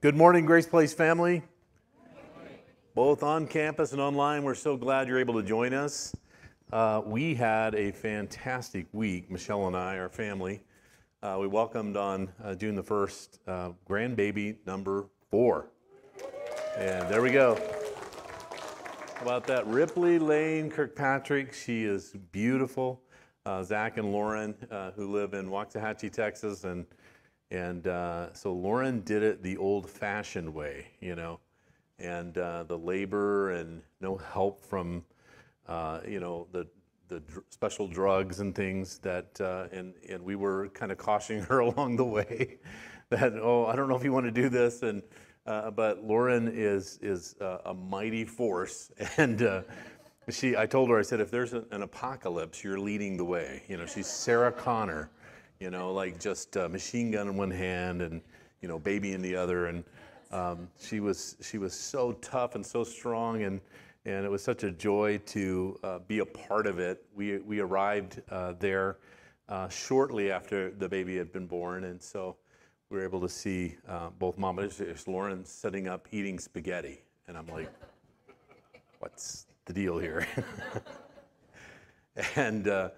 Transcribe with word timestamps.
Good 0.00 0.14
morning, 0.14 0.46
Grace 0.46 0.64
Place 0.64 0.94
family. 0.94 1.42
Both 2.94 3.24
on 3.24 3.48
campus 3.48 3.90
and 3.90 4.00
online, 4.00 4.44
we're 4.44 4.54
so 4.54 4.76
glad 4.76 5.08
you're 5.08 5.18
able 5.18 5.34
to 5.34 5.42
join 5.42 5.74
us. 5.74 6.14
Uh, 6.72 7.02
we 7.04 7.34
had 7.34 7.74
a 7.74 7.90
fantastic 7.90 8.86
week, 8.92 9.28
Michelle 9.28 9.66
and 9.66 9.76
I, 9.76 9.98
our 9.98 10.08
family. 10.08 10.62
Uh, 11.20 11.38
we 11.40 11.48
welcomed 11.48 11.96
on 11.96 12.30
uh, 12.44 12.54
June 12.54 12.76
the 12.76 12.82
1st 12.84 13.38
uh, 13.48 13.70
grandbaby 13.90 14.58
number 14.66 15.06
four. 15.32 15.72
And 16.76 17.08
there 17.08 17.20
we 17.20 17.32
go. 17.32 17.58
How 19.16 19.22
about 19.22 19.48
that? 19.48 19.66
Ripley 19.66 20.20
Lane 20.20 20.70
Kirkpatrick. 20.70 21.52
She 21.52 21.82
is 21.82 22.14
beautiful. 22.30 23.02
Uh, 23.44 23.64
Zach 23.64 23.96
and 23.96 24.12
Lauren, 24.12 24.54
uh, 24.70 24.92
who 24.92 25.10
live 25.10 25.34
in 25.34 25.48
Waxahachie, 25.48 26.12
Texas, 26.12 26.62
and 26.62 26.86
and 27.50 27.86
uh, 27.86 28.32
so 28.34 28.52
Lauren 28.52 29.00
did 29.00 29.22
it 29.22 29.42
the 29.42 29.56
old-fashioned 29.56 30.52
way, 30.52 30.88
you 31.00 31.14
know, 31.14 31.40
and 31.98 32.36
uh, 32.36 32.64
the 32.64 32.76
labor 32.76 33.52
and 33.52 33.82
no 34.00 34.16
help 34.16 34.64
from, 34.64 35.04
uh, 35.66 36.00
you 36.06 36.20
know, 36.20 36.46
the 36.52 36.66
the 37.08 37.20
dr- 37.20 37.44
special 37.48 37.88
drugs 37.88 38.40
and 38.40 38.54
things 38.54 38.98
that, 38.98 39.40
uh, 39.40 39.66
and 39.72 39.94
and 40.10 40.22
we 40.22 40.36
were 40.36 40.68
kind 40.70 40.92
of 40.92 40.98
cautioning 40.98 41.42
her 41.44 41.60
along 41.60 41.96
the 41.96 42.04
way 42.04 42.58
that 43.10 43.32
oh 43.34 43.64
I 43.66 43.76
don't 43.76 43.88
know 43.88 43.96
if 43.96 44.04
you 44.04 44.12
want 44.12 44.26
to 44.26 44.32
do 44.32 44.48
this 44.48 44.82
and. 44.82 45.02
Uh, 45.46 45.70
but 45.70 46.04
Lauren 46.04 46.46
is 46.46 46.98
is 47.00 47.34
uh, 47.40 47.60
a 47.64 47.72
mighty 47.72 48.22
force, 48.22 48.92
and 49.16 49.64
she. 50.28 50.54
I 50.54 50.66
told 50.66 50.90
her 50.90 50.98
I 50.98 51.02
said 51.02 51.20
if 51.20 51.30
there's 51.30 51.54
an, 51.54 51.64
an 51.70 51.80
apocalypse, 51.80 52.62
you're 52.62 52.78
leading 52.78 53.16
the 53.16 53.24
way. 53.24 53.62
You 53.66 53.78
know, 53.78 53.86
she's 53.86 54.08
Sarah 54.08 54.52
Connor, 54.52 55.08
you 55.60 55.70
know, 55.70 55.92
like 55.92 56.20
just 56.20 56.56
uh, 56.56 56.68
machine 56.68 57.10
gun 57.10 57.28
in 57.28 57.36
one 57.36 57.50
hand 57.50 58.02
and 58.02 58.20
you 58.60 58.68
know 58.68 58.78
baby 58.78 59.12
in 59.12 59.22
the 59.22 59.34
other, 59.34 59.66
and 59.66 59.84
um, 60.30 60.68
she 60.78 61.00
was 61.00 61.36
she 61.40 61.58
was 61.58 61.72
so 61.72 62.12
tough 62.12 62.54
and 62.54 62.64
so 62.64 62.84
strong, 62.84 63.42
and 63.42 63.60
and 64.04 64.24
it 64.24 64.30
was 64.30 64.42
such 64.42 64.64
a 64.64 64.70
joy 64.70 65.18
to 65.26 65.78
uh, 65.82 65.98
be 66.06 66.20
a 66.20 66.26
part 66.26 66.66
of 66.66 66.78
it. 66.78 67.04
We 67.14 67.38
we 67.38 67.60
arrived 67.60 68.22
uh, 68.30 68.54
there 68.58 68.98
shortly 69.70 70.30
after 70.30 70.70
the 70.70 70.88
baby 70.88 71.16
had 71.16 71.32
been 71.32 71.46
born, 71.46 71.84
and 71.84 72.02
so 72.02 72.36
we 72.90 72.96
were 72.96 73.04
able 73.04 73.20
to 73.20 73.28
see 73.28 73.76
uh, 73.86 74.08
both 74.18 74.38
mom 74.38 74.58
and 74.58 75.06
Lauren 75.06 75.44
setting 75.44 75.88
up 75.88 76.08
eating 76.10 76.38
spaghetti. 76.38 77.02
And 77.26 77.36
I'm 77.36 77.46
like, 77.48 77.70
what's 79.00 79.46
the 79.66 79.74
deal 79.74 79.98
here? 79.98 80.26
and 82.36 82.66
uh, 82.66 82.88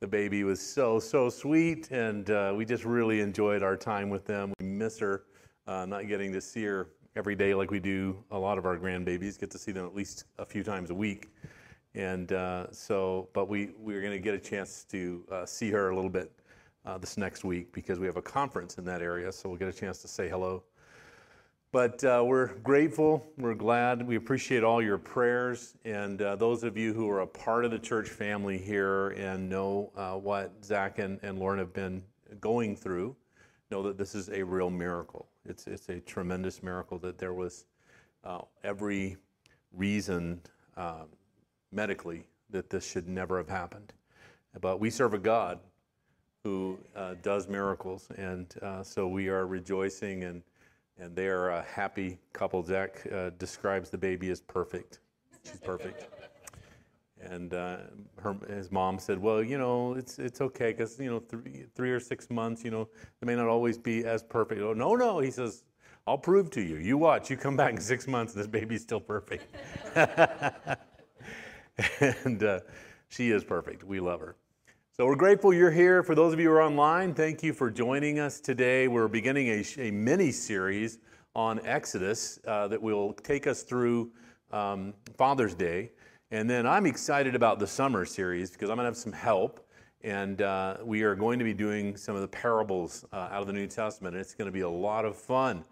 the 0.00 0.06
baby 0.06 0.44
was 0.44 0.60
so, 0.60 0.98
so 0.98 1.30
sweet. 1.30 1.90
And 1.90 2.28
uh, 2.30 2.52
we 2.56 2.64
just 2.64 2.84
really 2.84 3.20
enjoyed 3.20 3.62
our 3.62 3.76
time 3.76 4.10
with 4.10 4.24
them. 4.26 4.52
We 4.60 4.66
miss 4.66 4.98
her, 4.98 5.24
uh, 5.66 5.86
not 5.86 6.08
getting 6.08 6.32
to 6.32 6.40
see 6.40 6.64
her 6.64 6.90
every 7.16 7.36
day 7.36 7.54
like 7.54 7.70
we 7.70 7.80
do 7.80 8.22
a 8.30 8.38
lot 8.38 8.58
of 8.58 8.66
our 8.66 8.76
grandbabies, 8.76 9.38
get 9.38 9.50
to 9.52 9.58
see 9.58 9.72
them 9.72 9.86
at 9.86 9.94
least 9.94 10.24
a 10.38 10.44
few 10.44 10.62
times 10.62 10.90
a 10.90 10.94
week. 10.94 11.30
And 11.94 12.32
uh, 12.32 12.72
so, 12.72 13.28
but 13.32 13.48
we, 13.48 13.70
we 13.78 13.94
are 13.94 14.00
going 14.00 14.12
to 14.12 14.18
get 14.18 14.34
a 14.34 14.38
chance 14.38 14.84
to 14.90 15.24
uh, 15.30 15.46
see 15.46 15.70
her 15.70 15.90
a 15.90 15.94
little 15.94 16.10
bit 16.10 16.32
uh, 16.84 16.98
this 16.98 17.16
next 17.16 17.44
week 17.44 17.72
because 17.72 17.98
we 17.98 18.06
have 18.06 18.16
a 18.16 18.22
conference 18.22 18.78
in 18.78 18.84
that 18.84 19.00
area, 19.00 19.30
so 19.30 19.48
we'll 19.48 19.58
get 19.58 19.68
a 19.68 19.72
chance 19.72 19.98
to 20.02 20.08
say 20.08 20.28
hello. 20.28 20.62
But 21.74 22.04
uh, 22.04 22.22
we're 22.24 22.54
grateful, 22.58 23.26
we're 23.36 23.56
glad, 23.56 24.06
we 24.06 24.14
appreciate 24.14 24.62
all 24.62 24.80
your 24.80 24.96
prayers, 24.96 25.74
and 25.84 26.22
uh, 26.22 26.36
those 26.36 26.62
of 26.62 26.76
you 26.76 26.94
who 26.94 27.10
are 27.10 27.22
a 27.22 27.26
part 27.26 27.64
of 27.64 27.72
the 27.72 27.80
church 27.80 28.10
family 28.10 28.58
here 28.58 29.08
and 29.08 29.48
know 29.48 29.90
uh, 29.96 30.12
what 30.12 30.52
Zach 30.64 31.00
and, 31.00 31.18
and 31.24 31.36
Lauren 31.36 31.58
have 31.58 31.72
been 31.72 32.04
going 32.40 32.76
through, 32.76 33.16
know 33.72 33.82
that 33.82 33.98
this 33.98 34.14
is 34.14 34.28
a 34.28 34.40
real 34.40 34.70
miracle. 34.70 35.26
It's, 35.44 35.66
it's 35.66 35.88
a 35.88 35.98
tremendous 35.98 36.62
miracle 36.62 36.96
that 36.98 37.18
there 37.18 37.34
was 37.34 37.64
uh, 38.22 38.42
every 38.62 39.16
reason 39.72 40.40
um, 40.76 41.08
medically 41.72 42.22
that 42.50 42.70
this 42.70 42.88
should 42.88 43.08
never 43.08 43.36
have 43.36 43.48
happened. 43.48 43.92
But 44.60 44.78
we 44.78 44.90
serve 44.90 45.12
a 45.12 45.18
God 45.18 45.58
who 46.44 46.78
uh, 46.94 47.14
does 47.22 47.48
miracles. 47.48 48.06
And 48.16 48.54
uh, 48.62 48.84
so 48.84 49.08
we 49.08 49.28
are 49.28 49.48
rejoicing, 49.48 50.22
and, 50.22 50.42
and 50.98 51.14
they 51.14 51.26
are 51.28 51.50
a 51.50 51.62
happy 51.62 52.18
couple. 52.32 52.62
Zach 52.62 53.06
uh, 53.12 53.30
describes 53.38 53.90
the 53.90 53.98
baby 53.98 54.30
as 54.30 54.40
perfect. 54.40 55.00
She's 55.44 55.60
perfect. 55.60 56.08
And 57.20 57.54
uh, 57.54 57.78
her, 58.18 58.36
his 58.48 58.70
mom 58.70 58.98
said, 58.98 59.18
"Well, 59.18 59.42
you 59.42 59.58
know, 59.58 59.94
it's 59.94 60.18
it's 60.18 60.40
okay 60.40 60.72
because 60.72 60.98
you 60.98 61.10
know, 61.10 61.20
three, 61.20 61.64
three 61.74 61.90
or 61.90 62.00
six 62.00 62.28
months, 62.30 62.64
you 62.64 62.70
know, 62.70 62.88
it 63.22 63.24
may 63.24 63.34
not 63.34 63.48
always 63.48 63.78
be 63.78 64.04
as 64.04 64.22
perfect." 64.22 64.60
Oh, 64.60 64.74
no, 64.74 64.94
no, 64.94 65.20
he 65.20 65.30
says, 65.30 65.64
"I'll 66.06 66.18
prove 66.18 66.50
to 66.50 66.60
you. 66.60 66.76
You 66.76 66.98
watch. 66.98 67.30
You 67.30 67.36
come 67.36 67.56
back 67.56 67.72
in 67.72 67.80
six 67.80 68.06
months, 68.06 68.34
and 68.34 68.40
this 68.40 68.48
baby's 68.48 68.82
still 68.82 69.00
perfect." 69.00 69.46
and 72.24 72.42
uh, 72.42 72.60
she 73.08 73.30
is 73.30 73.42
perfect. 73.42 73.84
We 73.84 74.00
love 74.00 74.20
her. 74.20 74.36
So 74.96 75.06
we're 75.06 75.16
grateful 75.16 75.52
you're 75.52 75.72
here. 75.72 76.04
For 76.04 76.14
those 76.14 76.32
of 76.32 76.38
you 76.38 76.50
who 76.50 76.54
are 76.54 76.62
online, 76.62 77.14
thank 77.14 77.42
you 77.42 77.52
for 77.52 77.68
joining 77.68 78.20
us 78.20 78.38
today. 78.38 78.86
We're 78.86 79.08
beginning 79.08 79.48
a, 79.48 79.64
a 79.88 79.90
mini 79.90 80.30
series 80.30 80.98
on 81.34 81.58
Exodus 81.66 82.38
uh, 82.46 82.68
that 82.68 82.80
will 82.80 83.12
take 83.14 83.48
us 83.48 83.64
through 83.64 84.12
um, 84.52 84.94
Father's 85.18 85.56
Day. 85.56 85.90
And 86.30 86.48
then 86.48 86.64
I'm 86.64 86.86
excited 86.86 87.34
about 87.34 87.58
the 87.58 87.66
summer 87.66 88.04
series 88.04 88.52
because 88.52 88.70
I'm 88.70 88.76
going 88.76 88.84
to 88.84 88.90
have 88.90 88.96
some 88.96 89.12
help. 89.12 89.66
And 90.02 90.42
uh, 90.42 90.76
we 90.84 91.02
are 91.02 91.16
going 91.16 91.40
to 91.40 91.44
be 91.44 91.54
doing 91.54 91.96
some 91.96 92.14
of 92.14 92.20
the 92.20 92.28
parables 92.28 93.04
uh, 93.12 93.30
out 93.32 93.40
of 93.40 93.48
the 93.48 93.52
New 93.52 93.66
Testament. 93.66 94.14
And 94.14 94.20
it's 94.20 94.34
going 94.34 94.46
to 94.46 94.52
be 94.52 94.60
a 94.60 94.70
lot 94.70 95.04
of 95.04 95.16
fun. 95.16 95.64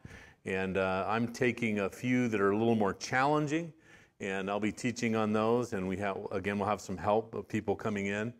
And 0.46 0.76
uh, 0.76 1.06
I'm 1.06 1.28
taking 1.28 1.78
a 1.78 1.88
few 1.88 2.26
that 2.26 2.40
are 2.40 2.50
a 2.50 2.58
little 2.58 2.74
more 2.74 2.94
challenging. 2.94 3.72
And 4.18 4.50
I'll 4.50 4.58
be 4.58 4.72
teaching 4.72 5.14
on 5.14 5.32
those. 5.32 5.74
And 5.74 5.86
we 5.86 5.96
have, 5.98 6.18
again, 6.32 6.58
we'll 6.58 6.68
have 6.68 6.80
some 6.80 6.96
help 6.96 7.36
of 7.36 7.46
people 7.46 7.76
coming 7.76 8.06
in 8.06 8.34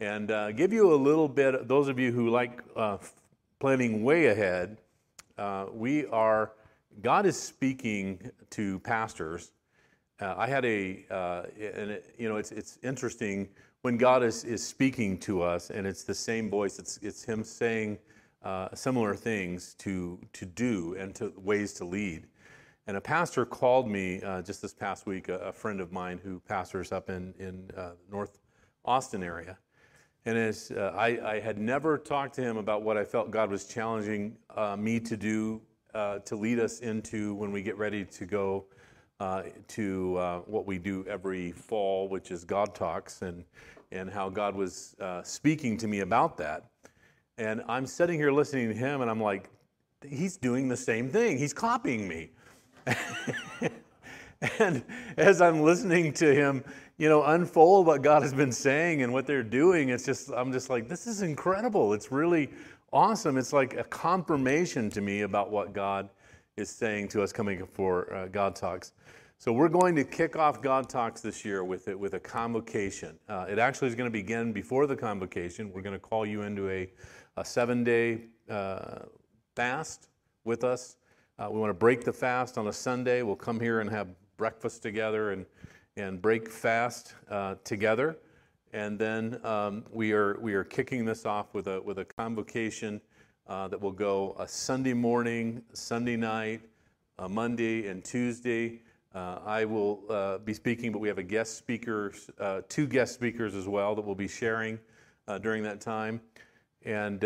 and 0.00 0.30
uh, 0.30 0.52
give 0.52 0.72
you 0.72 0.92
a 0.92 0.96
little 0.96 1.28
bit, 1.28 1.68
those 1.68 1.88
of 1.88 1.98
you 1.98 2.12
who 2.12 2.28
like 2.28 2.62
uh, 2.76 2.98
planning 3.58 4.02
way 4.02 4.26
ahead, 4.26 4.76
uh, 5.38 5.66
we 5.72 6.06
are, 6.06 6.52
God 7.02 7.26
is 7.26 7.40
speaking 7.40 8.30
to 8.50 8.78
pastors. 8.80 9.52
Uh, 10.20 10.34
I 10.36 10.46
had 10.46 10.64
a, 10.64 11.04
uh, 11.10 11.42
and 11.60 12.00
you 12.18 12.28
know, 12.28 12.36
it's, 12.36 12.52
it's 12.52 12.78
interesting 12.82 13.48
when 13.82 13.96
God 13.96 14.22
is, 14.22 14.44
is 14.44 14.66
speaking 14.66 15.18
to 15.20 15.42
us 15.42 15.70
and 15.70 15.86
it's 15.86 16.04
the 16.04 16.14
same 16.14 16.50
voice, 16.50 16.78
it's, 16.78 16.98
it's 16.98 17.24
Him 17.24 17.42
saying 17.42 17.98
uh, 18.42 18.68
similar 18.74 19.14
things 19.14 19.74
to, 19.78 20.18
to 20.34 20.44
do 20.44 20.94
and 20.98 21.14
to 21.14 21.32
ways 21.36 21.72
to 21.74 21.84
lead. 21.84 22.26
And 22.86 22.96
a 22.96 23.00
pastor 23.00 23.44
called 23.44 23.88
me 23.88 24.20
just 24.44 24.62
this 24.62 24.72
past 24.72 25.06
week, 25.06 25.28
a, 25.28 25.38
a, 25.38 25.52
friend 25.52 25.80
of 25.80 25.90
mine 25.90 26.20
who 26.22 26.38
pastors 26.46 26.92
up 26.92 27.10
in, 27.10 27.34
in 27.38 27.68
North 28.08 28.38
Austin 28.84 29.24
area. 29.24 29.58
And 30.26 30.36
as 30.36 30.72
uh, 30.72 30.92
I, 30.96 31.34
I, 31.34 31.40
had 31.40 31.56
never 31.56 31.96
talked 31.96 32.34
to 32.34 32.42
him 32.42 32.56
about 32.56 32.82
what 32.82 32.96
I 32.96 33.04
felt 33.04 33.30
God 33.30 33.48
was 33.48 33.64
challenging 33.64 34.36
uh, 34.56 34.76
me 34.76 34.98
to 34.98 35.16
do 35.16 35.62
uh, 35.94 36.18
to 36.18 36.34
lead 36.34 36.58
us 36.58 36.80
into 36.80 37.34
when 37.36 37.52
we 37.52 37.62
get 37.62 37.78
ready 37.78 38.04
to 38.04 38.26
go 38.26 38.64
uh, 39.20 39.44
to 39.68 40.16
uh, 40.16 40.38
what 40.40 40.66
we 40.66 40.78
do 40.78 41.06
every 41.08 41.52
fall, 41.52 42.08
which 42.08 42.32
is 42.32 42.44
God 42.44 42.74
Talks, 42.74 43.22
and, 43.22 43.44
and 43.92 44.10
how 44.10 44.28
God 44.28 44.56
was 44.56 44.96
uh, 45.00 45.22
speaking 45.22 45.78
to 45.78 45.86
me 45.86 46.00
about 46.00 46.36
that. 46.38 46.64
And 47.38 47.62
I'm 47.68 47.86
sitting 47.86 48.18
here 48.18 48.32
listening 48.32 48.68
to 48.68 48.74
him, 48.74 49.02
and 49.02 49.10
I'm 49.10 49.22
like, 49.22 49.48
he's 50.06 50.36
doing 50.36 50.68
the 50.68 50.76
same 50.76 51.08
thing. 51.08 51.38
He's 51.38 51.54
copying 51.54 52.08
me. 52.08 52.30
and 54.58 54.82
as 55.16 55.40
I'm 55.40 55.60
listening 55.62 56.12
to 56.14 56.34
him, 56.34 56.64
you 56.98 57.08
know, 57.08 57.22
unfold 57.24 57.86
what 57.86 58.02
God 58.02 58.22
has 58.22 58.32
been 58.32 58.52
saying 58.52 59.02
and 59.02 59.12
what 59.12 59.26
they're 59.26 59.42
doing, 59.42 59.90
it's 59.90 60.06
just, 60.06 60.30
I'm 60.34 60.52
just 60.52 60.70
like, 60.70 60.88
this 60.88 61.06
is 61.06 61.22
incredible. 61.22 61.92
It's 61.92 62.10
really 62.10 62.50
awesome. 62.92 63.36
It's 63.36 63.52
like 63.52 63.76
a 63.76 63.84
confirmation 63.84 64.88
to 64.90 65.00
me 65.00 65.22
about 65.22 65.50
what 65.50 65.74
God 65.74 66.08
is 66.56 66.70
saying 66.70 67.08
to 67.08 67.22
us 67.22 67.32
coming 67.32 67.66
for 67.66 68.12
uh, 68.14 68.28
God 68.28 68.56
Talks. 68.56 68.92
So 69.38 69.52
we're 69.52 69.68
going 69.68 69.94
to 69.96 70.04
kick 70.04 70.36
off 70.36 70.62
God 70.62 70.88
Talks 70.88 71.20
this 71.20 71.44
year 71.44 71.62
with 71.62 71.88
it 71.88 71.98
with 71.98 72.14
a 72.14 72.20
convocation. 72.20 73.18
Uh, 73.28 73.44
it 73.46 73.58
actually 73.58 73.88
is 73.88 73.94
going 73.94 74.10
to 74.10 74.18
begin 74.18 74.54
before 74.54 74.86
the 74.86 74.96
convocation. 74.96 75.70
We're 75.70 75.82
going 75.82 75.92
to 75.92 76.00
call 76.00 76.24
you 76.24 76.42
into 76.42 76.70
a, 76.70 76.90
a 77.36 77.44
seven-day 77.44 78.22
uh, 78.48 79.00
fast 79.54 80.08
with 80.44 80.64
us. 80.64 80.96
Uh, 81.38 81.48
we 81.50 81.60
want 81.60 81.68
to 81.68 81.74
break 81.74 82.02
the 82.02 82.12
fast 82.14 82.56
on 82.56 82.68
a 82.68 82.72
Sunday. 82.72 83.20
We'll 83.20 83.36
come 83.36 83.60
here 83.60 83.80
and 83.80 83.90
have 83.90 84.08
breakfast 84.38 84.82
together 84.82 85.32
and 85.32 85.44
and 85.96 86.20
break 86.20 86.50
fast 86.50 87.14
uh, 87.30 87.54
together. 87.64 88.18
And 88.72 88.98
then 88.98 89.40
um, 89.44 89.84
we, 89.90 90.12
are, 90.12 90.38
we 90.40 90.54
are 90.54 90.64
kicking 90.64 91.04
this 91.04 91.24
off 91.24 91.54
with 91.54 91.66
a, 91.66 91.80
with 91.80 91.98
a 91.98 92.04
convocation 92.04 93.00
uh, 93.46 93.68
that 93.68 93.80
will 93.80 93.92
go 93.92 94.36
a 94.38 94.46
Sunday 94.46 94.92
morning, 94.92 95.62
Sunday 95.72 96.16
night, 96.16 96.60
Monday, 97.30 97.88
and 97.88 98.04
Tuesday. 98.04 98.80
Uh, 99.14 99.38
I 99.46 99.64
will 99.64 100.02
uh, 100.10 100.38
be 100.38 100.52
speaking, 100.52 100.92
but 100.92 100.98
we 100.98 101.08
have 101.08 101.16
a 101.16 101.22
guest 101.22 101.56
speaker, 101.56 102.12
uh, 102.38 102.60
two 102.68 102.86
guest 102.86 103.14
speakers 103.14 103.54
as 103.54 103.66
well 103.66 103.94
that 103.94 104.04
will 104.04 104.14
be 104.14 104.28
sharing 104.28 104.78
uh, 105.26 105.38
during 105.38 105.62
that 105.62 105.80
time. 105.80 106.20
And 106.84 107.24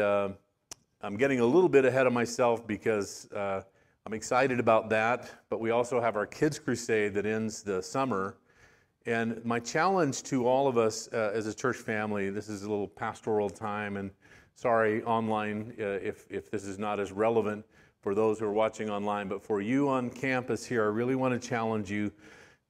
I'm 1.02 1.16
getting 1.16 1.40
a 1.40 1.44
little 1.44 1.68
bit 1.68 1.84
ahead 1.84 2.06
of 2.06 2.12
myself 2.12 2.64
because 2.66 3.28
I'm 3.34 4.12
excited 4.12 4.60
about 4.60 4.88
that, 4.90 5.30
but 5.48 5.58
we 5.60 5.70
also 5.70 6.00
have 6.00 6.14
our 6.14 6.26
Kids 6.26 6.58
Crusade 6.58 7.14
that 7.14 7.26
ends 7.26 7.62
the 7.62 7.82
summer. 7.82 8.36
And 9.06 9.42
my 9.44 9.58
challenge 9.58 10.22
to 10.24 10.46
all 10.46 10.68
of 10.68 10.76
us 10.76 11.08
uh, 11.12 11.32
as 11.34 11.46
a 11.46 11.54
church 11.54 11.76
family 11.76 12.28
this 12.30 12.48
is 12.48 12.62
a 12.62 12.70
little 12.70 12.88
pastoral 12.88 13.48
time, 13.48 13.96
and 13.96 14.10
sorry, 14.54 15.02
online, 15.04 15.72
uh, 15.80 15.84
if, 15.84 16.26
if 16.30 16.50
this 16.50 16.64
is 16.64 16.78
not 16.78 17.00
as 17.00 17.12
relevant 17.12 17.64
for 18.02 18.14
those 18.14 18.38
who 18.38 18.46
are 18.46 18.52
watching 18.52 18.90
online, 18.90 19.28
but 19.28 19.42
for 19.42 19.60
you 19.60 19.88
on 19.88 20.10
campus 20.10 20.66
here, 20.66 20.84
I 20.84 20.88
really 20.88 21.14
want 21.14 21.40
to 21.40 21.48
challenge 21.48 21.90
you 21.90 22.12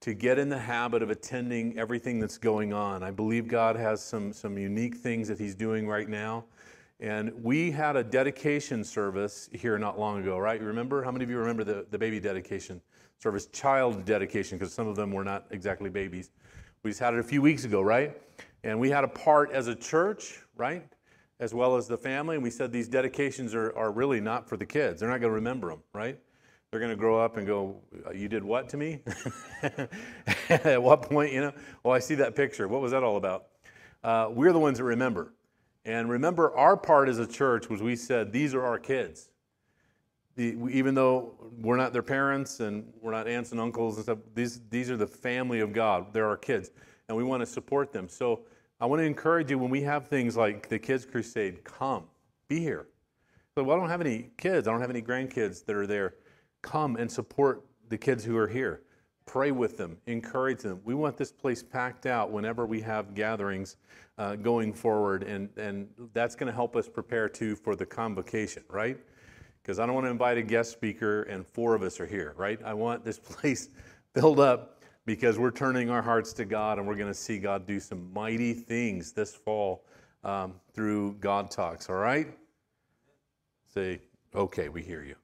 to 0.01 0.15
get 0.15 0.39
in 0.39 0.49
the 0.49 0.59
habit 0.59 1.03
of 1.03 1.11
attending 1.11 1.79
everything 1.79 2.19
that's 2.19 2.39
going 2.39 2.73
on. 2.73 3.03
I 3.03 3.11
believe 3.11 3.49
God 3.49 3.77
has 3.77 4.03
some, 4.03 4.33
some 4.33 4.57
unique 4.57 4.97
things 4.97 5.29
that 5.29 5.39
He's 5.39 5.55
doing 5.55 5.87
right 5.87 6.09
now. 6.09 6.45
And 7.01 7.33
we 7.43 7.71
had 7.71 7.97
a 7.97 8.05
dedication 8.05 8.85
service 8.85 9.49
here 9.53 9.79
not 9.79 9.99
long 9.99 10.21
ago, 10.21 10.39
right? 10.39 10.61
You 10.61 10.67
remember? 10.67 11.03
How 11.03 11.11
many 11.11 11.25
of 11.25 11.31
you 11.31 11.39
remember 11.39 11.65
the, 11.65 11.87
the 11.91 11.99
baby 11.99 12.21
dedication 12.21 12.81
service, 13.21 13.47
child 13.47 14.05
dedication, 14.05 14.59
because 14.59 14.73
some 14.73 14.89
of 14.89 14.97
them 14.97 15.13
were 15.13 15.25
not 15.25 15.47
exactly 15.51 15.91
babies. 15.91 16.31
We 16.83 16.91
just 16.91 17.01
had 17.01 17.15
it 17.15 17.21
a 17.21 17.25
few 17.25 17.43
weeks 17.43 17.65
ago, 17.65 17.83
right? 17.83 18.17
And 18.65 18.81
we 18.81 18.91
had 18.91 19.05
a 19.05 19.09
part 19.09 19.53
as 19.53 19.69
a 19.69 19.75
church, 19.75 20.41
right? 20.57 20.87
As 21.39 21.55
well 21.55 21.77
as 21.77 21.87
the 21.87 21.99
family. 21.99 22.37
And 22.37 22.43
we 22.43 22.51
said 22.51 22.73
these 22.73 22.89
dedications 22.89 23.55
are, 23.55 23.77
are 23.77 23.93
really 23.93 24.21
not 24.21 24.49
for 24.49 24.57
the 24.57 24.67
kids. 24.67 25.01
They're 25.01 25.09
not 25.09 25.21
going 25.21 25.31
to 25.31 25.35
remember 25.35 25.69
them, 25.69 25.83
right? 25.93 26.19
They're 26.71 26.81
going 26.81 26.91
to 26.91 26.97
grow 26.97 27.21
up 27.21 27.37
and 27.37 27.47
go, 27.47 27.77
You 28.15 28.29
did 28.29 28.45
what 28.45 28.69
to 28.71 28.77
me? 28.77 29.01
At 30.49 30.83
what 30.83 31.03
point, 31.03 31.33
you 31.33 31.41
know? 31.41 31.53
Oh, 31.85 31.91
I 31.91 31.99
see 31.99 32.15
that 32.17 32.37
picture. 32.37 32.69
What 32.69 32.81
was 32.81 32.93
that 32.93 33.03
all 33.03 33.17
about? 33.17 33.47
Uh, 34.05 34.29
we're 34.31 34.53
the 34.53 34.59
ones 34.59 34.79
that 34.79 34.85
remember. 34.85 35.35
And 35.85 36.09
remember, 36.09 36.55
our 36.57 36.77
part 36.77 37.09
as 37.09 37.19
a 37.19 37.27
church 37.27 37.69
was 37.69 37.83
we 37.83 37.97
said, 37.97 38.33
these 38.33 38.55
are 38.55 38.65
our 38.65 38.79
kids. 38.79 39.30
The, 40.41 40.57
even 40.71 40.95
though 40.95 41.35
we're 41.61 41.77
not 41.77 41.93
their 41.93 42.03
parents 42.03 42.61
and 42.61 42.91
we're 43.03 43.11
not 43.11 43.29
aunts 43.29 43.53
and 43.53 43.61
uncles 43.61 43.97
and 43.97 44.05
stuff, 44.05 44.21
these, 44.35 44.63
these 44.71 44.91
are 44.91 44.97
the 44.97 45.07
family 45.07 45.61
of 45.61 45.75
God. 45.75 46.15
They're 46.15 46.27
our 46.27 46.39
kids. 46.39 46.71
And 47.09 47.17
we 47.19 47.23
want 47.23 47.43
to 47.43 47.47
support 47.47 47.93
them. 47.93 48.09
So 48.09 48.41
I 48.81 48.87
want 48.87 49.01
to 49.01 49.05
encourage 49.05 49.51
you 49.51 49.59
when 49.59 49.69
we 49.69 49.83
have 49.83 50.09
things 50.09 50.39
like 50.39 50.67
the 50.71 50.79
Kids 50.79 51.05
Crusade, 51.05 51.63
come, 51.63 52.05
be 52.49 52.59
here. 52.59 52.87
So 53.55 53.63
well, 53.63 53.77
I 53.77 53.81
don't 53.81 53.91
have 53.91 54.01
any 54.01 54.31
kids, 54.39 54.67
I 54.67 54.71
don't 54.71 54.81
have 54.81 54.89
any 54.89 55.03
grandkids 55.03 55.63
that 55.67 55.77
are 55.77 55.87
there. 55.87 56.15
Come 56.63 56.97
and 56.97 57.13
support 57.13 57.67
the 57.91 57.99
kids 57.99 58.25
who 58.25 58.39
are 58.39 58.49
here. 58.49 58.81
Pray 59.27 59.51
with 59.51 59.77
them, 59.77 59.99
encourage 60.07 60.63
them. 60.63 60.81
We 60.85 60.95
want 60.95 61.19
this 61.19 61.33
place 61.33 61.63
packed 61.63 62.07
out 62.07 62.31
whenever 62.31 62.65
we 62.65 62.81
have 62.81 63.15
gatherings 63.15 63.77
uh, 64.17 64.37
going 64.37 64.73
forward, 64.73 65.23
and, 65.23 65.51
and 65.59 65.87
that's 66.15 66.35
going 66.35 66.47
to 66.47 66.55
help 66.55 66.77
us 66.77 66.89
prepare 66.89 67.29
too 67.29 67.57
for 67.57 67.77
the 67.77 67.85
convocation, 67.85 68.63
right? 68.71 68.99
Because 69.63 69.79
I 69.79 69.87
don't 69.87 69.95
want 69.95 70.07
to 70.07 70.11
invite 70.11 70.39
a 70.39 70.43
guest 70.43 70.73
speaker 70.73 71.23
and 71.25 71.47
four 71.47 71.75
of 71.75 71.83
us 71.83 72.01
are 72.01 72.07
here, 72.07 72.35
right? 72.37 72.61
I 72.65 72.75
want 72.75 73.05
this 73.05 73.19
place 73.21 73.69
filled 74.15 74.41
up 74.41 74.81
because 75.07 75.39
we're 75.39 75.51
turning 75.51 75.91
our 75.91 76.03
hearts 76.03 76.33
to 76.35 76.45
God 76.45 76.79
and 76.79 76.87
we're 76.87 76.97
going 76.97 77.13
to 77.13 77.19
see 77.19 77.39
God 77.39 77.67
do 77.67 77.81
some 77.81 78.13
mighty 78.13 78.53
things 78.53 79.13
this 79.13 79.35
fall 79.35 79.85
um, 80.25 80.55
through 80.75 81.15
God 81.21 81.51
Talks, 81.51 81.89
all 81.89 81.97
right? 81.97 82.29
Say, 83.73 84.01
okay, 84.35 84.69
we 84.69 84.83
hear 84.83 85.03
you. 85.03 85.15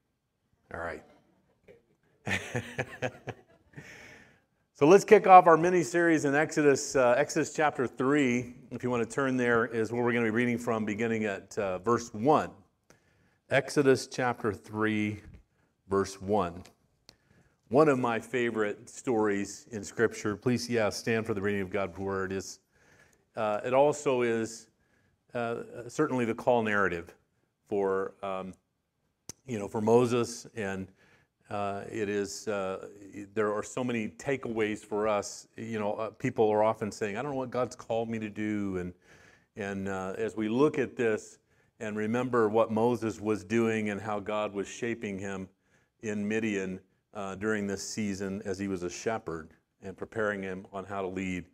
All 0.72 0.80
right. 0.80 1.02
So 4.78 4.86
let's 4.86 5.04
kick 5.04 5.26
off 5.26 5.46
our 5.46 5.56
mini 5.56 5.82
series 5.82 6.26
in 6.26 6.34
Exodus, 6.34 6.96
uh, 6.96 7.14
Exodus 7.16 7.54
chapter 7.54 7.86
3. 7.86 8.52
If 8.72 8.82
you 8.82 8.90
want 8.90 9.08
to 9.08 9.14
turn 9.14 9.38
there, 9.38 9.64
is 9.64 9.90
where 9.90 10.04
we're 10.04 10.12
going 10.12 10.26
to 10.26 10.30
be 10.30 10.36
reading 10.36 10.58
from, 10.58 10.84
beginning 10.84 11.24
at 11.24 11.56
uh, 11.56 11.78
verse 11.78 12.12
1. 12.12 12.50
Exodus 13.48 14.08
chapter 14.08 14.52
3, 14.52 15.20
verse 15.88 16.20
1. 16.20 16.64
One 17.68 17.88
of 17.88 17.96
my 17.96 18.18
favorite 18.18 18.90
stories 18.90 19.68
in 19.70 19.84
Scripture, 19.84 20.34
please, 20.34 20.68
yeah, 20.68 20.90
stand 20.90 21.24
for 21.24 21.32
the 21.32 21.40
reading 21.40 21.60
of 21.60 21.70
God's 21.70 21.96
Word, 21.96 22.32
is 22.32 22.58
uh, 23.36 23.60
it 23.64 23.72
also 23.72 24.22
is 24.22 24.66
uh, 25.32 25.58
certainly 25.86 26.24
the 26.24 26.34
call 26.34 26.64
narrative 26.64 27.14
for, 27.68 28.14
um, 28.20 28.52
you 29.46 29.60
know, 29.60 29.68
for 29.68 29.80
Moses 29.80 30.48
and 30.56 30.88
uh, 31.48 31.84
it 31.88 32.08
is, 32.08 32.48
uh, 32.48 32.88
there 33.32 33.54
are 33.54 33.62
so 33.62 33.84
many 33.84 34.08
takeaways 34.08 34.80
for 34.80 35.06
us. 35.06 35.46
You 35.56 35.78
know, 35.78 35.92
uh, 35.92 36.10
people 36.10 36.50
are 36.50 36.64
often 36.64 36.90
saying, 36.90 37.16
I 37.16 37.22
don't 37.22 37.30
know 37.30 37.38
what 37.38 37.52
God's 37.52 37.76
called 37.76 38.08
me 38.08 38.18
to 38.18 38.28
do. 38.28 38.78
And, 38.78 38.92
and 39.54 39.86
uh, 39.86 40.14
as 40.18 40.34
we 40.34 40.48
look 40.48 40.80
at 40.80 40.96
this 40.96 41.38
and 41.80 41.96
remember 41.96 42.48
what 42.48 42.70
Moses 42.70 43.20
was 43.20 43.44
doing 43.44 43.90
and 43.90 44.00
how 44.00 44.20
God 44.20 44.52
was 44.52 44.66
shaping 44.66 45.18
him 45.18 45.48
in 46.02 46.26
Midian 46.26 46.80
uh, 47.14 47.34
during 47.34 47.66
this 47.66 47.86
season 47.86 48.42
as 48.44 48.58
he 48.58 48.68
was 48.68 48.82
a 48.82 48.90
shepherd 48.90 49.50
and 49.82 49.96
preparing 49.96 50.42
him 50.42 50.66
on 50.72 50.84
how 50.84 51.02
to 51.02 51.08
lead, 51.08 51.44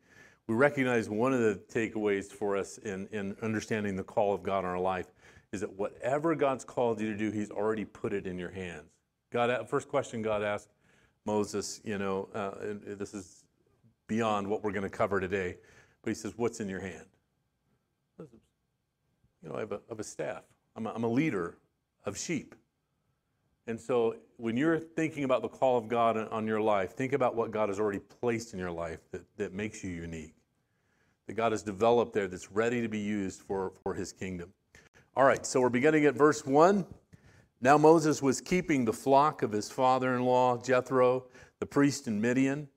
we 0.46 0.54
recognize 0.54 1.08
one 1.08 1.32
of 1.32 1.40
the 1.40 1.60
takeaways 1.72 2.26
for 2.26 2.56
us 2.56 2.78
in, 2.78 3.08
in 3.12 3.36
understanding 3.42 3.96
the 3.96 4.02
call 4.02 4.34
of 4.34 4.42
God 4.42 4.60
in 4.60 4.64
our 4.66 4.78
life 4.78 5.06
is 5.52 5.60
that 5.60 5.72
whatever 5.78 6.34
God's 6.34 6.64
called 6.64 7.00
you 7.00 7.10
to 7.12 7.16
do, 7.16 7.30
He's 7.30 7.50
already 7.50 7.84
put 7.84 8.12
it 8.12 8.26
in 8.26 8.38
your 8.38 8.50
hands. 8.50 8.90
God, 9.30 9.68
first 9.68 9.88
question 9.88 10.22
God 10.22 10.42
asked 10.42 10.70
Moses, 11.24 11.80
you 11.84 11.98
know, 11.98 12.28
uh, 12.34 12.52
this 12.96 13.14
is 13.14 13.44
beyond 14.08 14.48
what 14.48 14.64
we're 14.64 14.72
going 14.72 14.82
to 14.82 14.90
cover 14.90 15.20
today, 15.20 15.56
but 16.02 16.10
he 16.10 16.14
says, 16.14 16.32
What's 16.36 16.60
in 16.60 16.68
your 16.68 16.80
hand? 16.80 17.06
You 19.42 19.48
know, 19.48 19.56
I 19.56 19.60
have 19.60 19.98
a, 19.98 20.04
staff. 20.04 20.42
I'm 20.76 20.86
a, 20.86 20.92
I'm 20.92 21.04
a 21.04 21.08
leader 21.08 21.58
of 22.04 22.16
sheep. 22.16 22.54
And 23.66 23.80
so 23.80 24.16
when 24.36 24.56
you're 24.56 24.78
thinking 24.78 25.24
about 25.24 25.42
the 25.42 25.48
call 25.48 25.78
of 25.78 25.88
God 25.88 26.16
on 26.16 26.46
your 26.46 26.60
life, 26.60 26.92
think 26.92 27.12
about 27.12 27.34
what 27.34 27.50
God 27.50 27.68
has 27.68 27.78
already 27.78 28.00
placed 28.00 28.52
in 28.52 28.58
your 28.58 28.72
life 28.72 28.98
that, 29.12 29.22
that 29.36 29.52
makes 29.52 29.84
you 29.84 29.90
unique, 29.90 30.34
that 31.26 31.34
God 31.34 31.52
has 31.52 31.62
developed 31.62 32.12
there 32.12 32.26
that's 32.26 32.50
ready 32.50 32.80
to 32.80 32.88
be 32.88 32.98
used 32.98 33.42
for, 33.42 33.72
for 33.82 33.94
his 33.94 34.12
kingdom. 34.12 34.52
All 35.16 35.24
right, 35.24 35.44
so 35.44 35.60
we're 35.60 35.68
beginning 35.68 36.06
at 36.06 36.14
verse 36.14 36.44
1. 36.44 36.84
Now 37.60 37.78
Moses 37.78 38.20
was 38.20 38.40
keeping 38.40 38.84
the 38.84 38.92
flock 38.92 39.42
of 39.42 39.52
his 39.52 39.70
father 39.70 40.16
in 40.16 40.24
law, 40.24 40.60
Jethro, 40.60 41.26
the 41.60 41.66
priest 41.66 42.08
in 42.08 42.20
Midian, 42.20 42.68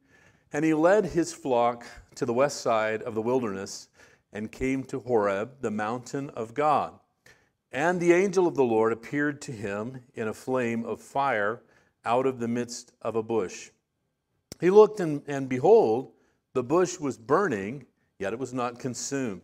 and 0.53 0.63
he 0.63 0.75
led 0.75 1.05
his 1.05 1.33
flock 1.33 1.85
to 2.13 2.25
the 2.25 2.33
west 2.33 2.61
side 2.61 3.01
of 3.01 3.15
the 3.15 3.21
wilderness 3.21 3.87
and 4.35 4.51
came 4.51 4.83
to 4.83 4.99
Horeb, 4.99 5.61
the 5.61 5.71
mountain 5.71 6.29
of 6.31 6.53
God. 6.53 6.99
And 7.71 8.01
the 8.01 8.11
angel 8.11 8.47
of 8.47 8.55
the 8.55 8.65
Lord 8.65 8.91
appeared 8.91 9.41
to 9.43 9.53
him 9.53 10.01
in 10.13 10.27
a 10.27 10.33
flame 10.33 10.83
of 10.83 10.99
fire 10.99 11.61
out 12.03 12.25
of 12.25 12.39
the 12.39 12.47
midst 12.49 12.91
of 13.01 13.15
a 13.15 13.23
bush. 13.23 13.71
He 14.59 14.69
looked, 14.69 14.99
and, 14.99 15.21
and 15.27 15.47
behold, 15.47 16.11
the 16.53 16.63
bush 16.63 16.99
was 16.99 17.17
burning, 17.17 17.85
yet 18.19 18.33
it 18.33 18.39
was 18.39 18.53
not 18.53 18.77
consumed. 18.77 19.41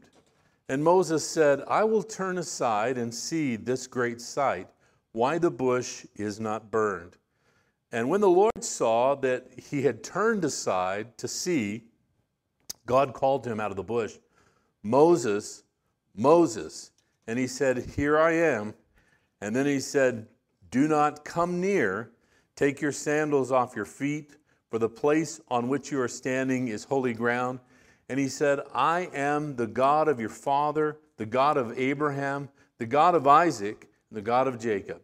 And 0.68 0.84
Moses 0.84 1.26
said, 1.26 1.64
I 1.70 1.86
will 1.86 2.04
turn 2.04 2.38
aside 2.38 2.98
and 2.98 3.16
see 3.16 3.56
this 3.56 3.88
great 3.88 4.20
sight 4.20 4.68
why 5.14 5.38
the 5.38 5.52
bush 5.52 6.06
is 6.16 6.38
not 6.38 6.70
burned. 6.70 7.16
And 7.94 8.10
when 8.10 8.20
the 8.20 8.30
Lord 8.30 8.62
saw 8.62 9.16
that 9.16 9.48
he 9.58 9.84
had 9.84 10.04
turned 10.04 10.44
aside 10.44 11.18
to 11.18 11.30
see, 11.30 11.86
God 12.86 13.14
called 13.14 13.46
to 13.46 13.52
him 13.52 13.62
out 13.62 13.72
of 13.72 13.78
the 13.78 13.84
bush, 13.84 14.18
Moses, 14.84 15.64
Moses. 16.16 16.92
And 17.28 17.38
he 17.38 17.48
said, 17.48 17.92
Here 17.96 18.18
I 18.18 18.34
am. 18.34 18.74
And 19.42 19.56
then 19.56 19.66
he 19.66 19.80
said, 19.80 20.28
Do 20.70 20.88
not 20.88 21.24
come 21.26 21.62
near. 21.62 22.12
Take 22.56 22.82
your 22.82 22.92
sandals 22.92 23.52
off 23.52 23.76
your 23.76 23.86
feet, 23.86 24.36
for 24.70 24.78
the 24.78 24.90
place 24.90 25.42
on 25.50 25.68
which 25.68 25.92
you 25.92 26.00
are 26.02 26.08
standing 26.08 26.68
is 26.68 26.84
holy 26.84 27.14
ground. 27.14 27.60
And 28.10 28.20
he 28.20 28.28
said, 28.28 28.60
I 28.74 29.10
am 29.14 29.56
the 29.56 29.68
God 29.68 30.08
of 30.08 30.20
your 30.20 30.30
father, 30.30 30.98
the 31.18 31.26
God 31.26 31.58
of 31.58 31.78
Abraham, 31.80 32.50
the 32.78 32.86
God 32.86 33.16
of 33.16 33.26
Isaac 33.26 33.88
the 34.12 34.22
God 34.22 34.48
of 34.48 34.60
Jacob. 34.60 35.02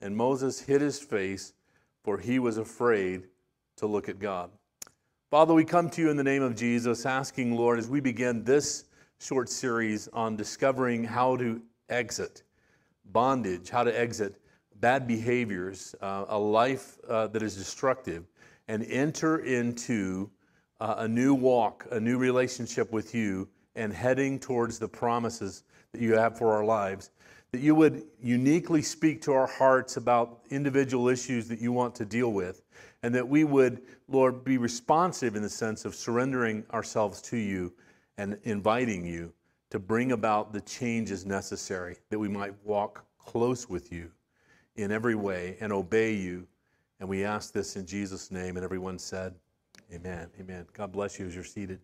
And 0.00 0.16
Moses 0.16 0.60
hid 0.60 0.80
his 0.80 0.98
face, 0.98 1.52
for 2.02 2.18
he 2.18 2.38
was 2.38 2.58
afraid 2.58 3.24
to 3.76 3.86
look 3.86 4.08
at 4.08 4.18
God. 4.18 4.50
Father, 5.30 5.52
we 5.52 5.64
come 5.64 5.90
to 5.90 6.00
you 6.00 6.10
in 6.10 6.16
the 6.16 6.24
name 6.24 6.42
of 6.42 6.56
Jesus, 6.56 7.04
asking, 7.04 7.54
Lord, 7.54 7.78
as 7.78 7.88
we 7.88 8.00
begin 8.00 8.44
this 8.44 8.84
short 9.18 9.48
series 9.48 10.08
on 10.08 10.36
discovering 10.36 11.04
how 11.04 11.36
to 11.36 11.60
exit 11.88 12.42
bondage, 13.12 13.70
how 13.70 13.84
to 13.84 13.98
exit 13.98 14.40
bad 14.80 15.06
behaviors, 15.06 15.94
uh, 16.00 16.26
a 16.28 16.38
life 16.38 16.98
uh, 17.08 17.26
that 17.28 17.42
is 17.42 17.56
destructive, 17.56 18.24
and 18.68 18.84
enter 18.84 19.38
into 19.38 20.30
uh, 20.80 20.96
a 20.98 21.08
new 21.08 21.34
walk, 21.34 21.86
a 21.92 22.00
new 22.00 22.18
relationship 22.18 22.92
with 22.92 23.14
you, 23.14 23.48
and 23.74 23.92
heading 23.92 24.38
towards 24.38 24.78
the 24.78 24.88
promises 24.88 25.62
that 25.92 26.00
you 26.00 26.14
have 26.14 26.36
for 26.36 26.52
our 26.52 26.64
lives 26.64 27.10
that 27.52 27.62
you 27.62 27.74
would 27.74 28.02
uniquely 28.22 28.82
speak 28.82 29.22
to 29.22 29.32
our 29.32 29.46
hearts 29.46 29.96
about 29.96 30.40
individual 30.50 31.08
issues 31.08 31.48
that 31.48 31.60
you 31.60 31.72
want 31.72 31.94
to 31.94 32.04
deal 32.04 32.32
with, 32.32 32.62
and 33.02 33.14
that 33.14 33.26
we 33.26 33.44
would, 33.44 33.80
Lord, 34.08 34.44
be 34.44 34.58
responsive 34.58 35.36
in 35.36 35.42
the 35.42 35.48
sense 35.48 35.84
of 35.84 35.94
surrendering 35.94 36.64
ourselves 36.72 37.22
to 37.22 37.38
you 37.38 37.72
and 38.18 38.38
inviting 38.44 39.04
you 39.04 39.32
to 39.70 39.78
bring 39.78 40.12
about 40.12 40.52
the 40.52 40.60
changes 40.62 41.26
necessary 41.26 41.96
that 42.10 42.18
we 42.18 42.28
might 42.28 42.54
walk 42.64 43.04
close 43.18 43.68
with 43.68 43.92
you 43.92 44.10
in 44.76 44.92
every 44.92 45.14
way 45.14 45.56
and 45.60 45.72
obey 45.72 46.14
you 46.14 46.46
And 46.98 47.08
we 47.08 47.24
ask 47.24 47.52
this 47.52 47.76
in 47.76 47.86
Jesus' 47.86 48.30
name. 48.30 48.56
And 48.56 48.64
everyone 48.64 48.98
said, 48.98 49.34
Amen. 49.92 50.28
Amen. 50.40 50.66
God 50.72 50.92
bless 50.92 51.18
you 51.18 51.26
as 51.26 51.34
you're 51.34 51.44
seated. 51.44 51.78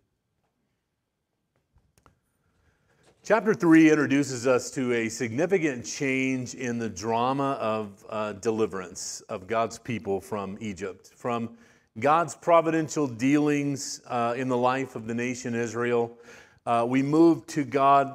Chapter 3.24 3.54
3 3.54 3.90
introduces 3.90 4.48
us 4.48 4.70
to 4.72 4.92
a 4.94 5.08
significant 5.08 5.84
change 5.84 6.54
in 6.54 6.78
the 6.78 6.88
drama 6.88 7.52
of 7.60 8.04
uh, 8.08 8.32
deliverance 8.32 9.20
of 9.28 9.46
God's 9.46 9.78
people 9.78 10.20
from 10.20 10.56
Egypt, 10.60 11.12
from 11.14 11.56
God's 11.98 12.34
providential 12.34 13.06
dealings 13.06 14.00
uh, 14.06 14.34
in 14.36 14.48
the 14.48 14.56
life 14.56 14.96
of 14.96 15.06
the 15.06 15.14
nation 15.14 15.54
Israel. 15.54 16.16
Uh, 16.64 16.86
we 16.88 17.02
move 17.02 17.46
to 17.48 17.64
God's 17.64 18.14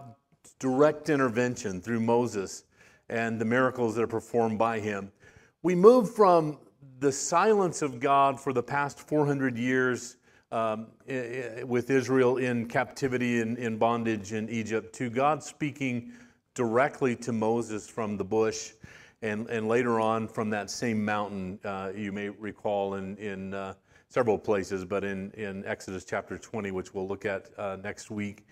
direct 0.59 1.09
intervention 1.09 1.79
through 1.79 1.99
Moses 1.99 2.63
and 3.09 3.39
the 3.39 3.45
miracles 3.45 3.95
that 3.95 4.01
are 4.01 4.07
performed 4.07 4.57
by 4.57 4.79
him. 4.79 5.11
We 5.61 5.75
move 5.75 6.13
from 6.13 6.57
the 6.99 7.11
silence 7.11 7.83
of 7.83 7.99
God 7.99 8.39
for 8.39 8.51
the 8.51 8.63
past 8.63 8.99
400 8.99 9.57
years 9.57 10.17
um, 10.51 10.87
with 11.65 11.91
Israel 11.91 12.37
in 12.37 12.67
captivity 12.67 13.41
and 13.41 13.57
in 13.59 13.77
bondage 13.77 14.33
in 14.33 14.49
Egypt 14.49 14.95
to 14.95 15.09
God 15.09 15.43
speaking 15.43 16.13
directly 16.55 17.15
to 17.17 17.31
Moses 17.31 17.87
from 17.87 18.17
the 18.17 18.23
bush. 18.23 18.71
And, 19.21 19.49
and 19.49 19.67
later 19.67 19.99
on 19.99 20.27
from 20.27 20.49
that 20.51 20.69
same 20.69 21.03
mountain, 21.03 21.59
uh, 21.65 21.91
you 21.95 22.11
may 22.11 22.29
recall 22.29 22.95
in, 22.95 23.17
in 23.17 23.53
uh, 23.53 23.73
several 24.09 24.37
places, 24.37 24.85
but 24.85 25.03
in, 25.03 25.31
in 25.31 25.65
Exodus 25.65 26.05
chapter 26.05 26.37
20, 26.37 26.71
which 26.71 26.93
we'll 26.93 27.07
look 27.07 27.25
at 27.25 27.49
uh, 27.57 27.77
next 27.83 28.11
week, 28.11 28.45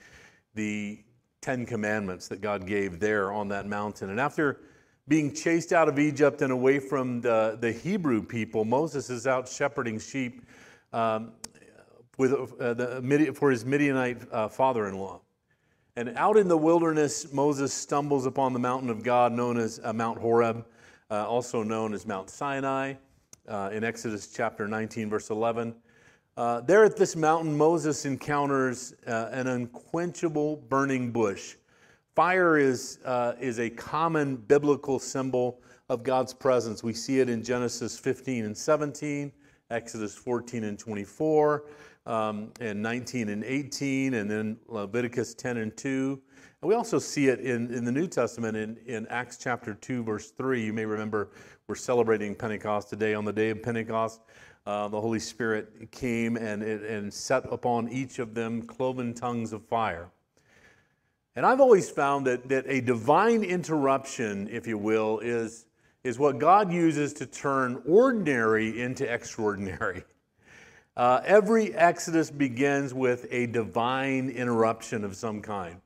the 0.55 1.03
Ten 1.41 1.65
Commandments 1.65 2.27
that 2.29 2.41
God 2.41 2.65
gave 2.65 2.99
there 2.99 3.31
on 3.31 3.47
that 3.49 3.67
mountain. 3.67 4.09
And 4.09 4.19
after 4.19 4.61
being 5.07 5.33
chased 5.33 5.71
out 5.71 5.87
of 5.87 5.99
Egypt 5.99 6.41
and 6.41 6.51
away 6.51 6.79
from 6.79 7.21
the, 7.21 7.57
the 7.61 7.71
Hebrew 7.71 8.23
people, 8.23 8.65
Moses 8.65 9.11
is 9.11 9.27
out 9.27 9.47
shepherding 9.47 9.99
sheep 9.99 10.41
um, 10.91 11.33
with, 12.17 12.33
uh, 12.33 12.73
the, 12.73 13.33
for 13.35 13.51
his 13.51 13.65
Midianite 13.65 14.21
uh, 14.31 14.47
father 14.47 14.87
in 14.87 14.97
law. 14.97 15.21
And 15.95 16.13
out 16.17 16.37
in 16.37 16.47
the 16.47 16.57
wilderness, 16.57 17.31
Moses 17.31 17.73
stumbles 17.73 18.25
upon 18.25 18.53
the 18.53 18.59
mountain 18.59 18.89
of 18.89 19.03
God 19.03 19.31
known 19.31 19.57
as 19.57 19.79
uh, 19.83 19.93
Mount 19.93 20.19
Horeb, 20.19 20.65
uh, 21.09 21.27
also 21.27 21.63
known 21.63 21.93
as 21.93 22.05
Mount 22.05 22.29
Sinai, 22.29 22.95
uh, 23.47 23.69
in 23.71 23.83
Exodus 23.83 24.27
chapter 24.27 24.67
19, 24.67 25.09
verse 25.09 25.29
11. 25.29 25.73
Uh, 26.35 26.61
there 26.61 26.83
at 26.83 26.97
this 26.97 27.15
mountain, 27.15 27.57
Moses 27.57 28.05
encounters 28.05 28.93
an 29.05 29.47
unquenchable 29.47 30.57
burning 30.57 31.11
bush 31.11 31.55
Fire 32.15 32.57
is, 32.57 32.99
uh, 33.03 33.33
is 33.41 33.59
a 33.59 33.69
common 33.69 34.37
biblical 34.37 34.99
symbol 34.99 35.59
of 35.89 36.01
God's 36.01 36.33
presence. 36.33 36.81
We 36.81 36.93
see 36.93 37.19
it 37.19 37.27
in 37.27 37.43
Genesis 37.43 37.99
15 37.99 38.45
and 38.45 38.57
17, 38.57 39.33
Exodus 39.71 40.15
14 40.15 40.63
and 40.63 40.77
24, 40.77 41.65
um, 42.05 42.51
and 42.59 42.81
19 42.81 43.29
and 43.29 43.43
18, 43.43 44.13
and 44.13 44.29
then 44.29 44.57
Leviticus 44.67 45.33
10 45.33 45.57
and 45.57 45.75
2. 45.75 46.21
And 46.61 46.69
we 46.69 46.75
also 46.75 46.99
see 46.99 47.27
it 47.27 47.39
in, 47.39 47.73
in 47.73 47.83
the 47.83 47.91
New 47.91 48.07
Testament 48.07 48.55
in, 48.55 48.77
in 48.85 49.07
Acts 49.07 49.37
chapter 49.37 49.73
2, 49.73 50.03
verse 50.03 50.31
3. 50.31 50.63
You 50.63 50.73
may 50.73 50.85
remember 50.85 51.29
we're 51.67 51.75
celebrating 51.75 52.35
Pentecost 52.35 52.89
today. 52.89 53.15
On 53.15 53.25
the 53.25 53.33
day 53.33 53.49
of 53.49 53.63
Pentecost, 53.63 54.21
uh, 54.67 54.87
the 54.87 54.99
Holy 54.99 55.19
Spirit 55.19 55.91
came 55.91 56.37
and, 56.37 56.61
and 56.63 57.13
set 57.13 57.43
upon 57.51 57.89
each 57.89 58.19
of 58.19 58.33
them 58.33 58.61
cloven 58.61 59.13
tongues 59.13 59.51
of 59.53 59.65
fire. 59.65 60.09
And 61.35 61.45
I've 61.45 61.59
always 61.59 61.89
found 61.89 62.25
that, 62.27 62.47
that 62.49 62.65
a 62.67 62.81
divine 62.81 63.43
interruption, 63.43 64.47
if 64.49 64.65
you 64.65 64.77
will, 64.77 65.19
is, 65.19 65.64
is 66.05 66.19
what 66.19 66.37
God 66.37 66.71
uses 66.71 67.13
to 67.13 67.25
turn 67.25 67.81
ordinary 67.87 68.79
into 68.79 69.11
extraordinary. 69.11 70.03
Uh, 70.97 71.19
every 71.25 71.75
Exodus 71.75 72.31
begins 72.31 72.93
with 72.93 73.27
a 73.29 73.47
divine 73.47 74.29
interruption 74.29 75.03
of 75.03 75.13
some 75.13 75.41
kind. 75.41 75.81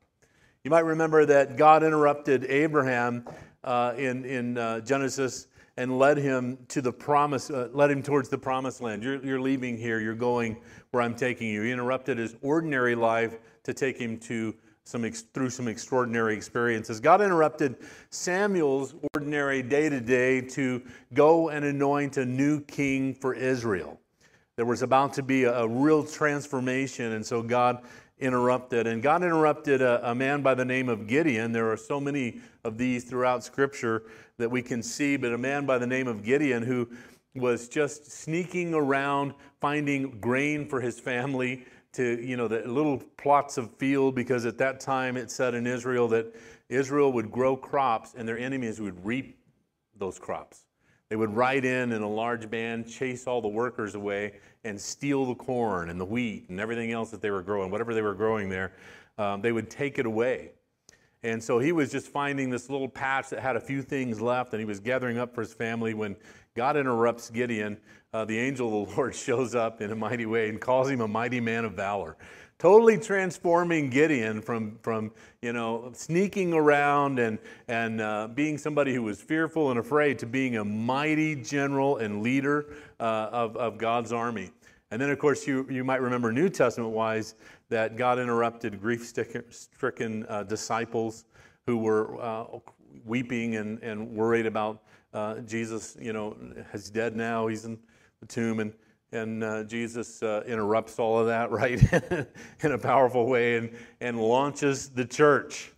You 0.63 0.69
might 0.69 0.85
remember 0.85 1.25
that 1.25 1.57
God 1.57 1.81
interrupted 1.81 2.45
Abraham 2.45 3.27
uh, 3.63 3.95
in, 3.97 4.23
in 4.23 4.59
uh, 4.59 4.81
Genesis 4.81 5.47
and 5.77 5.97
led 5.97 6.17
him 6.17 6.59
to 6.67 6.79
the 6.79 6.93
promise, 6.93 7.49
uh, 7.49 7.69
led 7.73 7.89
him 7.89 8.03
towards 8.03 8.29
the 8.29 8.37
promised 8.37 8.81
land. 8.81 9.01
You're, 9.01 9.25
you're 9.25 9.41
leaving 9.41 9.79
here, 9.79 9.99
you're 9.99 10.13
going 10.13 10.57
where 10.91 11.01
I'm 11.01 11.15
taking 11.15 11.47
you. 11.47 11.63
He 11.63 11.71
interrupted 11.71 12.19
his 12.19 12.35
ordinary 12.43 12.93
life 12.93 13.39
to 13.63 13.73
take 13.73 13.97
him 13.97 14.19
to 14.19 14.53
some 14.85 15.09
through 15.33 15.49
some 15.49 15.67
extraordinary 15.67 16.35
experiences. 16.35 16.99
God 16.99 17.21
interrupted 17.21 17.77
Samuel's 18.09 18.95
ordinary 19.13 19.61
day 19.61 19.89
to 19.89 19.99
day 19.99 20.41
to 20.41 20.81
go 21.13 21.49
and 21.49 21.63
anoint 21.63 22.17
a 22.17 22.25
new 22.25 22.61
king 22.61 23.13
for 23.13 23.33
Israel. 23.33 23.99
There 24.55 24.65
was 24.65 24.81
about 24.81 25.13
to 25.13 25.23
be 25.23 25.43
a, 25.43 25.59
a 25.59 25.67
real 25.67 26.03
transformation, 26.03 27.13
and 27.13 27.25
so 27.25 27.41
God 27.41 27.83
interrupted. 28.19 28.87
And 28.87 29.01
God 29.01 29.23
interrupted 29.23 29.81
a, 29.81 30.11
a, 30.11 30.13
man 30.13 30.41
by 30.41 30.53
the 30.53 30.65
name 30.65 30.89
of 30.89 31.07
Gideon. 31.07 31.51
There 31.51 31.71
are 31.71 31.77
so 31.77 31.99
many 31.99 32.41
of 32.63 32.77
these 32.77 33.05
throughout 33.05 33.43
Scripture 33.43 34.03
that 34.37 34.49
we 34.49 34.61
can 34.61 34.83
see, 34.83 35.17
but 35.17 35.33
a 35.33 35.37
man 35.37 35.65
by 35.65 35.77
the 35.77 35.87
name 35.87 36.07
of 36.07 36.23
Gideon 36.23 36.63
who 36.63 36.89
was 37.35 37.69
just 37.69 38.11
sneaking 38.11 38.73
around 38.73 39.33
finding 39.61 40.19
grain 40.19 40.67
for 40.67 40.81
his 40.81 40.99
family 40.99 41.65
to 41.93 42.23
you 42.23 42.37
know 42.37 42.47
the 42.47 42.59
little 42.67 42.97
plots 43.17 43.57
of 43.57 43.71
field 43.75 44.15
because 44.15 44.45
at 44.45 44.57
that 44.57 44.79
time 44.79 45.17
it 45.17 45.31
said 45.31 45.55
in 45.55 45.65
Israel 45.65 46.07
that 46.09 46.35
Israel 46.69 47.11
would 47.13 47.31
grow 47.31 47.55
crops 47.55 48.13
and 48.17 48.27
their 48.27 48.37
enemies 48.37 48.79
would 48.79 49.03
reap 49.05 49.39
those 49.97 50.19
crops. 50.19 50.65
They 51.09 51.15
would 51.15 51.35
ride 51.35 51.65
in 51.65 51.91
in 51.91 52.03
a 52.03 52.09
large 52.09 52.49
band, 52.49 52.87
chase 52.87 53.25
all 53.25 53.41
the 53.41 53.47
workers 53.47 53.95
away, 53.95 54.33
and 54.63 54.79
steal 54.79 55.25
the 55.25 55.35
corn 55.35 55.89
and 55.89 55.99
the 55.99 56.05
wheat 56.05 56.49
and 56.49 56.59
everything 56.59 56.91
else 56.91 57.09
that 57.09 57.21
they 57.21 57.31
were 57.31 57.41
growing, 57.41 57.71
whatever 57.71 57.95
they 57.95 58.03
were 58.03 58.13
growing 58.13 58.47
there. 58.47 58.73
Um, 59.17 59.41
they 59.41 59.51
would 59.51 59.69
take 59.69 59.97
it 59.97 60.05
away. 60.05 60.51
And 61.23 61.43
so 61.43 61.59
he 61.59 61.71
was 61.71 61.91
just 61.91 62.07
finding 62.07 62.49
this 62.49 62.69
little 62.69 62.87
patch 62.87 63.29
that 63.29 63.39
had 63.39 63.55
a 63.55 63.59
few 63.59 63.81
things 63.81 64.21
left, 64.21 64.53
and 64.53 64.59
he 64.59 64.65
was 64.65 64.79
gathering 64.79 65.17
up 65.17 65.33
for 65.33 65.41
his 65.41 65.53
family 65.53 65.93
when 65.93 66.15
God 66.55 66.77
interrupts 66.77 67.29
Gideon. 67.29 67.77
Uh, 68.11 68.25
the 68.25 68.37
angel 68.37 68.83
of 68.83 68.89
the 68.89 68.95
Lord 68.97 69.13
shows 69.13 69.53
up 69.53 69.81
in 69.81 69.91
a 69.91 69.95
mighty 69.95 70.25
way 70.25 70.49
and 70.49 70.59
calls 70.59 70.89
him 70.89 71.01
a 71.01 71.07
mighty 71.07 71.39
man 71.39 71.65
of 71.65 71.73
valor. 71.73 72.17
Totally 72.57 72.97
transforming 72.97 73.89
Gideon 73.89 74.41
from, 74.41 74.79
from 74.81 75.11
you 75.41 75.53
know, 75.53 75.91
sneaking 75.93 76.53
around 76.53 77.17
and, 77.19 77.39
and 77.69 78.01
uh, 78.01 78.27
being 78.27 78.57
somebody 78.57 78.93
who 78.93 79.03
was 79.03 79.21
fearful 79.21 79.69
and 79.69 79.79
afraid 79.79 80.19
to 80.19 80.25
being 80.25 80.57
a 80.57 80.65
mighty 80.65 81.35
general 81.35 81.97
and 81.97 82.21
leader 82.21 82.73
uh, 82.99 83.29
of, 83.31 83.55
of 83.55 83.77
God's 83.77 84.11
army. 84.11 84.51
And 84.91 85.01
then, 85.01 85.09
of 85.09 85.19
course, 85.19 85.47
you, 85.47 85.67
you 85.69 85.83
might 85.83 86.01
remember 86.01 86.33
New 86.33 86.49
Testament 86.49 86.91
wise 86.91 87.35
that 87.69 87.95
God 87.95 88.19
interrupted 88.19 88.81
grief 88.81 89.05
stricken 89.05 90.25
uh, 90.27 90.43
disciples 90.43 91.25
who 91.65 91.77
were 91.77 92.19
uh, 92.19 92.45
weeping 93.05 93.55
and, 93.55 93.81
and 93.83 94.09
worried 94.11 94.47
about 94.47 94.81
uh, 95.13 95.35
Jesus, 95.41 95.95
you 95.99 96.11
know, 96.11 96.35
is 96.73 96.89
dead 96.89 97.15
now. 97.15 97.47
He's 97.47 97.65
in 97.65 97.77
the 98.21 98.27
tomb. 98.27 98.59
And, 98.59 98.73
and 99.11 99.43
uh, 99.43 99.63
Jesus 99.63 100.21
uh, 100.21 100.43
interrupts 100.45 100.99
all 100.99 101.19
of 101.19 101.27
that, 101.27 101.51
right, 101.51 101.81
in 102.63 102.71
a 102.71 102.77
powerful 102.77 103.27
way 103.27 103.57
and, 103.57 103.75
and 104.01 104.19
launches 104.19 104.89
the 104.89 105.05
church. 105.05 105.71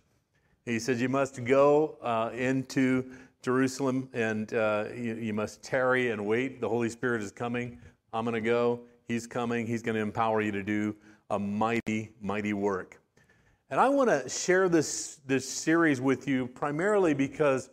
He 0.64 0.78
said, 0.78 0.98
You 0.98 1.08
must 1.08 1.44
go 1.44 1.96
uh, 2.02 2.30
into 2.34 3.10
Jerusalem 3.42 4.08
and 4.12 4.52
you, 4.52 5.18
you 5.20 5.32
must 5.32 5.62
tarry 5.62 6.10
and 6.10 6.24
wait. 6.26 6.60
The 6.60 6.68
Holy 6.68 6.88
Spirit 6.88 7.22
is 7.22 7.32
coming. 7.32 7.78
I'm 8.12 8.24
going 8.24 8.34
to 8.34 8.40
go. 8.40 8.80
He's 9.08 9.26
coming. 9.26 9.66
He's 9.66 9.82
going 9.82 9.96
to 9.96 10.00
empower 10.00 10.40
you 10.40 10.52
to 10.52 10.62
do 10.62 10.94
a 11.30 11.38
mighty, 11.38 12.10
mighty 12.20 12.52
work. 12.52 13.00
And 13.70 13.80
I 13.80 13.88
want 13.88 14.10
to 14.10 14.28
share 14.28 14.68
this, 14.68 15.20
this 15.26 15.48
series 15.48 15.98
with 15.98 16.28
you 16.28 16.46
primarily 16.46 17.14
because 17.14 17.70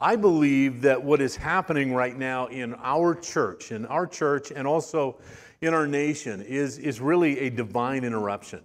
I 0.00 0.14
believe 0.14 0.82
that 0.82 1.02
what 1.02 1.20
is 1.20 1.34
happening 1.34 1.92
right 1.92 2.16
now 2.16 2.46
in 2.46 2.74
our 2.76 3.14
church, 3.14 3.72
in 3.72 3.84
our 3.86 4.06
church, 4.06 4.52
and 4.52 4.66
also 4.66 5.18
in 5.60 5.74
our 5.74 5.88
nation 5.88 6.40
is, 6.42 6.78
is 6.78 7.00
really 7.00 7.40
a 7.40 7.50
divine 7.50 8.04
interruption. 8.04 8.60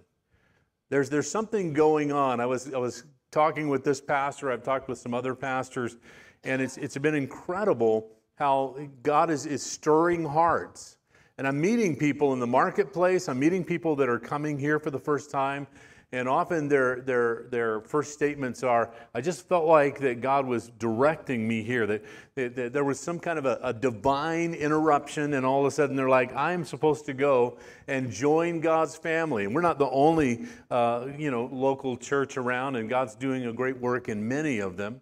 There's, 0.90 1.10
there's 1.10 1.28
something 1.28 1.72
going 1.72 2.12
on. 2.12 2.38
I 2.38 2.46
was, 2.46 2.72
I 2.72 2.78
was 2.78 3.04
talking 3.32 3.68
with 3.68 3.82
this 3.82 4.00
pastor, 4.00 4.52
I've 4.52 4.62
talked 4.62 4.88
with 4.88 4.98
some 4.98 5.12
other 5.12 5.34
pastors, 5.34 5.96
and 6.44 6.62
it's, 6.62 6.76
it's 6.76 6.96
been 6.98 7.16
incredible 7.16 8.10
how 8.36 8.76
God 9.02 9.28
is, 9.28 9.44
is 9.44 9.62
stirring 9.62 10.24
hearts. 10.24 10.98
And 11.36 11.48
I'm 11.48 11.60
meeting 11.60 11.96
people 11.96 12.32
in 12.32 12.38
the 12.38 12.46
marketplace. 12.46 13.28
I'm 13.28 13.40
meeting 13.40 13.64
people 13.64 13.96
that 13.96 14.08
are 14.08 14.20
coming 14.20 14.56
here 14.56 14.78
for 14.78 14.90
the 14.90 15.00
first 15.00 15.32
time. 15.32 15.66
And 16.14 16.28
often 16.28 16.68
their, 16.68 17.00
their, 17.00 17.46
their 17.50 17.80
first 17.80 18.12
statements 18.12 18.62
are, 18.62 18.92
I 19.12 19.20
just 19.20 19.48
felt 19.48 19.66
like 19.66 19.98
that 19.98 20.20
God 20.20 20.46
was 20.46 20.70
directing 20.78 21.48
me 21.48 21.64
here, 21.64 21.88
that, 21.88 22.04
that, 22.36 22.54
that 22.54 22.72
there 22.72 22.84
was 22.84 23.00
some 23.00 23.18
kind 23.18 23.36
of 23.36 23.46
a, 23.46 23.58
a, 23.64 23.72
divine 23.72 24.54
interruption, 24.54 25.34
and 25.34 25.44
all 25.44 25.58
of 25.58 25.66
a 25.66 25.72
sudden 25.72 25.96
they're 25.96 26.08
like, 26.08 26.32
I'm 26.36 26.64
supposed 26.64 27.06
to 27.06 27.14
go 27.14 27.58
and 27.88 28.12
join 28.12 28.60
God's 28.60 28.94
family. 28.94 29.44
And 29.44 29.56
we're 29.56 29.60
not 29.60 29.80
the 29.80 29.90
only 29.90 30.46
uh, 30.70 31.08
you 31.18 31.32
know, 31.32 31.48
local 31.50 31.96
church 31.96 32.36
around, 32.36 32.76
and 32.76 32.88
God's 32.88 33.16
doing 33.16 33.46
a 33.46 33.52
great 33.52 33.78
work 33.78 34.08
in 34.08 34.28
many 34.28 34.60
of 34.60 34.76
them. 34.76 35.00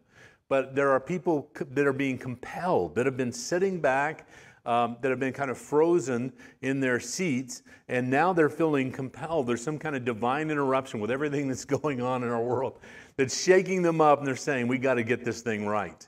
But 0.48 0.74
there 0.74 0.92
are 0.92 1.00
people 1.00 1.50
that 1.72 1.86
are 1.86 1.92
being 1.92 2.16
compelled, 2.16 2.94
that 2.94 3.04
have 3.04 3.18
been 3.18 3.32
sitting 3.32 3.82
back 3.82 4.26
um, 4.64 4.96
that 5.00 5.10
have 5.10 5.18
been 5.18 5.32
kind 5.32 5.50
of 5.50 5.58
frozen 5.58 6.32
in 6.60 6.80
their 6.80 7.00
seats, 7.00 7.62
and 7.88 8.08
now 8.08 8.32
they're 8.32 8.48
feeling 8.48 8.92
compelled. 8.92 9.46
There's 9.46 9.62
some 9.62 9.78
kind 9.78 9.96
of 9.96 10.04
divine 10.04 10.50
interruption 10.50 11.00
with 11.00 11.10
everything 11.10 11.48
that's 11.48 11.64
going 11.64 12.00
on 12.00 12.22
in 12.22 12.28
our 12.28 12.42
world 12.42 12.78
that's 13.16 13.42
shaking 13.42 13.82
them 13.82 14.00
up, 14.00 14.18
and 14.18 14.26
they're 14.26 14.36
saying, 14.36 14.68
We 14.68 14.78
got 14.78 14.94
to 14.94 15.02
get 15.02 15.24
this 15.24 15.42
thing 15.42 15.66
right. 15.66 16.06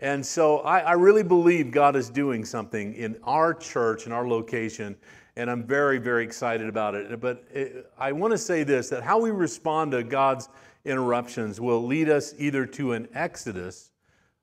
And 0.00 0.24
so 0.24 0.58
I, 0.58 0.80
I, 0.80 0.92
really 0.92 1.22
believe 1.22 1.70
God 1.70 1.96
is 1.96 2.10
doing 2.10 2.44
something 2.44 2.92
in 2.94 3.16
our 3.22 3.54
church, 3.54 4.04
in 4.04 4.12
our 4.12 4.28
location, 4.28 4.94
and 5.36 5.50
I'm 5.50 5.66
very, 5.66 5.96
very 5.96 6.22
excited 6.22 6.68
about 6.68 6.94
it. 6.94 7.18
But 7.18 7.44
it, 7.50 7.90
I 7.98 8.12
want 8.12 8.32
to 8.32 8.38
say 8.38 8.62
this 8.62 8.90
that 8.90 9.02
how 9.02 9.18
we 9.18 9.30
respond 9.30 9.92
to 9.92 10.02
God's 10.02 10.50
interruptions 10.84 11.60
will 11.60 11.84
lead 11.84 12.10
us 12.10 12.34
either 12.38 12.66
to 12.66 12.92
an 12.92 13.08
exodus 13.14 13.90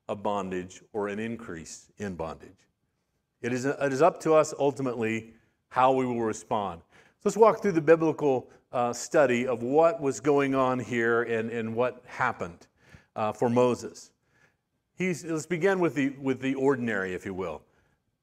of 0.08 0.24
bondage 0.24 0.82
or 0.92 1.08
an 1.08 1.20
increase 1.20 1.92
in 1.98 2.16
bondage. 2.16 2.68
It 3.44 3.54
is, 3.54 3.66
it 3.66 3.94
is 3.94 4.02
up 4.02 4.20
to 4.22 4.34
us 4.34 4.54
ultimately 4.58 5.34
how 5.70 5.92
we 5.92 6.06
will 6.06 6.22
respond. 6.22 6.82
So 7.20 7.30
let's 7.30 7.38
walk 7.38 7.62
through 7.62 7.74
the 7.74 7.82
biblical 7.82 8.50
uh, 8.72 8.94
study 8.94 9.46
of 9.46 9.62
what 9.62 10.02
was 10.02 10.20
going 10.20 10.56
on 10.56 10.80
here 10.80 11.24
and, 11.24 11.52
and 11.52 11.76
what 11.76 12.02
happened 12.08 12.68
uh, 13.16 13.34
for 13.34 13.50
Moses. 13.50 14.12
He's, 14.96 15.26
let's 15.26 15.46
begin 15.46 15.80
with 15.80 15.94
the, 15.94 16.10
with 16.22 16.40
the 16.40 16.56
ordinary, 16.56 17.14
if 17.14 17.26
you 17.26 17.34
will. 17.34 17.62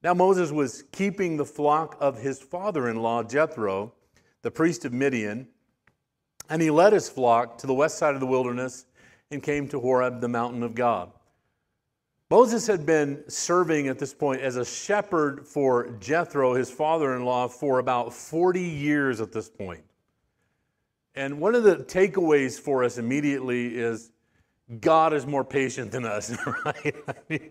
Now, 0.03 0.15
Moses 0.15 0.51
was 0.51 0.85
keeping 0.91 1.37
the 1.37 1.45
flock 1.45 1.95
of 1.99 2.17
his 2.17 2.41
father 2.41 2.89
in 2.89 2.97
law, 2.97 3.21
Jethro, 3.21 3.93
the 4.41 4.49
priest 4.49 4.85
of 4.85 4.91
Midian, 4.93 5.47
and 6.49 6.61
he 6.61 6.71
led 6.71 6.93
his 6.93 7.07
flock 7.07 7.59
to 7.59 7.67
the 7.67 7.73
west 7.73 7.99
side 7.99 8.15
of 8.15 8.19
the 8.19 8.27
wilderness 8.27 8.87
and 9.29 9.43
came 9.43 9.67
to 9.67 9.79
Horeb, 9.79 10.19
the 10.19 10.27
mountain 10.27 10.63
of 10.63 10.73
God. 10.73 11.11
Moses 12.31 12.65
had 12.65 12.85
been 12.85 13.25
serving 13.27 13.89
at 13.89 13.99
this 13.99 14.13
point 14.13 14.39
as 14.39 14.55
a 14.55 14.63
shepherd 14.63 15.45
for 15.45 15.89
Jethro, 15.99 16.53
his 16.53 16.71
father 16.71 17.13
in 17.17 17.25
law, 17.25 17.49
for 17.49 17.79
about 17.79 18.13
40 18.13 18.61
years 18.61 19.19
at 19.19 19.33
this 19.33 19.49
point. 19.49 19.83
And 21.13 21.41
one 21.41 21.55
of 21.55 21.63
the 21.63 21.75
takeaways 21.75 22.57
for 22.57 22.85
us 22.85 22.97
immediately 22.97 23.75
is 23.75 24.11
God 24.79 25.13
is 25.13 25.27
more 25.27 25.43
patient 25.43 25.91
than 25.91 26.05
us, 26.05 26.33
right? 26.65 26.95
I 27.05 27.13
mean, 27.27 27.49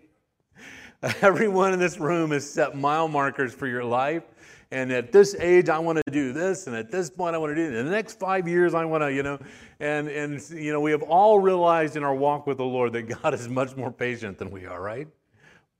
everyone 1.20 1.74
in 1.74 1.78
this 1.78 2.00
room 2.00 2.30
has 2.30 2.48
set 2.48 2.74
mile 2.74 3.06
markers 3.06 3.52
for 3.52 3.66
your 3.66 3.84
life 3.84 4.22
and 4.72 4.92
at 4.92 5.10
this 5.10 5.34
age 5.34 5.68
I 5.68 5.78
want 5.78 6.00
to 6.04 6.12
do 6.12 6.32
this, 6.32 6.66
and 6.66 6.76
at 6.76 6.90
this 6.90 7.10
point 7.10 7.34
I 7.34 7.38
want 7.38 7.50
to 7.50 7.54
do 7.56 7.62
it. 7.62 7.74
In 7.74 7.84
the 7.84 7.90
next 7.90 8.18
five 8.18 8.46
years 8.46 8.72
I 8.72 8.84
want 8.84 9.02
to, 9.02 9.12
you 9.12 9.22
know, 9.22 9.38
and 9.80 10.08
and 10.08 10.40
you 10.50 10.72
know 10.72 10.80
we 10.80 10.90
have 10.92 11.02
all 11.02 11.38
realized 11.38 11.96
in 11.96 12.04
our 12.04 12.14
walk 12.14 12.46
with 12.46 12.58
the 12.58 12.64
Lord 12.64 12.92
that 12.92 13.08
God 13.22 13.34
is 13.34 13.48
much 13.48 13.76
more 13.76 13.90
patient 13.90 14.38
than 14.38 14.50
we 14.50 14.66
are, 14.66 14.80
right? 14.80 15.08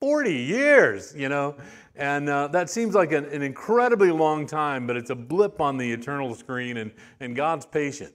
40 0.01 0.35
years, 0.35 1.15
you 1.15 1.29
know, 1.29 1.57
and 1.95 2.29
uh, 2.31 2.49
that 2.49 2.71
seems 2.71 2.95
like 2.95 3.13
an, 3.13 3.27
an 3.27 3.43
incredibly 3.43 4.11
long 4.11 4.47
time, 4.47 4.87
but 4.87 4.97
it's 4.97 5.11
a 5.11 5.15
blip 5.15 5.61
on 5.61 5.77
the 5.77 5.93
eternal 5.93 6.35
screen, 6.35 6.79
and, 6.79 6.91
and 7.21 7.37
God's 7.37 7.67
patient. 7.67 8.15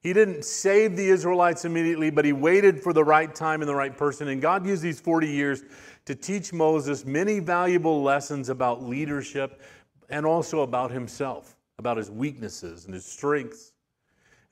He 0.00 0.12
didn't 0.12 0.44
save 0.44 0.96
the 0.96 1.08
Israelites 1.08 1.64
immediately, 1.64 2.10
but 2.10 2.24
he 2.24 2.32
waited 2.32 2.80
for 2.80 2.92
the 2.92 3.02
right 3.02 3.32
time 3.32 3.62
and 3.62 3.68
the 3.68 3.74
right 3.74 3.96
person. 3.96 4.28
And 4.28 4.40
God 4.40 4.64
used 4.64 4.82
these 4.82 5.00
40 5.00 5.28
years 5.28 5.64
to 6.04 6.14
teach 6.14 6.52
Moses 6.52 7.04
many 7.04 7.40
valuable 7.40 8.02
lessons 8.02 8.48
about 8.48 8.82
leadership, 8.82 9.60
and 10.08 10.26
also 10.26 10.60
about 10.60 10.90
himself, 10.90 11.56
about 11.78 11.96
his 11.96 12.10
weaknesses 12.10 12.84
and 12.84 12.94
his 12.94 13.04
strengths. 13.04 13.71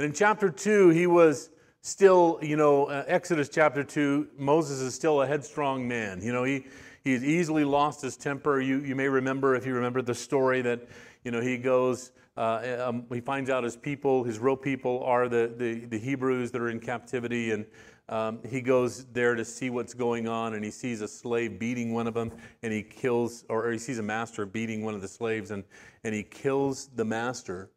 And 0.00 0.07
in 0.07 0.12
chapter 0.14 0.49
2, 0.49 0.88
he 0.88 1.07
was 1.07 1.50
still, 1.83 2.38
you 2.40 2.57
know, 2.57 2.87
uh, 2.87 3.04
Exodus 3.07 3.50
chapter 3.50 3.85
2, 3.85 4.28
Moses 4.38 4.80
is 4.80 4.95
still 4.95 5.21
a 5.21 5.26
headstrong 5.26 5.87
man. 5.87 6.23
You 6.23 6.33
know, 6.33 6.42
he, 6.42 6.64
he 7.04 7.12
has 7.12 7.23
easily 7.23 7.64
lost 7.64 8.00
his 8.00 8.16
temper. 8.16 8.62
You, 8.62 8.78
you 8.78 8.97
may 8.97 9.09
remember, 9.09 9.54
if 9.57 9.66
you 9.66 9.75
remember 9.75 10.00
the 10.00 10.14
story, 10.14 10.62
that, 10.62 10.88
you 11.23 11.30
know, 11.30 11.42
he 11.42 11.59
goes, 11.59 12.12
uh, 12.38 12.82
um, 12.82 13.04
he 13.13 13.21
finds 13.21 13.50
out 13.50 13.63
his 13.63 13.76
people, 13.76 14.25
his 14.25 14.39
real 14.39 14.56
people, 14.56 15.04
are 15.04 15.28
the, 15.28 15.52
the, 15.58 15.84
the 15.84 15.99
Hebrews 15.99 16.50
that 16.52 16.63
are 16.63 16.71
in 16.71 16.80
captivity. 16.80 17.50
And 17.50 17.67
um, 18.08 18.39
he 18.49 18.63
goes 18.63 19.04
there 19.13 19.34
to 19.34 19.45
see 19.45 19.69
what's 19.69 19.93
going 19.93 20.26
on, 20.26 20.54
and 20.54 20.65
he 20.65 20.71
sees 20.71 21.02
a 21.02 21.08
slave 21.08 21.58
beating 21.58 21.93
one 21.93 22.06
of 22.06 22.15
them, 22.15 22.32
and 22.63 22.73
he 22.73 22.82
kills, 22.82 23.45
or 23.50 23.71
he 23.71 23.76
sees 23.76 23.99
a 23.99 24.02
master 24.02 24.47
beating 24.47 24.82
one 24.82 24.95
of 24.95 25.02
the 25.02 25.08
slaves, 25.08 25.50
and, 25.50 25.63
and 26.04 26.15
he 26.15 26.23
kills 26.23 26.89
the 26.95 27.04
master. 27.04 27.69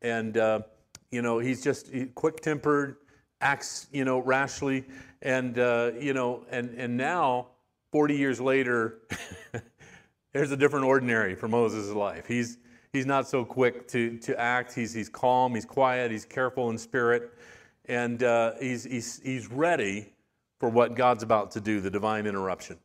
And, 0.00 0.36
uh, 0.36 0.60
you 1.10 1.22
know, 1.22 1.38
he's 1.38 1.62
just 1.62 1.90
quick 2.14 2.40
tempered, 2.40 2.96
acts, 3.40 3.86
you 3.92 4.04
know, 4.04 4.18
rashly. 4.18 4.84
And, 5.22 5.58
uh, 5.58 5.92
you 5.98 6.14
know, 6.14 6.44
and, 6.50 6.70
and 6.76 6.96
now, 6.96 7.48
40 7.92 8.16
years 8.16 8.40
later, 8.40 8.98
there's 10.32 10.50
a 10.50 10.56
different 10.56 10.84
ordinary 10.84 11.34
for 11.34 11.48
Moses' 11.48 11.92
life. 11.92 12.26
He's, 12.26 12.58
he's 12.92 13.06
not 13.06 13.28
so 13.28 13.44
quick 13.44 13.88
to, 13.88 14.18
to 14.18 14.38
act. 14.38 14.74
He's, 14.74 14.92
he's 14.92 15.08
calm, 15.08 15.54
he's 15.54 15.64
quiet, 15.64 16.10
he's 16.10 16.24
careful 16.24 16.70
in 16.70 16.78
spirit 16.78 17.32
and 17.88 18.22
uh, 18.22 18.52
he's, 18.60 18.84
he's, 18.84 19.20
he's 19.22 19.50
ready 19.50 20.12
for 20.58 20.68
what 20.68 20.94
God's 20.94 21.22
about 21.22 21.52
to 21.52 21.60
do, 21.60 21.80
the 21.80 21.90
divine 21.90 22.26
interruption. 22.26 22.78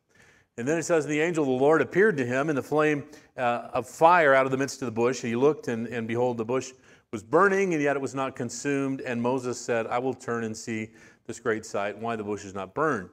And 0.57 0.67
then 0.67 0.77
it 0.77 0.83
says, 0.83 1.05
The 1.05 1.19
angel 1.19 1.43
of 1.43 1.47
the 1.47 1.63
Lord 1.63 1.81
appeared 1.81 2.17
to 2.17 2.25
him 2.25 2.49
in 2.49 2.55
the 2.55 2.63
flame 2.63 3.05
uh, 3.37 3.69
of 3.73 3.87
fire 3.87 4.33
out 4.33 4.45
of 4.45 4.51
the 4.51 4.57
midst 4.57 4.81
of 4.81 4.85
the 4.85 4.91
bush. 4.91 5.21
He 5.21 5.35
looked, 5.35 5.67
and, 5.67 5.87
and 5.87 6.07
behold, 6.07 6.37
the 6.37 6.45
bush 6.45 6.71
was 7.11 7.23
burning, 7.23 7.73
and 7.73 7.83
yet 7.83 7.97
it 7.97 8.01
was 8.01 8.15
not 8.15 8.37
consumed. 8.37 9.01
And 9.01 9.21
Moses 9.21 9.59
said, 9.59 9.85
I 9.87 9.99
will 9.99 10.13
turn 10.13 10.45
and 10.45 10.55
see 10.55 10.91
this 11.27 11.41
great 11.41 11.65
sight, 11.65 11.97
why 11.97 12.15
the 12.15 12.23
bush 12.23 12.45
is 12.45 12.53
not 12.53 12.73
burned. 12.73 13.09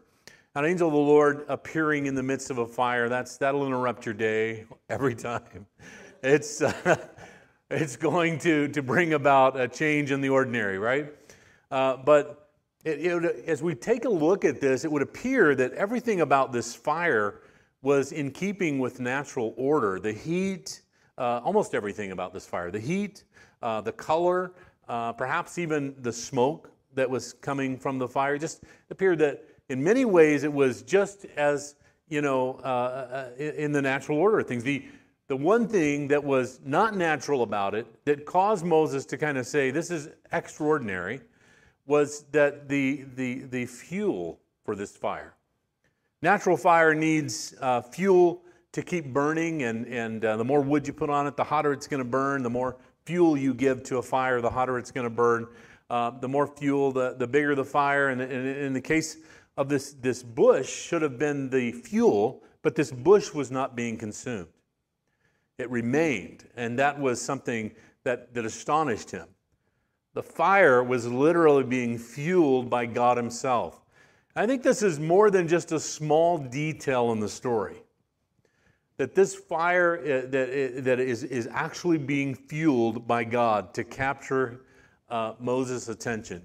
An 0.55 0.65
angel 0.65 0.87
of 0.87 0.95
the 0.95 1.01
Lord 1.01 1.45
appearing 1.49 2.07
in 2.07 2.15
the 2.15 2.23
midst 2.23 2.51
of 2.51 2.59
a 2.59 2.67
fire, 2.67 3.09
that's, 3.09 3.37
that'll 3.39 3.67
interrupt 3.67 4.07
your 4.07 4.15
day 4.15 4.67
every 4.89 5.17
time. 5.17 5.67
It's, 6.23 6.63
uh, 6.63 6.97
it's 7.71 7.97
going 7.97 8.39
to, 8.39 8.69
to 8.69 8.83
bring 8.83 9.15
about 9.15 9.59
a 9.59 9.67
change 9.67 10.13
in 10.13 10.21
the 10.21 10.29
ordinary, 10.29 10.79
right? 10.79 11.13
Uh, 11.73 11.97
but 11.97 12.51
it, 12.85 13.05
it, 13.05 13.45
as 13.49 13.65
we 13.65 13.75
take 13.75 14.05
a 14.05 14.09
look 14.09 14.45
at 14.45 14.61
this, 14.61 14.85
it 14.85 14.93
would 14.93 15.03
appear 15.03 15.57
that 15.57 15.73
everything 15.73 16.21
about 16.21 16.53
this 16.53 16.73
fire 16.73 17.41
was 17.83 18.13
in 18.13 18.31
keeping 18.31 18.79
with 18.79 19.01
natural 19.01 19.55
order. 19.57 19.99
The 19.99 20.13
heat, 20.13 20.83
uh, 21.19 21.41
almost 21.45 21.75
everything 21.75 22.13
about 22.13 22.33
this 22.33 22.47
fire, 22.47 22.71
the 22.71 22.79
heat, 22.79 23.25
uh, 23.63 23.81
the 23.81 23.93
color, 23.93 24.53
uh, 24.89 25.13
perhaps 25.13 25.59
even 25.59 25.95
the 26.01 26.13
smoke 26.13 26.71
that 26.95 27.09
was 27.09 27.33
coming 27.35 27.77
from 27.77 27.99
the 27.99 28.09
fire, 28.09 28.39
just 28.39 28.65
appeared 28.91 29.19
that 29.19 29.45
in 29.69 29.83
many 29.83 30.05
ways 30.05 30.45
it 30.45 30.53
was 30.53 30.83
just 30.83 31.27
as, 31.37 31.77
you 32.09 32.23
know, 32.23 32.61
uh, 32.65 32.67
uh, 32.67 33.31
in 33.39 33.73
the 33.73 33.83
natural 33.83 34.19
order 34.19 34.41
of 34.41 34.47
things. 34.47 34.65
The, 34.65 34.85
the 35.29 35.37
one 35.37 35.69
thing 35.69 36.09
that 36.09 36.23
was 36.25 36.61
not 36.65 36.97
natural 36.97 37.43
about 37.43 37.75
it 37.75 37.87
that 38.07 38.25
caused 38.25 38.65
Moses 38.65 39.05
to 39.07 39.19
kind 39.19 39.37
of 39.37 39.47
say, 39.47 39.71
this 39.71 39.91
is 39.91 40.09
extraordinary, 40.33 41.21
was 41.87 42.25
that 42.33 42.69
the, 42.69 43.05
the, 43.15 43.41
the 43.45 43.67
fuel 43.67 44.41
for 44.65 44.75
this 44.75 44.97
fire. 44.97 45.35
Natural 46.23 46.57
fire 46.57 46.95
needs 46.95 47.55
uh, 47.61 47.81
fuel 47.81 48.43
to 48.73 48.83
keep 48.83 49.13
burning, 49.13 49.63
and, 49.63 49.87
and 49.87 50.25
uh, 50.25 50.37
the 50.37 50.45
more 50.45 50.61
wood 50.61 50.87
you 50.87 50.93
put 50.93 51.09
on 51.09 51.27
it, 51.27 51.37
the 51.37 51.45
hotter 51.45 51.73
it's 51.73 51.87
going 51.87 52.03
to 52.03 52.09
burn. 52.09 52.43
The 52.43 52.51
more 52.51 52.77
fuel 53.09 53.39
you 53.39 53.55
give 53.55 53.83
to 53.85 53.97
a 53.97 54.03
fire, 54.03 54.43
the 54.43 54.51
hotter 54.51 54.77
it's 54.77 54.91
going 54.91 55.07
to 55.07 55.11
burn. 55.11 55.47
Uh, 55.89 56.11
the 56.11 56.29
more 56.29 56.47
fuel, 56.47 56.93
the, 56.93 57.15
the 57.15 57.27
bigger 57.27 57.55
the 57.55 57.65
fire. 57.65 58.11
And, 58.11 58.21
and 58.21 58.47
in 58.47 58.75
the 58.75 58.83
case 58.83 59.17
of 59.57 59.71
this, 59.71 59.95
this 59.95 60.23
bush, 60.23 60.69
should 60.69 61.01
have 61.01 61.19
been 61.19 61.49
the 61.49 61.73
fuel, 61.73 62.43
but 62.61 62.75
this 62.75 62.93
bush 62.93 63.33
was 63.33 63.51
not 63.51 63.75
being 63.75 63.97
consumed. 63.97 64.49
It 65.57 65.71
remained, 65.71 66.45
and 66.55 66.79
that 66.79 67.01
was 67.01 67.19
something 67.19 67.73
that, 68.05 68.35
that 68.35 68.45
astonished 68.45 69.11
him. 69.11 69.27
The 70.13 70.23
fire 70.23 70.85
was 70.85 71.07
literally 71.07 71.65
being 71.65 71.97
fueled 71.97 72.69
by 72.69 72.85
God 72.85 73.17
Himself. 73.17 73.81
I 74.37 74.47
think 74.47 74.63
this 74.63 74.83
is 74.83 75.01
more 75.01 75.31
than 75.31 75.49
just 75.49 75.73
a 75.73 75.81
small 75.81 76.37
detail 76.37 77.13
in 77.13 77.21
the 77.21 77.29
story. 77.29 77.77
That 78.99 79.15
this 79.15 79.35
fire 79.35 79.99
uh, 79.99 80.31
that, 80.31 80.49
uh, 80.49 80.81
that 80.83 81.01
is, 81.01 81.25
is 81.25 81.49
actually 81.51 81.99
being 81.99 82.35
fueled 82.35 83.07
by 83.07 83.25
God 83.25 83.73
to 83.75 83.85
capture 83.85 84.61
uh, 85.09 85.35
Moses' 85.41 85.89
attention. 85.89 86.45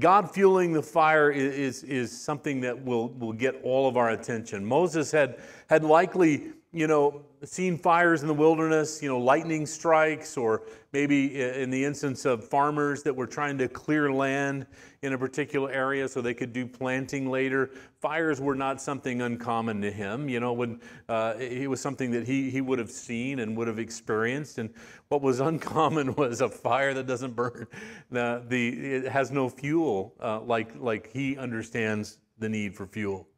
God 0.00 0.30
fueling 0.30 0.72
the 0.72 0.82
fire 0.82 1.30
is, 1.30 1.54
is, 1.54 1.84
is 1.84 2.20
something 2.20 2.60
that 2.62 2.84
will, 2.84 3.10
will 3.10 3.32
get 3.32 3.60
all 3.62 3.88
of 3.88 3.96
our 3.96 4.10
attention. 4.10 4.64
Moses 4.64 5.12
had, 5.12 5.38
had 5.68 5.84
likely 5.84 6.52
you 6.74 6.88
know, 6.88 7.22
seen 7.44 7.78
fires 7.78 8.22
in 8.22 8.28
the 8.28 8.34
wilderness, 8.34 9.00
you 9.00 9.08
know, 9.08 9.18
lightning 9.18 9.64
strikes, 9.64 10.36
or 10.36 10.62
maybe 10.92 11.40
in 11.40 11.70
the 11.70 11.84
instance 11.84 12.24
of 12.24 12.42
farmers 12.48 13.04
that 13.04 13.14
were 13.14 13.28
trying 13.28 13.56
to 13.58 13.68
clear 13.68 14.12
land 14.12 14.66
in 15.02 15.12
a 15.12 15.18
particular 15.18 15.70
area 15.70 16.08
so 16.08 16.20
they 16.20 16.34
could 16.34 16.52
do 16.52 16.66
planting 16.66 17.30
later. 17.30 17.70
Fires 18.00 18.40
were 18.40 18.56
not 18.56 18.82
something 18.82 19.22
uncommon 19.22 19.80
to 19.82 19.90
him. 19.92 20.28
You 20.28 20.40
know, 20.40 20.52
when 20.52 20.80
uh, 21.08 21.34
it 21.38 21.70
was 21.70 21.80
something 21.80 22.10
that 22.10 22.26
he, 22.26 22.50
he 22.50 22.60
would 22.60 22.80
have 22.80 22.90
seen 22.90 23.38
and 23.38 23.56
would 23.56 23.68
have 23.68 23.78
experienced. 23.78 24.58
And 24.58 24.70
what 25.08 25.22
was 25.22 25.38
uncommon 25.52 26.16
was 26.16 26.40
a 26.40 26.48
fire 26.48 26.92
that 26.94 27.06
doesn't 27.06 27.36
burn. 27.36 27.68
The, 28.10 28.42
the, 28.48 28.68
it 28.68 29.08
has 29.08 29.30
no 29.30 29.48
fuel 29.48 30.14
uh, 30.20 30.40
like, 30.40 30.72
like 30.80 31.12
he 31.12 31.38
understands 31.38 32.18
the 32.38 32.48
need 32.48 32.74
for 32.74 32.86
fuel. 32.86 33.28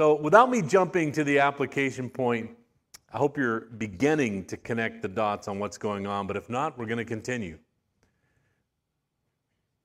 So, 0.00 0.14
without 0.14 0.48
me 0.48 0.62
jumping 0.62 1.12
to 1.12 1.24
the 1.24 1.40
application 1.40 2.08
point, 2.08 2.48
I 3.12 3.18
hope 3.18 3.36
you're 3.36 3.66
beginning 3.76 4.46
to 4.46 4.56
connect 4.56 5.02
the 5.02 5.08
dots 5.08 5.46
on 5.46 5.58
what's 5.58 5.76
going 5.76 6.06
on, 6.06 6.26
but 6.26 6.38
if 6.38 6.48
not, 6.48 6.78
we're 6.78 6.86
going 6.86 6.96
to 6.96 7.04
continue. 7.04 7.58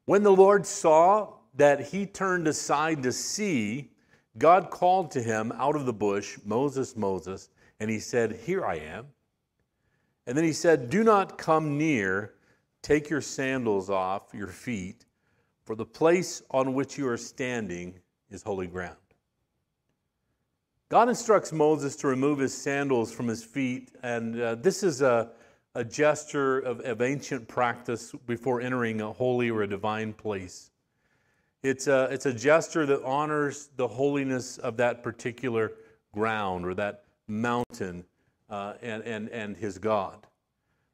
When 0.05 0.23
the 0.23 0.31
Lord 0.31 0.65
saw 0.65 1.33
that 1.55 1.87
he 1.87 2.05
turned 2.05 2.47
aside 2.47 3.03
to 3.03 3.11
see, 3.11 3.91
God 4.37 4.69
called 4.69 5.11
to 5.11 5.21
him 5.21 5.51
out 5.57 5.75
of 5.75 5.85
the 5.85 5.91
bush, 5.91 6.37
Moses, 6.45 6.95
Moses, 6.95 7.49
and 7.81 7.89
he 7.89 7.99
said, 7.99 8.39
Here 8.45 8.65
I 8.65 8.75
am. 8.75 9.07
And 10.27 10.37
then 10.37 10.45
he 10.45 10.53
said, 10.53 10.89
Do 10.89 11.03
not 11.03 11.37
come 11.37 11.77
near, 11.77 12.35
take 12.81 13.09
your 13.09 13.19
sandals 13.19 13.89
off 13.89 14.33
your 14.33 14.47
feet, 14.47 15.07
for 15.65 15.75
the 15.75 15.85
place 15.85 16.41
on 16.51 16.73
which 16.73 16.97
you 16.97 17.05
are 17.05 17.17
standing 17.17 17.99
is 18.29 18.43
holy 18.43 18.67
ground. 18.67 18.95
God 20.95 21.09
instructs 21.09 21.51
Moses 21.51 21.97
to 21.97 22.07
remove 22.07 22.39
his 22.39 22.53
sandals 22.53 23.11
from 23.11 23.27
his 23.27 23.43
feet, 23.43 23.91
and 24.01 24.39
uh, 24.39 24.55
this 24.55 24.81
is 24.81 25.01
a, 25.01 25.29
a 25.73 25.83
gesture 25.83 26.59
of, 26.59 26.79
of 26.79 27.01
ancient 27.01 27.49
practice 27.49 28.13
before 28.25 28.61
entering 28.61 29.01
a 29.01 29.11
holy 29.11 29.49
or 29.51 29.63
a 29.63 29.67
divine 29.67 30.13
place. 30.13 30.71
It's 31.63 31.87
a, 31.87 32.07
it's 32.11 32.27
a 32.27 32.33
gesture 32.33 32.85
that 32.85 33.03
honors 33.03 33.71
the 33.75 33.85
holiness 33.85 34.57
of 34.57 34.77
that 34.77 35.03
particular 35.03 35.73
ground 36.13 36.65
or 36.65 36.73
that 36.75 37.03
mountain 37.27 38.05
uh, 38.49 38.75
and, 38.81 39.03
and, 39.03 39.27
and 39.31 39.57
his 39.57 39.77
God. 39.77 40.25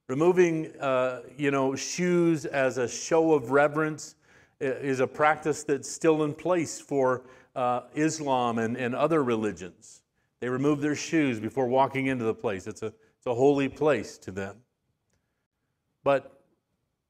Removing, 0.09 0.71
uh, 0.79 1.21
you 1.37 1.51
know, 1.51 1.75
shoes 1.75 2.45
as 2.45 2.79
a 2.79 2.87
show 2.87 3.35
of 3.35 3.51
reverence 3.51 4.15
is 4.59 4.99
a 4.99 5.05
practice 5.05 5.63
that's 5.63 5.87
still 5.87 6.23
in 6.23 6.33
place 6.33 6.81
for 6.81 7.21
uh, 7.55 7.81
Islam 7.95 8.57
and, 8.57 8.77
and 8.77 8.95
other 8.95 9.23
religions. 9.23 10.01
They 10.39 10.49
remove 10.49 10.81
their 10.81 10.95
shoes 10.95 11.39
before 11.39 11.67
walking 11.67 12.07
into 12.07 12.25
the 12.25 12.33
place. 12.33 12.67
It's 12.67 12.81
a, 12.81 12.87
it's 12.87 13.27
a 13.27 13.33
holy 13.33 13.69
place 13.69 14.17
to 14.19 14.31
them. 14.31 14.57
But 16.03 16.43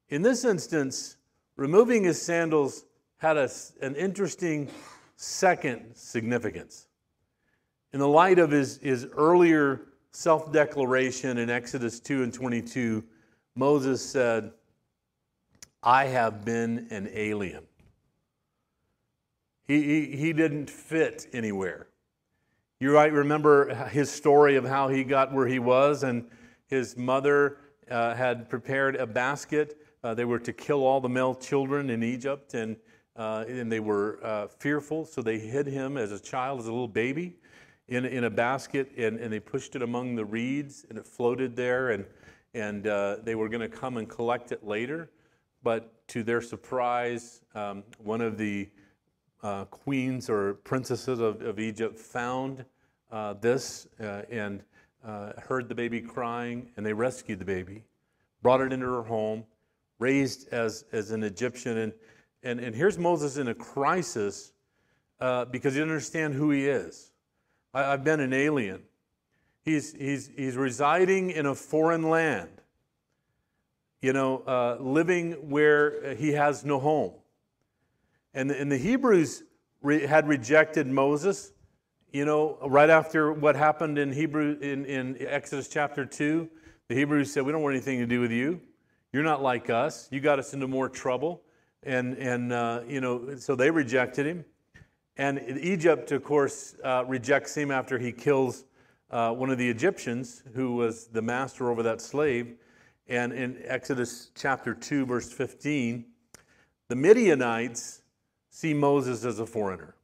in 0.10 0.22
this 0.22 0.44
instance, 0.44 1.18
removing 1.56 2.04
his 2.04 2.22
sandals 2.22 2.86
had 3.18 3.38
a, 3.38 3.50
an 3.82 3.96
interesting 3.96 4.70
second 5.16 5.96
significance. 5.96 6.88
In 7.94 8.00
the 8.00 8.08
light 8.08 8.40
of 8.40 8.52
his, 8.52 8.78
his 8.78 9.08
earlier 9.16 9.82
self 10.12 10.52
declaration 10.52 11.38
in 11.38 11.50
Exodus 11.50 12.00
2 12.00 12.24
and 12.24 12.34
22, 12.34 13.04
Moses 13.56 14.04
said, 14.04 14.52
I 15.84 16.06
have 16.06 16.46
been 16.46 16.88
an 16.90 17.10
alien. 17.14 17.64
He, 19.72 20.18
he, 20.18 20.34
didn't 20.34 20.70
fit 20.70 21.28
anywhere. 21.32 21.88
You 22.82 22.92
might 22.92 23.14
remember 23.14 23.74
his 23.86 24.12
story 24.12 24.58
of 24.58 24.66
how 24.66 24.90
he 24.90 25.06
got 25.06 25.32
where 25.32 25.48
he 25.48 25.60
was, 25.60 26.04
and 26.04 26.26
his 26.68 26.98
mother 26.98 27.58
uh, 27.90 28.14
had 28.14 28.50
prepared 28.50 28.98
a 28.98 29.08
basket. 29.08 29.78
Uh, 30.04 30.14
they 30.14 30.26
were 30.26 30.40
to 30.40 30.52
kill 30.52 30.84
all 30.84 31.00
the 31.00 31.08
male 31.08 31.34
children 31.34 31.90
in 31.90 32.04
Egypt, 32.04 32.54
and 32.54 32.76
uh, 33.16 33.46
and 33.48 33.72
they 33.72 33.80
were 33.80 34.20
uh, 34.26 34.48
fearful, 34.48 35.06
so 35.06 35.22
they 35.22 35.40
hid 35.40 35.68
him 35.68 35.96
as 35.96 36.12
a 36.12 36.20
child, 36.20 36.60
as 36.60 36.68
a 36.68 36.72
little 36.72 36.86
baby, 36.88 37.38
in, 37.88 38.04
in 38.04 38.26
a 38.26 38.30
basket, 38.30 38.92
and, 38.98 39.20
and 39.20 39.32
they 39.32 39.40
pushed 39.40 39.78
it 39.78 39.82
among 39.82 40.16
the 40.16 40.26
reeds, 40.26 40.86
and 40.90 40.98
it 40.98 41.06
floated 41.06 41.56
there, 41.56 41.92
and, 41.92 42.06
and 42.54 42.88
uh, 42.88 43.18
they 43.24 43.36
were 43.36 43.48
going 43.48 43.62
to 43.62 43.70
come 43.70 43.96
and 43.96 44.10
collect 44.10 44.52
it 44.52 44.66
later. 44.66 45.10
But 45.64 46.08
to 46.10 46.24
their 46.24 46.42
surprise, 46.42 47.42
um, 47.56 47.84
one 48.00 48.20
of 48.20 48.38
the 48.38 48.70
uh, 49.44 49.66
queens 49.66 50.30
or 50.30 50.56
princesses 50.56 51.20
of, 51.20 51.42
of 51.42 51.60
Egypt 51.60 51.98
found 51.98 52.66
uh, 53.12 53.34
this 53.34 53.88
uh, 54.00 54.22
and 54.30 54.64
heard 55.40 55.68
the 55.68 55.76
baby 55.76 56.00
crying, 56.00 56.70
and 56.78 56.86
they 56.86 56.94
rescued 56.94 57.40
the 57.40 57.46
baby, 57.46 57.84
brought 58.42 58.62
it 58.62 58.72
into 58.72 58.86
her 58.86 59.04
home, 59.04 59.44
raised 60.00 60.48
as, 60.54 60.86
as 60.92 61.12
an 61.12 61.24
Egyptian, 61.24 61.78
and 61.78 61.94
and, 62.44 62.60
and 62.60 62.76
here's 62.76 62.98
Moses 62.98 63.38
in 63.38 63.48
a 63.48 63.54
crisis 63.54 64.52
uh, 65.20 65.46
because 65.46 65.74
he 65.74 65.80
doesn't 65.80 65.92
understand 65.92 66.34
who 66.34 66.52
he 66.52 66.68
is. 66.68 67.12
I, 67.74 67.84
have 67.84 68.04
been 68.04 68.20
an 68.20 68.34
alien. 68.34 68.82
He's, 69.64 69.94
he's, 69.94 70.32
he's 70.36 70.58
residing 70.58 71.30
in 71.30 71.46
a 71.46 71.54
foreign 71.54 72.10
land, 72.10 72.50
you 74.02 74.12
know, 74.12 74.40
uh, 74.40 74.78
living 74.80 75.34
where 75.50 76.16
he 76.16 76.32
has 76.32 76.66
no 76.66 76.80
home. 76.80 77.14
And, 78.34 78.52
and 78.52 78.72
the 78.72 78.78
Hebrews 78.78 79.44
re- 79.82 80.06
had 80.06 80.28
rejected 80.28 80.88
Moses, 80.88 81.52
you 82.12 82.26
know, 82.26 82.58
right 82.66 82.90
after 82.90 83.34
what 83.34 83.56
happened 83.56 83.98
in 83.98 84.12
Hebrew 84.12 84.58
in, 84.62 84.86
in 84.86 85.18
Exodus 85.20 85.68
chapter 85.68 86.06
2. 86.06 86.50
The 86.88 86.96
Hebrews 86.96 87.32
said, 87.34 87.44
We 87.44 87.52
don't 87.52 87.62
want 87.62 87.76
anything 87.76 88.00
to 88.00 88.06
do 88.06 88.22
with 88.22 88.32
you. 88.32 88.62
You're 89.14 89.24
not 89.24 89.42
like 89.42 89.70
us. 89.70 90.08
You 90.12 90.22
got 90.22 90.40
us 90.40 90.54
into 90.54 90.68
more 90.68 90.88
trouble. 90.88 91.42
And, 91.84 92.18
and 92.18 92.54
uh, 92.54 92.82
you 92.88 93.02
know, 93.02 93.36
so 93.38 93.56
they 93.56 93.72
rejected 93.72 94.26
him. 94.26 94.46
And 95.18 95.40
Egypt, 95.60 96.12
of 96.12 96.24
course, 96.24 96.76
uh, 96.84 97.04
rejects 97.08 97.56
him 97.56 97.72
after 97.72 98.00
he 98.00 98.12
kills 98.12 98.66
uh, 99.10 99.34
one 99.34 99.50
of 99.50 99.58
the 99.58 99.70
Egyptians 99.70 100.44
who 100.56 100.76
was 100.76 101.08
the 101.08 101.22
master 101.22 101.70
over 101.70 101.84
that 101.84 102.00
slave. 102.00 102.56
And 103.08 103.34
in 103.34 103.58
Exodus 103.66 104.32
chapter 104.36 104.74
2, 104.74 105.06
verse 105.06 105.32
15, 105.32 106.06
the 106.88 106.96
Midianites 106.96 108.01
see 108.52 108.74
Moses 108.74 109.26
as 109.26 109.40
a 109.40 109.46
foreigner. 109.46 109.96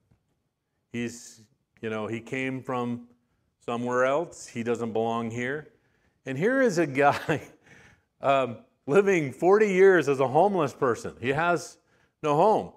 He's, 0.91 1.41
you 1.81 1.91
know, 1.91 2.07
he 2.07 2.19
came 2.19 2.63
from 2.63 3.07
somewhere 3.63 4.05
else. 4.05 4.47
He 4.47 4.63
doesn't 4.63 4.93
belong 4.93 5.29
here. 5.29 5.67
And 6.25 6.37
here 6.37 6.61
is 6.61 6.79
a 6.79 6.87
guy 6.87 7.41
um, 8.21 8.57
living 8.87 9.31
40 9.31 9.67
years 9.67 10.09
as 10.09 10.19
a 10.19 10.27
homeless 10.27 10.73
person. 10.73 11.13
He 11.19 11.29
has 11.29 11.77
no 12.23 12.35
home. 12.35 12.71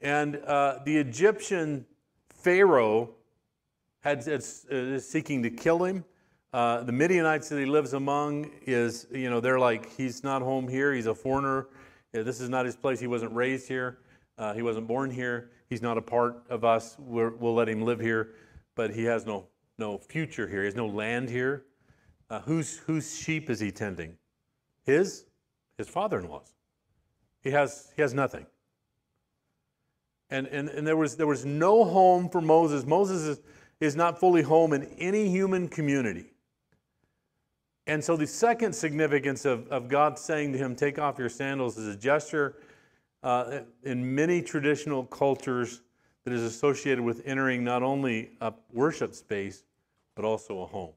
And 0.00 0.36
uh, 0.36 0.80
the 0.84 0.98
Egyptian 0.98 1.86
Pharaoh 2.28 3.10
had, 4.00 4.26
is 4.26 5.08
seeking 5.08 5.44
to 5.44 5.50
kill 5.50 5.84
him. 5.84 6.04
Uh, 6.52 6.82
the 6.82 6.92
Midianites 6.92 7.48
that 7.48 7.58
he 7.58 7.64
lives 7.64 7.94
among 7.94 8.50
is, 8.66 9.06
you 9.12 9.30
know, 9.30 9.40
they're 9.40 9.60
like, 9.60 9.90
he's 9.96 10.24
not 10.24 10.42
home 10.42 10.66
here. 10.66 10.92
He's 10.92 11.06
a 11.06 11.14
foreigner. 11.14 11.68
This 12.12 12.40
is 12.40 12.48
not 12.48 12.66
his 12.66 12.76
place. 12.76 12.98
He 12.98 13.06
wasn't 13.06 13.32
raised 13.32 13.68
here. 13.68 14.01
Uh, 14.38 14.54
he 14.54 14.62
wasn't 14.62 14.86
born 14.86 15.10
here. 15.10 15.50
He's 15.68 15.82
not 15.82 15.98
a 15.98 16.02
part 16.02 16.42
of 16.48 16.64
us. 16.64 16.96
we 16.98 17.28
will 17.28 17.54
let 17.54 17.68
him 17.68 17.82
live 17.82 18.00
here, 18.00 18.34
but 18.74 18.90
he 18.94 19.04
has 19.04 19.26
no, 19.26 19.46
no 19.78 19.98
future 19.98 20.48
here. 20.48 20.60
He 20.60 20.66
has 20.66 20.74
no 20.74 20.86
land 20.86 21.28
here. 21.28 21.64
Uh, 22.30 22.40
whose, 22.40 22.78
whose 22.78 23.18
sheep 23.18 23.50
is 23.50 23.60
he 23.60 23.70
tending? 23.70 24.16
His? 24.84 25.26
his 25.82 25.88
father 25.88 26.18
in 26.18 26.28
law's. 26.28 26.54
He 27.42 27.50
has, 27.50 27.92
he 27.96 28.02
has 28.02 28.14
nothing. 28.14 28.46
And, 30.30 30.46
and, 30.46 30.68
and 30.68 30.86
there, 30.86 30.96
was, 30.96 31.16
there 31.16 31.26
was 31.26 31.44
no 31.44 31.84
home 31.84 32.28
for 32.28 32.40
Moses. 32.40 32.86
Moses 32.86 33.22
is, 33.22 33.40
is 33.80 33.96
not 33.96 34.18
fully 34.18 34.42
home 34.42 34.72
in 34.72 34.84
any 34.98 35.28
human 35.28 35.68
community. 35.68 36.26
And 37.86 38.02
so 38.02 38.16
the 38.16 38.26
second 38.26 38.72
significance 38.74 39.44
of, 39.44 39.66
of 39.68 39.88
God 39.88 40.18
saying 40.18 40.52
to 40.52 40.58
him, 40.58 40.76
Take 40.76 40.98
off 40.98 41.18
your 41.18 41.28
sandals, 41.28 41.76
is 41.76 41.92
a 41.92 41.98
gesture 41.98 42.56
uh, 43.22 43.60
in 43.84 44.14
many 44.14 44.42
traditional 44.42 45.04
cultures 45.04 45.82
that 46.24 46.32
is 46.32 46.42
associated 46.42 47.02
with 47.02 47.22
entering 47.24 47.64
not 47.64 47.82
only 47.82 48.30
a 48.40 48.52
worship 48.72 49.14
space, 49.14 49.64
but 50.14 50.24
also 50.24 50.62
a 50.62 50.66
home. 50.66 50.92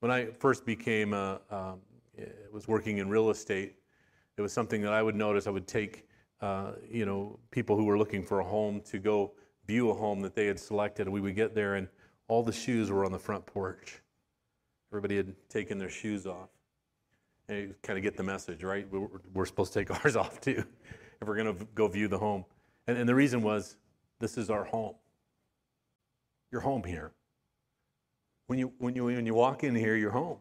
When 0.00 0.10
I 0.10 0.26
first 0.26 0.64
became 0.64 1.12
a, 1.12 1.40
um, 1.50 1.80
was 2.52 2.68
working 2.68 2.98
in 2.98 3.08
real 3.08 3.30
estate, 3.30 3.76
it 4.36 4.42
was 4.42 4.52
something 4.52 4.80
that 4.82 4.92
I 4.92 5.02
would 5.02 5.16
notice. 5.16 5.46
I 5.46 5.50
would 5.50 5.66
take, 5.66 6.06
uh, 6.40 6.72
you 6.88 7.06
know, 7.06 7.38
people 7.50 7.76
who 7.76 7.84
were 7.84 7.98
looking 7.98 8.22
for 8.22 8.40
a 8.40 8.44
home 8.44 8.80
to 8.82 8.98
go 8.98 9.32
view 9.66 9.90
a 9.90 9.94
home 9.94 10.20
that 10.20 10.34
they 10.34 10.46
had 10.46 10.58
selected, 10.58 11.08
we 11.08 11.20
would 11.20 11.36
get 11.36 11.54
there, 11.54 11.74
and 11.74 11.88
all 12.26 12.42
the 12.42 12.52
shoes 12.52 12.90
were 12.90 13.04
on 13.04 13.12
the 13.12 13.18
front 13.18 13.44
porch. 13.46 14.00
Everybody 14.90 15.16
had 15.16 15.34
taken 15.48 15.78
their 15.78 15.90
shoes 15.90 16.26
off. 16.26 16.48
Kind 17.48 17.74
of 17.88 18.02
get 18.02 18.16
the 18.16 18.22
message, 18.22 18.62
right? 18.62 18.86
We're, 18.90 19.08
we're 19.32 19.46
supposed 19.46 19.72
to 19.72 19.78
take 19.78 19.90
ours 20.04 20.16
off 20.16 20.40
too 20.40 20.64
if 21.20 21.26
we're 21.26 21.36
going 21.36 21.56
to 21.56 21.66
go 21.74 21.88
view 21.88 22.08
the 22.08 22.18
home. 22.18 22.44
And, 22.86 22.98
and 22.98 23.08
the 23.08 23.14
reason 23.14 23.42
was 23.42 23.76
this 24.18 24.36
is 24.36 24.50
our 24.50 24.64
home. 24.64 24.94
You're 26.50 26.60
home 26.60 26.84
here. 26.84 27.12
When 28.46 28.58
you, 28.58 28.72
when, 28.78 28.94
you, 28.94 29.04
when 29.04 29.26
you 29.26 29.34
walk 29.34 29.64
in 29.64 29.74
here, 29.74 29.96
you're 29.96 30.10
home. 30.10 30.38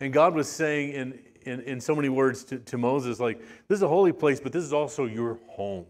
And 0.00 0.12
God 0.12 0.34
was 0.34 0.48
saying 0.48 0.92
in, 0.92 1.18
in, 1.42 1.60
in 1.60 1.80
so 1.80 1.94
many 1.94 2.08
words 2.08 2.44
to, 2.44 2.58
to 2.58 2.78
Moses, 2.78 3.20
like, 3.20 3.40
this 3.68 3.76
is 3.76 3.82
a 3.82 3.88
holy 3.88 4.12
place, 4.12 4.40
but 4.40 4.52
this 4.52 4.64
is 4.64 4.72
also 4.72 5.06
your 5.06 5.38
home. 5.48 5.86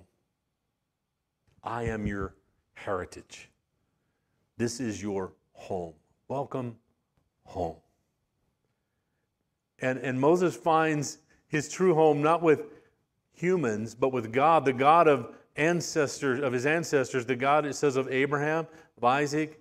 I 1.62 1.84
am 1.84 2.06
your 2.06 2.34
heritage. 2.74 3.50
This 4.58 4.80
is 4.80 5.02
your 5.02 5.32
home. 5.52 5.94
Welcome 6.28 6.76
home. 7.44 7.76
And, 9.80 9.98
and 9.98 10.20
Moses 10.20 10.56
finds 10.56 11.18
his 11.48 11.68
true 11.68 11.94
home 11.94 12.22
not 12.22 12.42
with 12.42 12.62
humans, 13.32 13.94
but 13.94 14.12
with 14.12 14.32
God, 14.32 14.64
the 14.64 14.72
God 14.72 15.08
of 15.08 15.34
ancestors, 15.56 16.40
of 16.42 16.52
his 16.52 16.66
ancestors, 16.66 17.26
the 17.26 17.36
God, 17.36 17.66
it 17.66 17.74
says, 17.74 17.96
of 17.96 18.08
Abraham, 18.10 18.66
of 18.96 19.04
Isaac. 19.04 19.60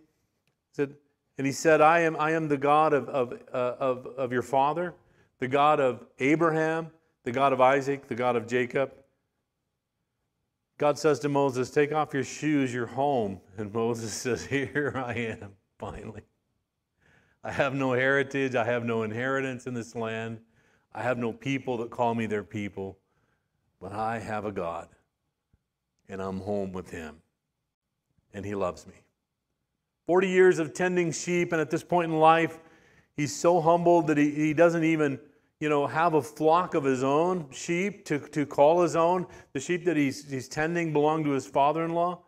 Said, 0.72 0.96
And 1.38 1.46
he 1.46 1.54
said, 1.54 1.82
I 1.82 2.00
am, 2.02 2.16
I 2.18 2.32
am 2.32 2.48
the 2.48 2.58
God 2.58 2.94
of, 2.94 3.10
of, 3.10 3.34
uh, 3.54 3.76
of, 3.80 4.08
of 4.18 4.32
your 4.32 4.42
father, 4.42 4.94
the 5.40 5.48
God 5.48 5.80
of 5.80 6.06
Abraham, 6.20 6.92
the 7.24 7.32
God 7.32 7.54
of 7.54 7.62
Isaac, 7.62 8.08
the 8.08 8.16
God 8.16 8.36
of 8.36 8.48
Jacob. 8.48 8.94
God 10.78 11.00
says 11.00 11.20
to 11.20 11.30
Moses, 11.30 11.70
Take 11.70 11.94
off 11.94 12.14
your 12.14 12.24
shoes, 12.24 12.74
you're 12.74 12.86
home. 12.86 13.40
And 13.58 13.74
Moses 13.74 14.14
says, 14.22 14.46
Here 14.46 14.94
I 14.96 15.14
am, 15.14 15.52
finally. 15.80 16.22
I 17.46 17.52
have 17.52 17.76
no 17.76 17.94
heritage, 17.94 18.56
I 18.56 18.66
have 18.66 18.84
no 18.86 19.04
inheritance 19.04 19.68
in 19.68 19.76
this 19.76 19.96
land, 19.96 20.40
I 20.96 21.04
have 21.04 21.20
no 21.20 21.32
people 21.32 21.78
that 21.78 21.92
call 21.92 22.16
me 22.16 22.26
their 22.26 22.44
people, 22.44 22.98
but 23.80 23.94
I 23.94 24.18
have 24.18 24.46
a 24.46 24.52
God, 24.52 24.88
and 26.10 26.20
I'm 26.20 26.40
home 26.40 26.72
with 26.72 26.90
Him, 26.90 27.18
and 28.34 28.44
He 28.44 28.56
loves 28.56 28.88
me. 28.88 28.96
40 30.08 30.28
years 30.28 30.58
of 30.58 30.74
tending 30.74 31.12
sheep, 31.12 31.52
and 31.52 31.62
at 31.62 31.70
this 31.70 31.84
point 31.84 32.12
in 32.12 32.18
life, 32.18 32.58
he's 33.16 33.36
so 33.36 33.62
humbled 33.62 34.08
that 34.08 34.18
he, 34.18 34.32
he 34.32 34.54
doesn't 34.56 34.84
even 34.84 35.20
you 35.60 35.70
know, 35.70 35.86
have 35.88 36.16
a 36.16 36.22
flock 36.22 36.74
of 36.74 36.84
his 36.84 37.04
own 37.04 37.48
sheep 37.52 38.06
to, 38.06 38.20
to 38.20 38.46
call 38.46 38.82
his 38.82 38.96
own. 38.96 39.26
The 39.54 39.60
sheep 39.60 39.86
that 39.86 39.96
he's, 39.96 40.30
he's 40.30 40.50
tending 40.50 40.92
belong 40.92 41.24
to 41.24 41.30
his 41.30 41.48
father 41.48 41.86
in 41.86 41.94
law. 41.94 42.24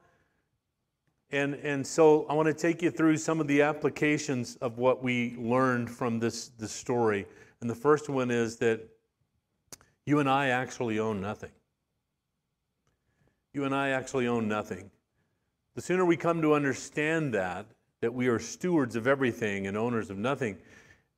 And, 1.31 1.55
and 1.55 1.85
so 1.85 2.25
I 2.29 2.33
want 2.33 2.47
to 2.47 2.53
take 2.53 2.81
you 2.81 2.89
through 2.89 3.17
some 3.17 3.41
of 3.41 3.47
the 3.47 3.61
applications 3.61 4.55
of 4.57 4.77
what 4.77 5.03
we 5.03 5.35
learned 5.37 5.89
from 5.89 6.19
this, 6.19 6.49
this 6.57 6.71
story. 6.71 7.25
And 7.59 7.69
the 7.69 7.75
first 7.75 8.07
one 8.07 8.31
is 8.31 8.57
that 8.57 8.81
you 10.05 10.19
and 10.19 10.29
I 10.29 10.49
actually 10.49 10.99
own 10.99 11.19
nothing. 11.19 11.51
You 13.53 13.65
and 13.65 13.75
I 13.75 13.89
actually 13.89 14.27
own 14.27 14.47
nothing. 14.47 14.89
The 15.75 15.81
sooner 15.81 16.05
we 16.05 16.15
come 16.15 16.41
to 16.41 16.53
understand 16.53 17.33
that, 17.33 17.65
that 18.01 18.13
we 18.13 18.27
are 18.27 18.39
stewards 18.39 18.95
of 18.95 19.05
everything 19.05 19.67
and 19.67 19.75
owners 19.75 20.09
of 20.09 20.17
nothing, 20.17 20.57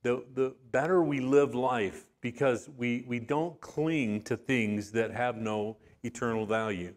the, 0.02 0.24
the 0.34 0.54
better 0.72 1.02
we 1.02 1.20
live 1.20 1.54
life 1.54 2.06
because 2.20 2.68
we, 2.76 3.04
we 3.06 3.20
don't 3.20 3.60
cling 3.60 4.22
to 4.22 4.36
things 4.36 4.90
that 4.92 5.12
have 5.12 5.36
no 5.36 5.76
eternal 6.02 6.46
value. 6.46 6.94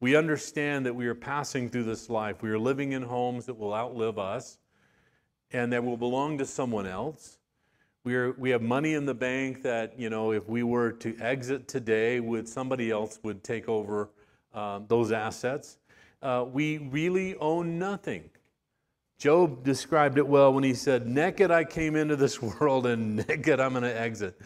We 0.00 0.16
understand 0.16 0.86
that 0.86 0.94
we 0.94 1.06
are 1.06 1.14
passing 1.14 1.68
through 1.70 1.84
this 1.84 2.10
life. 2.10 2.42
We 2.42 2.50
are 2.50 2.58
living 2.58 2.92
in 2.92 3.02
homes 3.02 3.46
that 3.46 3.54
will 3.54 3.74
outlive 3.74 4.18
us 4.18 4.58
and 5.52 5.72
that 5.72 5.84
will 5.84 5.96
belong 5.96 6.38
to 6.38 6.46
someone 6.46 6.86
else. 6.86 7.38
We, 8.04 8.14
are, 8.14 8.32
we 8.32 8.50
have 8.50 8.62
money 8.62 8.94
in 8.94 9.06
the 9.06 9.14
bank 9.14 9.62
that, 9.62 9.98
you 9.98 10.10
know, 10.10 10.32
if 10.32 10.48
we 10.48 10.62
were 10.62 10.92
to 10.92 11.16
exit 11.18 11.66
today, 11.66 12.20
would 12.20 12.48
somebody 12.48 12.90
else 12.90 13.18
would 13.22 13.42
take 13.42 13.68
over 13.68 14.10
uh, 14.54 14.80
those 14.86 15.12
assets 15.12 15.78
uh, 16.22 16.44
we 16.50 16.78
really 16.78 17.36
own 17.36 17.78
nothing. 17.78 18.28
Job 19.18 19.64
described 19.64 20.18
it 20.18 20.26
well 20.26 20.52
when 20.52 20.64
he 20.64 20.74
said, 20.74 21.06
Naked 21.06 21.50
I 21.50 21.64
came 21.64 21.96
into 21.96 22.16
this 22.16 22.42
world, 22.60 22.86
and 22.86 23.16
naked 23.28 23.60
I'm 23.60 23.72
going 23.72 23.84
to 23.84 24.00
exit. 24.00 24.38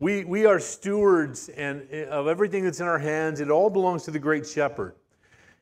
We, 0.00 0.24
we 0.24 0.46
are 0.46 0.60
stewards 0.60 1.48
and, 1.48 1.86
eh, 1.90 2.04
of 2.04 2.28
everything 2.28 2.64
that's 2.64 2.80
in 2.80 2.86
our 2.86 2.98
hands. 2.98 3.40
It 3.40 3.50
all 3.50 3.70
belongs 3.70 4.04
to 4.04 4.10
the 4.10 4.18
great 4.18 4.46
shepherd. 4.46 4.94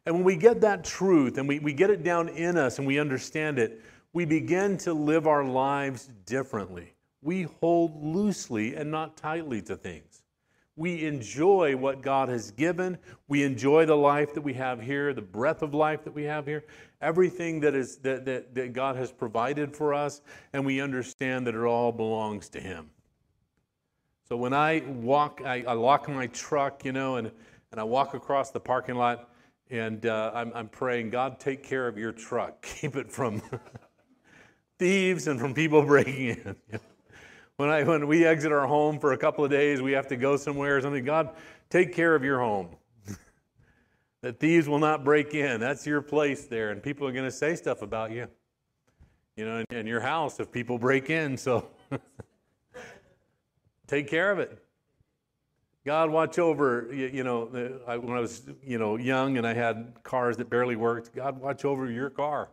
And 0.06 0.14
when 0.14 0.24
we 0.24 0.36
get 0.36 0.60
that 0.62 0.84
truth 0.84 1.36
and 1.36 1.46
we, 1.48 1.58
we 1.58 1.72
get 1.72 1.90
it 1.90 2.02
down 2.02 2.28
in 2.28 2.56
us 2.56 2.78
and 2.78 2.86
we 2.86 2.98
understand 2.98 3.58
it, 3.58 3.82
we 4.12 4.24
begin 4.24 4.78
to 4.78 4.94
live 4.94 5.26
our 5.26 5.44
lives 5.44 6.08
differently. 6.24 6.94
We 7.20 7.42
hold 7.60 8.02
loosely 8.02 8.76
and 8.76 8.90
not 8.90 9.16
tightly 9.16 9.60
to 9.62 9.76
things 9.76 10.22
we 10.76 11.06
enjoy 11.06 11.74
what 11.74 12.02
God 12.02 12.28
has 12.28 12.50
given. 12.50 12.98
We 13.28 13.42
enjoy 13.42 13.86
the 13.86 13.96
life 13.96 14.34
that 14.34 14.42
we 14.42 14.52
have 14.54 14.80
here, 14.80 15.14
the 15.14 15.22
breath 15.22 15.62
of 15.62 15.72
life 15.72 16.04
that 16.04 16.14
we 16.14 16.24
have 16.24 16.46
here, 16.46 16.64
everything 17.00 17.60
that, 17.60 17.74
is, 17.74 17.96
that, 17.98 18.26
that, 18.26 18.54
that 18.54 18.72
God 18.74 18.96
has 18.96 19.10
provided 19.10 19.74
for 19.74 19.94
us, 19.94 20.20
and 20.52 20.66
we 20.66 20.80
understand 20.80 21.46
that 21.46 21.54
it 21.54 21.64
all 21.64 21.92
belongs 21.92 22.50
to 22.50 22.60
Him. 22.60 22.90
So 24.28 24.36
when 24.36 24.52
I 24.52 24.82
walk, 24.86 25.40
I, 25.44 25.64
I 25.66 25.72
lock 25.72 26.08
my 26.08 26.26
truck, 26.28 26.84
you 26.84 26.92
know, 26.92 27.16
and, 27.16 27.30
and 27.72 27.80
I 27.80 27.84
walk 27.84 28.12
across 28.12 28.50
the 28.50 28.60
parking 28.60 28.96
lot, 28.96 29.30
and 29.70 30.06
uh, 30.06 30.30
I'm, 30.34 30.52
I'm 30.54 30.68
praying, 30.68 31.10
God, 31.10 31.40
take 31.40 31.62
care 31.62 31.88
of 31.88 31.98
your 31.98 32.12
truck. 32.12 32.62
Keep 32.80 32.96
it 32.96 33.10
from 33.10 33.42
thieves 34.78 35.26
and 35.26 35.40
from 35.40 35.54
people 35.54 35.82
breaking 35.82 36.28
in. 36.28 36.56
When, 37.58 37.70
I, 37.70 37.84
when 37.84 38.06
we 38.06 38.26
exit 38.26 38.52
our 38.52 38.66
home 38.66 38.98
for 38.98 39.14
a 39.14 39.16
couple 39.16 39.42
of 39.42 39.50
days, 39.50 39.80
we 39.80 39.92
have 39.92 40.08
to 40.08 40.16
go 40.18 40.36
somewhere 40.36 40.76
or 40.76 40.82
something. 40.82 41.06
God, 41.06 41.30
take 41.70 41.94
care 41.94 42.14
of 42.14 42.22
your 42.22 42.38
home. 42.38 42.68
that 44.20 44.38
thieves 44.38 44.68
will 44.68 44.78
not 44.78 45.04
break 45.04 45.32
in. 45.32 45.58
That's 45.58 45.86
your 45.86 46.02
place 46.02 46.44
there. 46.44 46.70
And 46.70 46.82
people 46.82 47.08
are 47.08 47.12
going 47.12 47.24
to 47.24 47.30
say 47.30 47.56
stuff 47.56 47.80
about 47.80 48.10
you. 48.10 48.28
You 49.36 49.46
know, 49.46 49.64
in 49.70 49.86
your 49.86 50.00
house 50.00 50.38
if 50.38 50.52
people 50.52 50.76
break 50.76 51.08
in. 51.08 51.38
So 51.38 51.70
take 53.86 54.06
care 54.06 54.30
of 54.30 54.38
it. 54.38 54.62
God, 55.86 56.10
watch 56.10 56.40
over, 56.40 56.88
you, 56.92 57.06
you 57.06 57.22
know, 57.22 57.48
I, 57.86 57.96
when 57.96 58.18
I 58.18 58.20
was, 58.20 58.42
you 58.60 58.76
know, 58.76 58.96
young 58.96 59.38
and 59.38 59.46
I 59.46 59.54
had 59.54 59.94
cars 60.02 60.36
that 60.38 60.50
barely 60.50 60.74
worked, 60.74 61.14
God, 61.14 61.40
watch 61.40 61.64
over 61.64 61.88
your 61.88 62.10
car. 62.10 62.48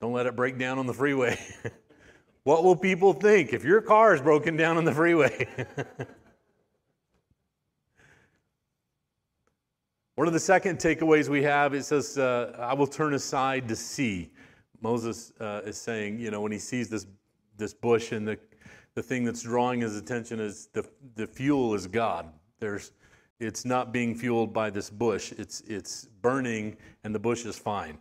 Don't 0.00 0.12
let 0.12 0.26
it 0.26 0.36
break 0.36 0.58
down 0.58 0.78
on 0.78 0.86
the 0.86 0.94
freeway. 0.94 1.38
What 2.44 2.64
will 2.64 2.76
people 2.76 3.12
think 3.12 3.52
if 3.52 3.62
your 3.62 3.82
car 3.82 4.14
is 4.14 4.22
broken 4.22 4.56
down 4.56 4.78
on 4.78 4.86
the 4.86 4.92
freeway? 4.92 5.46
One 10.14 10.26
of 10.26 10.32
the 10.32 10.40
second 10.40 10.78
takeaways 10.78 11.28
we 11.28 11.42
have 11.42 11.74
it 11.74 11.84
says, 11.84 12.16
uh, 12.16 12.56
I 12.58 12.72
will 12.72 12.86
turn 12.86 13.12
aside 13.12 13.68
to 13.68 13.76
see. 13.76 14.30
Moses 14.80 15.34
uh, 15.40 15.60
is 15.66 15.76
saying, 15.76 16.20
you 16.20 16.30
know, 16.30 16.40
when 16.40 16.50
he 16.50 16.58
sees 16.58 16.88
this, 16.88 17.06
this 17.58 17.74
bush 17.74 18.12
and 18.12 18.26
the, 18.26 18.38
the 18.94 19.02
thing 19.02 19.24
that's 19.24 19.42
drawing 19.42 19.82
his 19.82 19.98
attention 19.98 20.40
is 20.40 20.68
the, 20.72 20.88
the 21.16 21.26
fuel 21.26 21.74
is 21.74 21.86
God. 21.86 22.32
There's, 22.58 22.92
it's 23.40 23.64
not 23.64 23.92
being 23.92 24.14
fueled 24.14 24.52
by 24.52 24.70
this 24.70 24.90
bush, 24.90 25.32
it's, 25.32 25.60
it's 25.62 26.06
burning 26.22 26.76
and 27.04 27.14
the 27.14 27.18
bush 27.18 27.44
is 27.44 27.58
fine. 27.58 27.98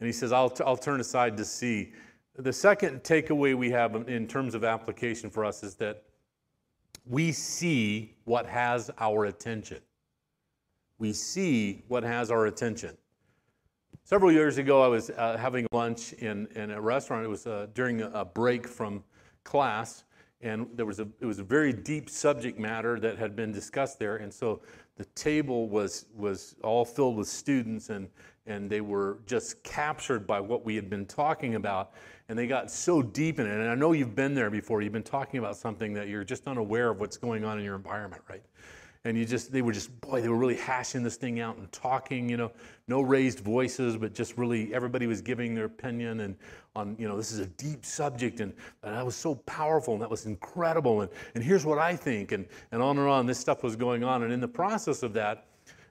And 0.00 0.06
he 0.06 0.12
says, 0.12 0.32
I'll, 0.32 0.50
t- 0.50 0.64
I'll 0.66 0.76
turn 0.76 1.00
aside 1.00 1.36
to 1.36 1.44
see. 1.44 1.92
The 2.36 2.52
second 2.52 3.02
takeaway 3.02 3.54
we 3.54 3.70
have 3.70 4.08
in 4.08 4.26
terms 4.26 4.54
of 4.54 4.64
application 4.64 5.30
for 5.30 5.44
us 5.44 5.62
is 5.62 5.76
that 5.76 6.04
we 7.06 7.30
see 7.32 8.14
what 8.24 8.46
has 8.46 8.90
our 8.98 9.26
attention. 9.26 9.80
We 10.98 11.12
see 11.12 11.82
what 11.88 12.02
has 12.04 12.30
our 12.30 12.46
attention. 12.46 12.96
Several 14.04 14.32
years 14.32 14.58
ago, 14.58 14.82
I 14.82 14.88
was 14.88 15.10
uh, 15.10 15.36
having 15.36 15.66
lunch 15.72 16.12
in, 16.14 16.48
in 16.54 16.70
a 16.70 16.80
restaurant. 16.80 17.24
It 17.24 17.28
was 17.28 17.46
uh, 17.46 17.68
during 17.74 18.02
a 18.02 18.24
break 18.24 18.66
from 18.66 19.04
class, 19.44 20.04
and 20.42 20.66
there 20.74 20.86
was 20.86 21.00
a, 21.00 21.08
it 21.20 21.26
was 21.26 21.38
a 21.38 21.44
very 21.44 21.72
deep 21.72 22.10
subject 22.10 22.58
matter 22.58 22.98
that 23.00 23.18
had 23.18 23.36
been 23.36 23.52
discussed 23.52 23.98
there. 23.98 24.16
And 24.16 24.32
so 24.32 24.60
the 24.96 25.04
table 25.14 25.68
was, 25.68 26.06
was 26.14 26.56
all 26.62 26.84
filled 26.84 27.16
with 27.16 27.28
students, 27.28 27.90
and, 27.90 28.08
and 28.46 28.68
they 28.68 28.80
were 28.80 29.18
just 29.26 29.62
captured 29.62 30.26
by 30.26 30.40
what 30.40 30.64
we 30.64 30.74
had 30.74 30.90
been 30.90 31.06
talking 31.06 31.54
about 31.54 31.92
and 32.32 32.38
they 32.38 32.46
got 32.46 32.70
so 32.70 33.02
deep 33.02 33.38
in 33.40 33.46
it. 33.46 33.52
And 33.52 33.68
I 33.68 33.74
know 33.74 33.92
you've 33.92 34.14
been 34.14 34.34
there 34.34 34.48
before. 34.48 34.80
You've 34.80 34.94
been 34.94 35.02
talking 35.02 35.38
about 35.38 35.54
something 35.54 35.92
that 35.92 36.08
you're 36.08 36.24
just 36.24 36.48
unaware 36.48 36.88
of 36.88 36.98
what's 36.98 37.18
going 37.18 37.44
on 37.44 37.58
in 37.58 37.64
your 37.64 37.76
environment, 37.76 38.22
right? 38.26 38.42
And 39.04 39.18
you 39.18 39.24
just, 39.24 39.50
they 39.50 39.62
were 39.62 39.72
just, 39.72 40.00
boy, 40.00 40.20
they 40.20 40.28
were 40.28 40.36
really 40.36 40.56
hashing 40.56 41.02
this 41.02 41.16
thing 41.16 41.40
out 41.40 41.56
and 41.56 41.70
talking, 41.72 42.28
you 42.28 42.36
know, 42.36 42.52
no 42.86 43.00
raised 43.00 43.40
voices, 43.40 43.96
but 43.96 44.14
just 44.14 44.38
really 44.38 44.72
everybody 44.72 45.08
was 45.08 45.20
giving 45.20 45.54
their 45.54 45.64
opinion 45.64 46.20
and 46.20 46.36
on, 46.76 46.94
you 47.00 47.08
know, 47.08 47.16
this 47.16 47.32
is 47.32 47.40
a 47.40 47.46
deep 47.46 47.84
subject 47.84 48.38
and, 48.38 48.52
and 48.84 48.94
that 48.94 49.04
was 49.04 49.16
so 49.16 49.34
powerful 49.34 49.94
and 49.94 50.02
that 50.02 50.10
was 50.10 50.26
incredible. 50.26 51.00
And, 51.00 51.10
and 51.34 51.42
here's 51.42 51.66
what 51.66 51.78
I 51.78 51.96
think. 51.96 52.30
And, 52.30 52.46
and 52.70 52.80
on 52.80 52.96
and 52.96 53.08
on, 53.08 53.26
this 53.26 53.40
stuff 53.40 53.64
was 53.64 53.74
going 53.74 54.04
on. 54.04 54.22
And 54.22 54.32
in 54.32 54.40
the 54.40 54.48
process 54.48 55.02
of 55.02 55.12
that, 55.14 55.46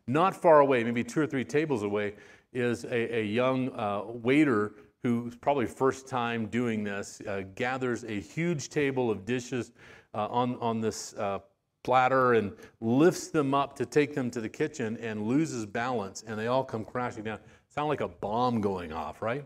not 0.07 0.33
far 0.33 0.61
away, 0.61 0.81
maybe 0.83 1.03
two 1.03 1.19
or 1.19 1.27
three 1.27 1.43
tables 1.43 1.83
away, 1.83 2.13
is 2.53 2.85
a, 2.85 3.17
a 3.19 3.23
young 3.23 3.71
uh, 3.77 4.03
waiter 4.05 4.73
who's 5.03 5.35
probably 5.35 5.65
first 5.65 6.07
time 6.07 6.45
doing 6.47 6.83
this, 6.83 7.21
uh, 7.27 7.43
gathers 7.55 8.03
a 8.03 8.19
huge 8.19 8.69
table 8.69 9.09
of 9.09 9.25
dishes 9.25 9.71
uh, 10.13 10.27
on, 10.27 10.55
on 10.57 10.79
this 10.79 11.13
uh, 11.15 11.39
platter 11.83 12.33
and 12.33 12.53
lifts 12.79 13.27
them 13.27 13.53
up 13.53 13.75
to 13.77 13.85
take 13.85 14.13
them 14.13 14.29
to 14.31 14.41
the 14.41 14.49
kitchen 14.49 14.97
and 14.97 15.27
loses 15.27 15.65
balance, 15.65 16.23
and 16.25 16.39
they 16.39 16.47
all 16.47 16.63
come 16.63 16.85
crashing 16.85 17.23
down. 17.23 17.39
Sound 17.69 17.87
like 17.87 18.01
a 18.01 18.07
bomb 18.07 18.61
going 18.61 18.91
off, 18.91 19.21
right? 19.21 19.45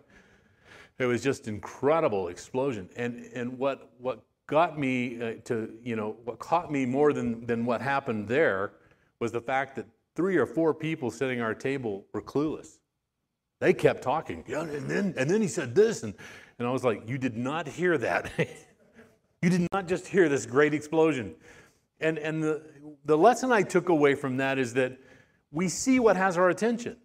It 0.97 1.05
was 1.05 1.21
just 1.21 1.47
incredible 1.47 2.29
explosion. 2.29 2.89
And, 2.95 3.29
and 3.33 3.57
what, 3.57 3.91
what 3.99 4.23
got 4.47 4.79
me 4.79 5.21
uh, 5.21 5.33
to, 5.45 5.73
you 5.83 5.95
know, 5.95 6.15
what 6.23 6.39
caught 6.39 6.71
me 6.71 6.85
more 6.85 7.13
than, 7.13 7.45
than 7.45 7.65
what 7.65 7.81
happened 7.81 8.27
there 8.27 8.73
was 9.19 9.31
the 9.31 9.41
fact 9.41 9.75
that 9.75 9.85
three 10.15 10.37
or 10.37 10.45
four 10.45 10.73
people 10.73 11.11
sitting 11.11 11.39
at 11.39 11.45
our 11.45 11.53
table 11.53 12.05
were 12.13 12.21
clueless. 12.21 12.79
They 13.59 13.73
kept 13.73 14.01
talking. 14.01 14.43
Yeah, 14.47 14.61
and 14.61 14.89
then 14.89 15.13
and 15.17 15.29
then 15.29 15.41
he 15.41 15.47
said 15.47 15.73
this, 15.75 16.03
and, 16.03 16.13
and 16.59 16.67
I 16.67 16.71
was 16.71 16.83
like, 16.83 17.07
You 17.07 17.17
did 17.17 17.37
not 17.37 17.67
hear 17.67 17.97
that. 17.97 18.31
you 19.41 19.49
did 19.49 19.67
not 19.71 19.87
just 19.87 20.07
hear 20.07 20.27
this 20.27 20.45
great 20.45 20.73
explosion. 20.73 21.35
And 21.99 22.17
and 22.17 22.43
the, 22.43 22.61
the 23.05 23.17
lesson 23.17 23.51
I 23.51 23.61
took 23.61 23.89
away 23.89 24.15
from 24.15 24.37
that 24.37 24.57
is 24.57 24.73
that 24.73 24.97
we 25.51 25.69
see 25.69 25.99
what 25.99 26.17
has 26.17 26.37
our 26.37 26.49
attention. 26.49 26.97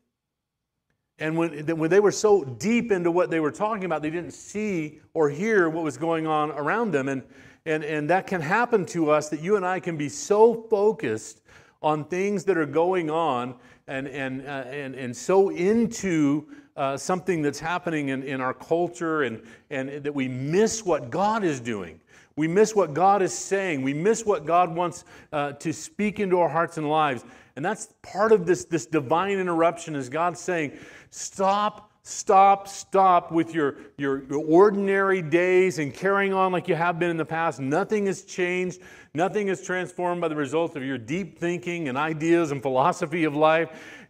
And 1.20 1.36
when, 1.36 1.66
when 1.76 1.90
they 1.90 2.00
were 2.00 2.12
so 2.12 2.44
deep 2.44 2.90
into 2.90 3.10
what 3.10 3.30
they 3.30 3.40
were 3.40 3.50
talking 3.50 3.84
about, 3.84 4.00
they 4.00 4.10
didn't 4.10 4.32
see 4.32 5.00
or 5.12 5.28
hear 5.28 5.68
what 5.68 5.84
was 5.84 5.98
going 5.98 6.26
on 6.26 6.50
around 6.52 6.92
them. 6.92 7.08
And, 7.08 7.22
and, 7.66 7.84
and 7.84 8.08
that 8.08 8.26
can 8.26 8.40
happen 8.40 8.86
to 8.86 9.10
us 9.10 9.28
that 9.28 9.40
you 9.40 9.56
and 9.56 9.66
I 9.66 9.80
can 9.80 9.98
be 9.98 10.08
so 10.08 10.54
focused 10.54 11.42
on 11.82 12.04
things 12.04 12.44
that 12.44 12.56
are 12.56 12.66
going 12.66 13.10
on 13.10 13.54
and, 13.86 14.08
and, 14.08 14.46
uh, 14.46 14.64
and, 14.70 14.94
and 14.94 15.14
so 15.14 15.50
into 15.50 16.48
uh, 16.76 16.96
something 16.96 17.42
that's 17.42 17.60
happening 17.60 18.08
in, 18.08 18.22
in 18.22 18.40
our 18.40 18.54
culture 18.54 19.22
and, 19.24 19.42
and 19.68 20.02
that 20.02 20.14
we 20.14 20.26
miss 20.26 20.86
what 20.86 21.10
God 21.10 21.44
is 21.44 21.60
doing. 21.60 22.00
We 22.40 22.48
miss 22.48 22.74
what 22.74 22.94
God 22.94 23.20
is 23.20 23.36
saying. 23.36 23.82
We 23.82 23.92
miss 23.92 24.24
what 24.24 24.46
God 24.46 24.74
wants 24.74 25.04
uh, 25.30 25.52
to 25.52 25.74
speak 25.74 26.20
into 26.20 26.40
our 26.40 26.48
hearts 26.48 26.78
and 26.78 26.88
lives. 26.88 27.22
And 27.54 27.62
that's 27.62 27.92
part 28.00 28.32
of 28.32 28.46
this, 28.46 28.64
this 28.64 28.86
divine 28.86 29.38
interruption 29.38 29.94
is 29.94 30.08
God 30.08 30.38
saying, 30.38 30.78
stop, 31.10 31.92
stop, 32.02 32.66
stop 32.66 33.30
with 33.30 33.54
your, 33.54 33.76
your, 33.98 34.24
your 34.24 34.42
ordinary 34.42 35.20
days 35.20 35.78
and 35.78 35.92
carrying 35.92 36.32
on 36.32 36.50
like 36.50 36.66
you 36.66 36.74
have 36.74 36.98
been 36.98 37.10
in 37.10 37.18
the 37.18 37.26
past. 37.26 37.60
Nothing 37.60 38.06
has 38.06 38.22
changed. 38.22 38.80
Nothing 39.12 39.48
is 39.48 39.60
transformed 39.60 40.22
by 40.22 40.28
the 40.28 40.34
result 40.34 40.76
of 40.76 40.82
your 40.82 40.96
deep 40.96 41.38
thinking 41.38 41.90
and 41.90 41.98
ideas 41.98 42.52
and 42.52 42.62
philosophy 42.62 43.24
of 43.24 43.36
life. 43.36 44.08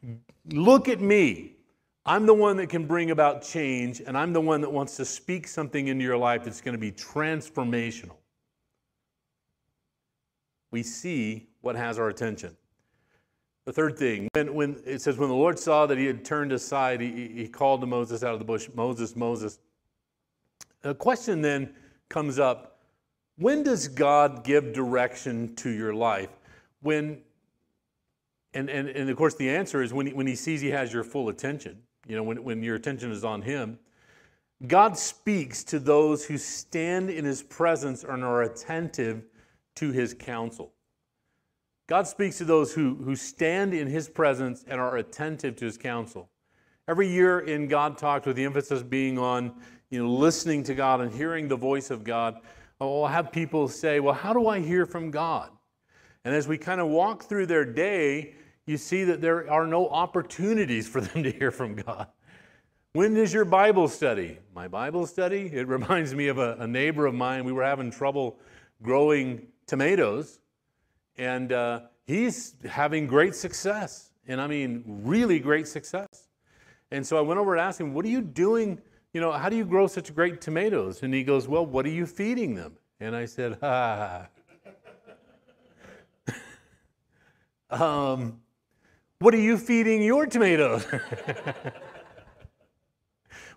Look 0.53 0.89
at 0.89 1.01
me. 1.01 1.57
I'm 2.07 2.27
the 2.27 2.35
one 2.35 2.59
that 2.59 2.69
can 2.69 2.87
bring 2.87 3.11
about 3.11 3.43
change, 3.43 4.01
and 4.07 4.17
I'm 4.17 4.33
the 4.33 4.41
one 4.41 4.61
that 4.61 4.71
wants 4.71 4.97
to 4.99 5.05
speak 5.05 5.49
something 5.49 5.89
into 5.89 6.05
your 6.05 6.17
life 6.17 6.45
that's 6.45 6.61
going 6.61 6.75
to 6.75 6.79
be 6.79 6.93
transformational. 6.93 8.20
We 10.71 10.83
see 10.83 11.49
what 11.61 11.77
has 11.77 11.99
our 11.99 12.09
attention. 12.09 12.57
The 13.65 13.73
third 13.73 13.99
thing, 13.99 14.29
when, 14.35 14.55
when 14.55 14.81
it 14.87 15.03
says, 15.03 15.19
when 15.19 15.29
the 15.29 15.35
Lord 15.35 15.59
saw 15.59 15.87
that 15.87 15.99
he 15.99 16.07
had 16.07 16.25
turned 16.25 16.53
aside, 16.53 17.01
he, 17.01 17.29
he 17.29 17.49
called 17.49 17.81
to 17.83 17.87
Moses 17.87 18.23
out 18.23 18.33
of 18.33 18.39
the 18.39 18.45
bush, 18.45 18.69
Moses, 18.75 19.15
Moses. 19.15 19.59
The 20.83 20.95
question 20.95 21.43
then 21.43 21.75
comes 22.09 22.39
up 22.39 22.79
when 23.37 23.63
does 23.63 23.89
God 23.89 24.45
give 24.45 24.75
direction 24.75 25.55
to 25.57 25.71
your 25.71 25.95
life? 25.95 26.29
When, 26.83 27.23
and, 28.53 28.69
and, 28.69 28.89
and 28.89 29.09
of 29.09 29.17
course, 29.17 29.35
the 29.35 29.49
answer 29.49 29.83
is 29.83 29.95
when 29.95 30.07
he, 30.07 30.13
when 30.13 30.27
he 30.27 30.35
sees 30.35 30.61
he 30.61 30.71
has 30.71 30.93
your 30.93 31.05
full 31.05 31.31
attention, 31.31 31.79
you 32.07 32.17
know, 32.17 32.23
when, 32.23 32.45
when 32.45 32.63
your 32.63 32.77
attention 32.77 33.11
is 33.11 33.25
on 33.25 33.41
him. 33.41 33.79
God 34.67 34.99
speaks 34.99 35.65
to 35.65 35.79
those 35.79 36.27
who 36.27 36.37
stand 36.37 37.09
in 37.09 37.25
his 37.25 37.43
presence 37.43 38.05
and 38.05 38.23
are 38.23 38.43
attentive 38.43 39.23
to 39.81 39.93
his 39.93 40.15
counsel. 40.15 40.73
God 41.89 42.07
speaks 42.07 42.39
to 42.39 42.45
those 42.45 42.75
who, 42.75 42.97
who 42.97 43.17
stand 43.17 43.73
in 43.75 43.89
his 43.89 44.09
presence 44.09 44.63
and 44.69 44.79
are 44.79 44.99
attentive 44.99 45.57
to 45.57 45.65
his 45.65 45.79
counsel. 45.79 46.31
Every 46.87 47.09
year 47.09 47.41
in 47.41 47.67
God 47.67 47.97
Talks, 47.97 48.27
with 48.27 48.37
the 48.37 48.45
emphasis 48.45 48.83
being 48.83 49.19
on 49.19 49.55
you 49.91 50.05
know, 50.05 50.11
listening 50.11 50.63
to 50.65 50.75
God 50.75 51.01
and 51.01 51.11
hearing 51.11 51.49
the 51.49 51.57
voice 51.57 51.91
of 51.91 52.05
God, 52.05 52.37
I'll 52.79 53.07
have 53.07 53.33
people 53.33 53.69
say, 53.69 54.01
Well, 54.01 54.15
how 54.15 54.33
do 54.35 54.49
I 54.49 54.61
hear 54.61 54.85
from 54.85 55.11
God? 55.11 55.51
And 56.25 56.35
as 56.35 56.47
we 56.47 56.59
kind 56.59 56.81
of 56.81 56.89
walk 56.89 57.25
through 57.25 57.47
their 57.47 57.65
day, 57.65 58.35
you 58.67 58.77
see 58.77 59.05
that 59.05 59.21
there 59.21 59.51
are 59.51 59.67
no 59.67 59.89
opportunities 59.89 60.87
for 60.87 61.01
them 61.01 61.23
to 61.23 61.31
hear 61.31 61.51
from 61.51 61.75
God. 61.75 62.07
When 62.93 63.17
is 63.17 63.33
your 63.33 63.45
Bible 63.47 63.89
study? 63.89 64.39
My 64.55 64.69
Bible 64.69 65.07
study? 65.07 65.51
It 65.53 65.67
reminds 65.69 66.15
me 66.15 66.29
of 66.29 66.39
a, 66.39 66.57
a 66.59 66.67
neighbor 66.67 67.07
of 67.07 67.15
mine. 67.15 67.45
We 67.45 67.53
were 67.53 67.65
having 67.65 67.91
trouble 67.91 68.39
growing 68.83 69.47
tomatoes 69.71 70.41
and 71.17 71.53
uh, 71.53 71.83
he's 72.05 72.57
having 72.69 73.07
great 73.07 73.37
success. 73.37 74.11
And 74.27 74.41
I 74.41 74.49
mean, 74.49 74.83
really 75.05 75.39
great 75.39 75.69
success. 75.69 76.29
And 76.91 77.07
so 77.07 77.17
I 77.17 77.21
went 77.21 77.39
over 77.39 77.55
and 77.55 77.61
asked 77.61 77.81
him, 77.81 77.95
What 77.95 78.05
are 78.05 78.09
you 78.09 78.21
doing? 78.21 78.81
You 79.13 79.21
know, 79.21 79.31
how 79.31 79.49
do 79.49 79.55
you 79.55 79.65
grow 79.65 79.87
such 79.87 80.13
great 80.13 80.41
tomatoes? 80.41 81.05
And 81.05 81.15
he 81.15 81.23
goes, 81.23 81.47
Well, 81.47 81.65
what 81.65 81.87
are 81.87 81.91
you 81.91 82.05
feeding 82.05 82.57
them? 82.57 82.77
And 82.99 83.15
I 83.15 83.27
said, 83.27 83.59
Ah. 83.63 84.27
um, 87.71 88.41
what 89.21 89.35
are 89.35 89.41
you 89.41 89.57
feeding 89.57 90.03
your 90.03 90.27
tomatoes? 90.27 90.85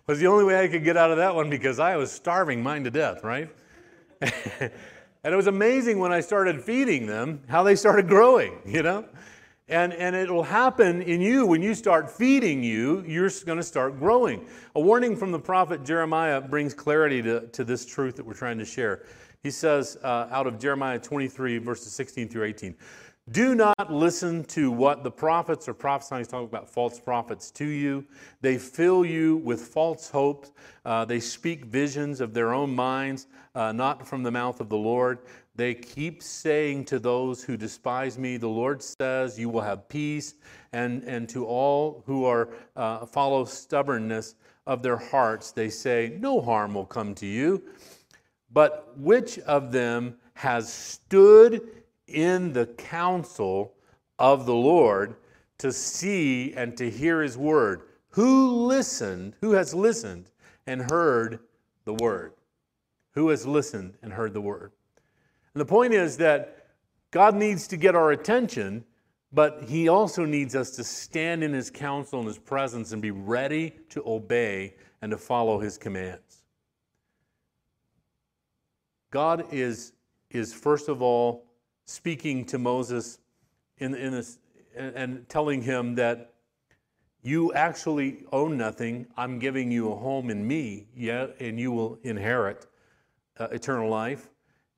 was 0.06 0.20
the 0.20 0.28
only 0.28 0.44
way 0.44 0.62
I 0.62 0.68
could 0.68 0.84
get 0.84 0.96
out 0.96 1.10
of 1.10 1.16
that 1.16 1.34
one 1.34 1.50
because 1.50 1.80
I 1.80 1.96
was 1.96 2.12
starving 2.12 2.62
mine 2.62 2.84
to 2.84 2.90
death, 2.92 3.24
right? 3.24 3.50
And 5.24 5.32
it 5.32 5.36
was 5.36 5.46
amazing 5.46 5.98
when 5.98 6.12
I 6.12 6.20
started 6.20 6.62
feeding 6.62 7.06
them 7.06 7.40
how 7.48 7.62
they 7.62 7.74
started 7.74 8.06
growing, 8.06 8.60
you 8.66 8.82
know? 8.82 9.06
And, 9.66 9.94
and 9.94 10.14
it 10.14 10.30
will 10.30 10.42
happen 10.42 11.00
in 11.00 11.22
you 11.22 11.46
when 11.46 11.62
you 11.62 11.74
start 11.74 12.10
feeding 12.10 12.62
you, 12.62 13.02
you're 13.06 13.30
going 13.46 13.56
to 13.56 13.64
start 13.64 13.98
growing. 13.98 14.46
A 14.74 14.80
warning 14.80 15.16
from 15.16 15.32
the 15.32 15.38
prophet 15.38 15.82
Jeremiah 15.84 16.38
brings 16.42 16.74
clarity 16.74 17.22
to, 17.22 17.46
to 17.48 17.64
this 17.64 17.86
truth 17.86 18.16
that 18.16 18.26
we're 18.26 18.34
trying 18.34 18.58
to 18.58 18.66
share. 18.66 19.06
He 19.42 19.50
says 19.50 19.96
uh, 20.02 20.28
out 20.30 20.46
of 20.46 20.58
Jeremiah 20.58 20.98
23, 20.98 21.58
verses 21.58 21.92
16 21.92 22.28
through 22.28 22.44
18 22.44 22.74
do 23.30 23.54
not 23.54 23.90
listen 23.90 24.44
to 24.44 24.70
what 24.70 25.02
the 25.02 25.10
prophets 25.10 25.66
are 25.66 25.74
prophesying. 25.74 26.20
He's 26.20 26.28
talking 26.28 26.46
about 26.46 26.68
false 26.68 27.00
prophets 27.00 27.50
to 27.52 27.64
you. 27.64 28.04
They 28.42 28.58
fill 28.58 29.04
you 29.04 29.36
with 29.36 29.62
false 29.62 30.10
hopes. 30.10 30.52
Uh, 30.84 31.06
they 31.06 31.20
speak 31.20 31.64
visions 31.64 32.20
of 32.20 32.34
their 32.34 32.52
own 32.52 32.74
minds, 32.74 33.26
uh, 33.54 33.72
not 33.72 34.06
from 34.06 34.22
the 34.22 34.30
mouth 34.30 34.60
of 34.60 34.68
the 34.68 34.76
Lord. 34.76 35.20
They 35.56 35.72
keep 35.72 36.22
saying 36.22 36.84
to 36.86 36.98
those 36.98 37.42
who 37.42 37.56
despise 37.56 38.18
me, 38.18 38.36
The 38.36 38.48
Lord 38.48 38.82
says, 38.82 39.38
You 39.38 39.48
will 39.48 39.62
have 39.62 39.88
peace. 39.88 40.34
And, 40.74 41.02
and 41.04 41.26
to 41.30 41.46
all 41.46 42.02
who 42.06 42.26
are 42.26 42.50
uh, 42.76 43.06
follow 43.06 43.46
stubbornness 43.46 44.34
of 44.66 44.82
their 44.82 44.98
hearts, 44.98 45.50
they 45.50 45.70
say, 45.70 46.18
No 46.20 46.42
harm 46.42 46.74
will 46.74 46.84
come 46.84 47.14
to 47.14 47.26
you. 47.26 47.62
But 48.52 48.92
which 48.98 49.38
of 49.40 49.72
them 49.72 50.16
has 50.34 50.70
stood 50.70 51.83
in 52.06 52.52
the 52.52 52.66
counsel 52.66 53.74
of 54.18 54.46
the 54.46 54.54
Lord 54.54 55.16
to 55.58 55.72
see 55.72 56.52
and 56.54 56.76
to 56.76 56.90
hear 56.90 57.22
his 57.22 57.36
word. 57.36 57.82
Who 58.10 58.66
listened, 58.66 59.34
who 59.40 59.52
has 59.52 59.74
listened 59.74 60.30
and 60.66 60.90
heard 60.90 61.40
the 61.84 61.94
word? 61.94 62.32
Who 63.12 63.28
has 63.28 63.46
listened 63.46 63.94
and 64.02 64.12
heard 64.12 64.34
the 64.34 64.40
word? 64.40 64.72
And 65.54 65.60
the 65.60 65.66
point 65.66 65.94
is 65.94 66.16
that 66.18 66.66
God 67.10 67.34
needs 67.36 67.68
to 67.68 67.76
get 67.76 67.94
our 67.94 68.10
attention, 68.10 68.84
but 69.32 69.64
he 69.68 69.88
also 69.88 70.24
needs 70.24 70.56
us 70.56 70.70
to 70.72 70.84
stand 70.84 71.44
in 71.44 71.52
his 71.52 71.70
counsel 71.70 72.18
and 72.18 72.28
his 72.28 72.38
presence 72.38 72.92
and 72.92 73.00
be 73.00 73.12
ready 73.12 73.72
to 73.90 74.02
obey 74.04 74.74
and 75.00 75.10
to 75.10 75.18
follow 75.18 75.60
his 75.60 75.78
commands. 75.78 76.42
God 79.10 79.46
is, 79.52 79.92
is 80.30 80.52
first 80.52 80.88
of 80.88 81.02
all 81.02 81.44
speaking 81.86 82.44
to 82.46 82.58
Moses 82.58 83.18
in, 83.78 83.94
in 83.94 84.12
this, 84.12 84.38
and 84.76 85.28
telling 85.28 85.62
him 85.62 85.94
that 85.96 86.34
you 87.22 87.52
actually 87.54 88.24
own 88.32 88.56
nothing. 88.56 89.06
I'm 89.16 89.38
giving 89.38 89.70
you 89.70 89.90
a 89.90 89.96
home 89.96 90.30
in 90.30 90.46
me, 90.46 90.86
yeah, 90.94 91.28
and 91.40 91.58
you 91.58 91.72
will 91.72 91.98
inherit 92.02 92.66
uh, 93.38 93.48
eternal 93.50 93.88
life. 93.88 94.28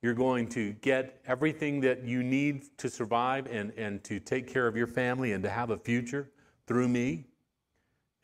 You're 0.03 0.14
going 0.14 0.49
to 0.51 0.73
get 0.75 1.21
everything 1.27 1.81
that 1.81 2.05
you 2.05 2.23
need 2.23 2.79
to 2.79 2.88
survive 2.88 3.47
and, 3.47 3.73
and 3.77 4.05
to 4.05 4.21
take 4.21 4.47
care 4.47 4.66
of 4.66 4.77
your 4.77 4.87
family 4.87 5.33
and 5.33 5.42
to 5.42 5.51
have 5.51 5.71
a 5.71 5.77
future 5.77 6.31
through 6.66 6.88
me. 6.88 7.25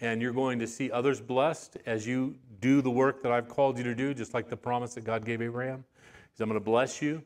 And 0.01 0.23
you're 0.23 0.33
going 0.33 0.59
to 0.61 0.67
see 0.67 0.91
others 0.91 1.21
blessed 1.21 1.79
as 1.87 2.07
you 2.07 2.37
do 2.61 2.83
the 2.83 2.91
work 2.91 3.23
that 3.23 3.33
I've 3.33 3.49
called 3.49 3.79
you 3.79 3.85
to 3.85 3.95
do, 3.95 4.15
just 4.15 4.35
like 4.35 4.49
the 4.49 4.57
promise 4.57 4.95
that 4.95 5.05
God 5.05 5.25
gave 5.25 5.43
Abraham. 5.43 5.85
He 6.37 6.43
I'm 6.43 6.49
going 6.49 6.61
to 6.61 6.65
bless 6.65 7.03
you. 7.03 7.23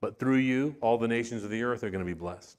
But 0.00 0.18
through 0.18 0.38
you, 0.38 0.76
all 0.80 0.96
the 0.98 1.08
nations 1.08 1.44
of 1.44 1.50
the 1.50 1.62
earth 1.62 1.84
are 1.84 1.90
going 1.90 2.04
to 2.04 2.06
be 2.06 2.18
blessed. 2.18 2.56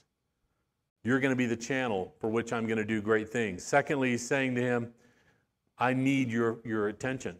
You're 1.03 1.19
going 1.19 1.31
to 1.31 1.35
be 1.35 1.47
the 1.47 1.57
channel 1.57 2.13
for 2.19 2.29
which 2.29 2.53
I'm 2.53 2.67
going 2.67 2.77
to 2.77 2.85
do 2.85 3.01
great 3.01 3.29
things. 3.29 3.63
Secondly, 3.63 4.11
he's 4.11 4.25
saying 4.25 4.55
to 4.55 4.61
him, 4.61 4.93
I 5.79 5.93
need 5.93 6.29
your, 6.29 6.59
your 6.63 6.89
attention. 6.89 7.37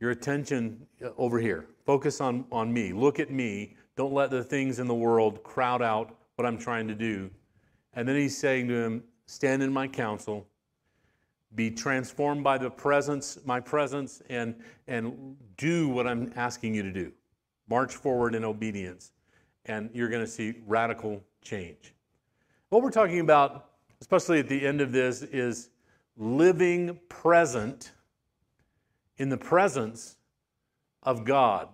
Your 0.00 0.12
attention 0.12 0.86
uh, 1.04 1.10
over 1.18 1.38
here. 1.38 1.66
Focus 1.84 2.22
on, 2.22 2.46
on 2.50 2.72
me. 2.72 2.92
Look 2.92 3.20
at 3.20 3.30
me. 3.30 3.76
Don't 3.96 4.14
let 4.14 4.30
the 4.30 4.42
things 4.42 4.78
in 4.78 4.86
the 4.86 4.94
world 4.94 5.42
crowd 5.42 5.82
out 5.82 6.16
what 6.36 6.46
I'm 6.46 6.58
trying 6.58 6.88
to 6.88 6.94
do. 6.94 7.30
And 7.92 8.08
then 8.08 8.16
he's 8.16 8.36
saying 8.36 8.68
to 8.68 8.74
him, 8.74 9.04
Stand 9.26 9.62
in 9.62 9.72
my 9.72 9.88
counsel, 9.88 10.46
be 11.54 11.70
transformed 11.70 12.44
by 12.44 12.58
the 12.58 12.70
presence, 12.70 13.38
my 13.44 13.60
presence, 13.60 14.22
and, 14.28 14.54
and 14.86 15.36
do 15.56 15.88
what 15.88 16.06
I'm 16.06 16.32
asking 16.36 16.74
you 16.74 16.82
to 16.82 16.92
do. 16.92 17.12
March 17.68 17.94
forward 17.94 18.34
in 18.34 18.44
obedience, 18.44 19.12
and 19.66 19.90
you're 19.92 20.08
going 20.08 20.24
to 20.24 20.30
see 20.30 20.54
radical 20.66 21.22
change. 21.42 21.94
What 22.68 22.82
we're 22.82 22.90
talking 22.90 23.20
about, 23.20 23.70
especially 24.00 24.40
at 24.40 24.48
the 24.48 24.66
end 24.66 24.80
of 24.80 24.92
this, 24.92 25.22
is 25.22 25.70
living 26.16 26.98
present 27.08 27.92
in 29.18 29.28
the 29.28 29.36
presence 29.36 30.16
of 31.02 31.24
God. 31.24 31.68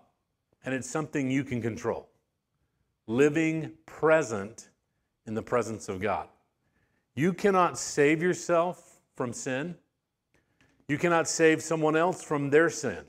And 0.65 0.75
it's 0.75 0.89
something 0.89 1.31
you 1.31 1.45
can 1.45 1.63
control. 1.63 2.09
Living 3.07 3.73
present 3.87 4.69
in 5.27 5.35
the 5.35 5.43
presence 5.43 5.89
of 5.89 6.01
God. 6.01 6.29
You 7.15 7.33
cannot 7.33 7.79
save 7.79 8.23
yourself 8.23 9.01
from 9.17 9.33
sin. 9.33 9.75
You 10.89 10.99
cannot 10.99 11.29
save 11.29 11.63
someone 11.63 11.97
else 11.97 12.23
from 12.23 12.51
their 12.51 12.69
sin. 12.69 13.05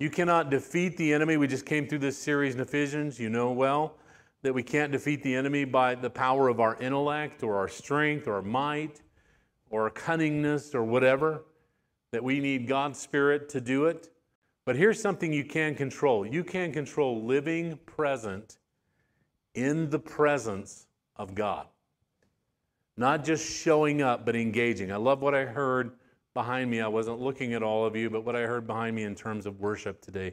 You 0.00 0.08
cannot 0.08 0.48
defeat 0.48 0.96
the 0.96 1.12
enemy. 1.12 1.36
We 1.36 1.46
just 1.46 1.66
came 1.66 1.86
through 1.86 1.98
this 1.98 2.16
series 2.16 2.54
in 2.54 2.60
Ephesians. 2.62 3.20
You 3.20 3.28
know 3.28 3.52
well 3.52 3.98
that 4.40 4.54
we 4.54 4.62
can't 4.62 4.90
defeat 4.90 5.22
the 5.22 5.34
enemy 5.34 5.66
by 5.66 5.94
the 5.94 6.08
power 6.08 6.48
of 6.48 6.58
our 6.58 6.74
intellect 6.80 7.42
or 7.42 7.58
our 7.58 7.68
strength 7.68 8.26
or 8.26 8.36
our 8.36 8.42
might 8.42 9.02
or 9.68 9.82
our 9.82 9.90
cunningness 9.90 10.74
or 10.74 10.82
whatever, 10.84 11.44
that 12.12 12.24
we 12.24 12.40
need 12.40 12.66
God's 12.66 12.98
Spirit 12.98 13.50
to 13.50 13.60
do 13.60 13.84
it. 13.84 14.08
But 14.64 14.74
here's 14.74 14.98
something 14.98 15.34
you 15.34 15.44
can 15.44 15.74
control 15.74 16.26
you 16.26 16.44
can 16.44 16.72
control 16.72 17.22
living 17.22 17.78
present 17.84 18.56
in 19.54 19.90
the 19.90 19.98
presence 19.98 20.86
of 21.16 21.34
God. 21.34 21.66
Not 22.96 23.22
just 23.22 23.46
showing 23.46 24.00
up, 24.00 24.24
but 24.24 24.34
engaging. 24.34 24.90
I 24.90 24.96
love 24.96 25.20
what 25.20 25.34
I 25.34 25.44
heard 25.44 25.92
behind 26.40 26.70
me. 26.70 26.80
I 26.80 26.88
wasn't 26.88 27.20
looking 27.20 27.52
at 27.52 27.62
all 27.62 27.84
of 27.84 27.94
you, 27.94 28.08
but 28.08 28.24
what 28.24 28.34
I 28.34 28.40
heard 28.40 28.66
behind 28.66 28.96
me 28.96 29.02
in 29.02 29.14
terms 29.14 29.44
of 29.44 29.60
worship 29.60 30.00
today. 30.00 30.32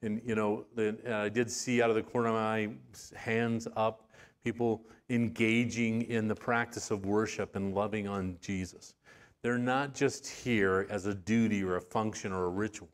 And, 0.00 0.22
you 0.24 0.34
know, 0.34 0.64
the, 0.74 0.96
uh, 1.06 1.24
I 1.24 1.28
did 1.28 1.50
see 1.50 1.82
out 1.82 1.90
of 1.90 1.96
the 1.96 2.02
corner 2.02 2.28
of 2.28 2.34
my 2.34 2.70
hands 3.14 3.68
up 3.76 4.08
people 4.42 4.86
engaging 5.10 6.02
in 6.04 6.26
the 6.26 6.34
practice 6.34 6.90
of 6.90 7.04
worship 7.04 7.54
and 7.54 7.74
loving 7.74 8.08
on 8.08 8.38
Jesus. 8.40 8.94
They're 9.42 9.58
not 9.58 9.94
just 9.94 10.26
here 10.26 10.86
as 10.88 11.04
a 11.04 11.14
duty 11.14 11.62
or 11.62 11.76
a 11.76 11.82
function 11.82 12.32
or 12.32 12.46
a 12.46 12.48
ritual, 12.48 12.88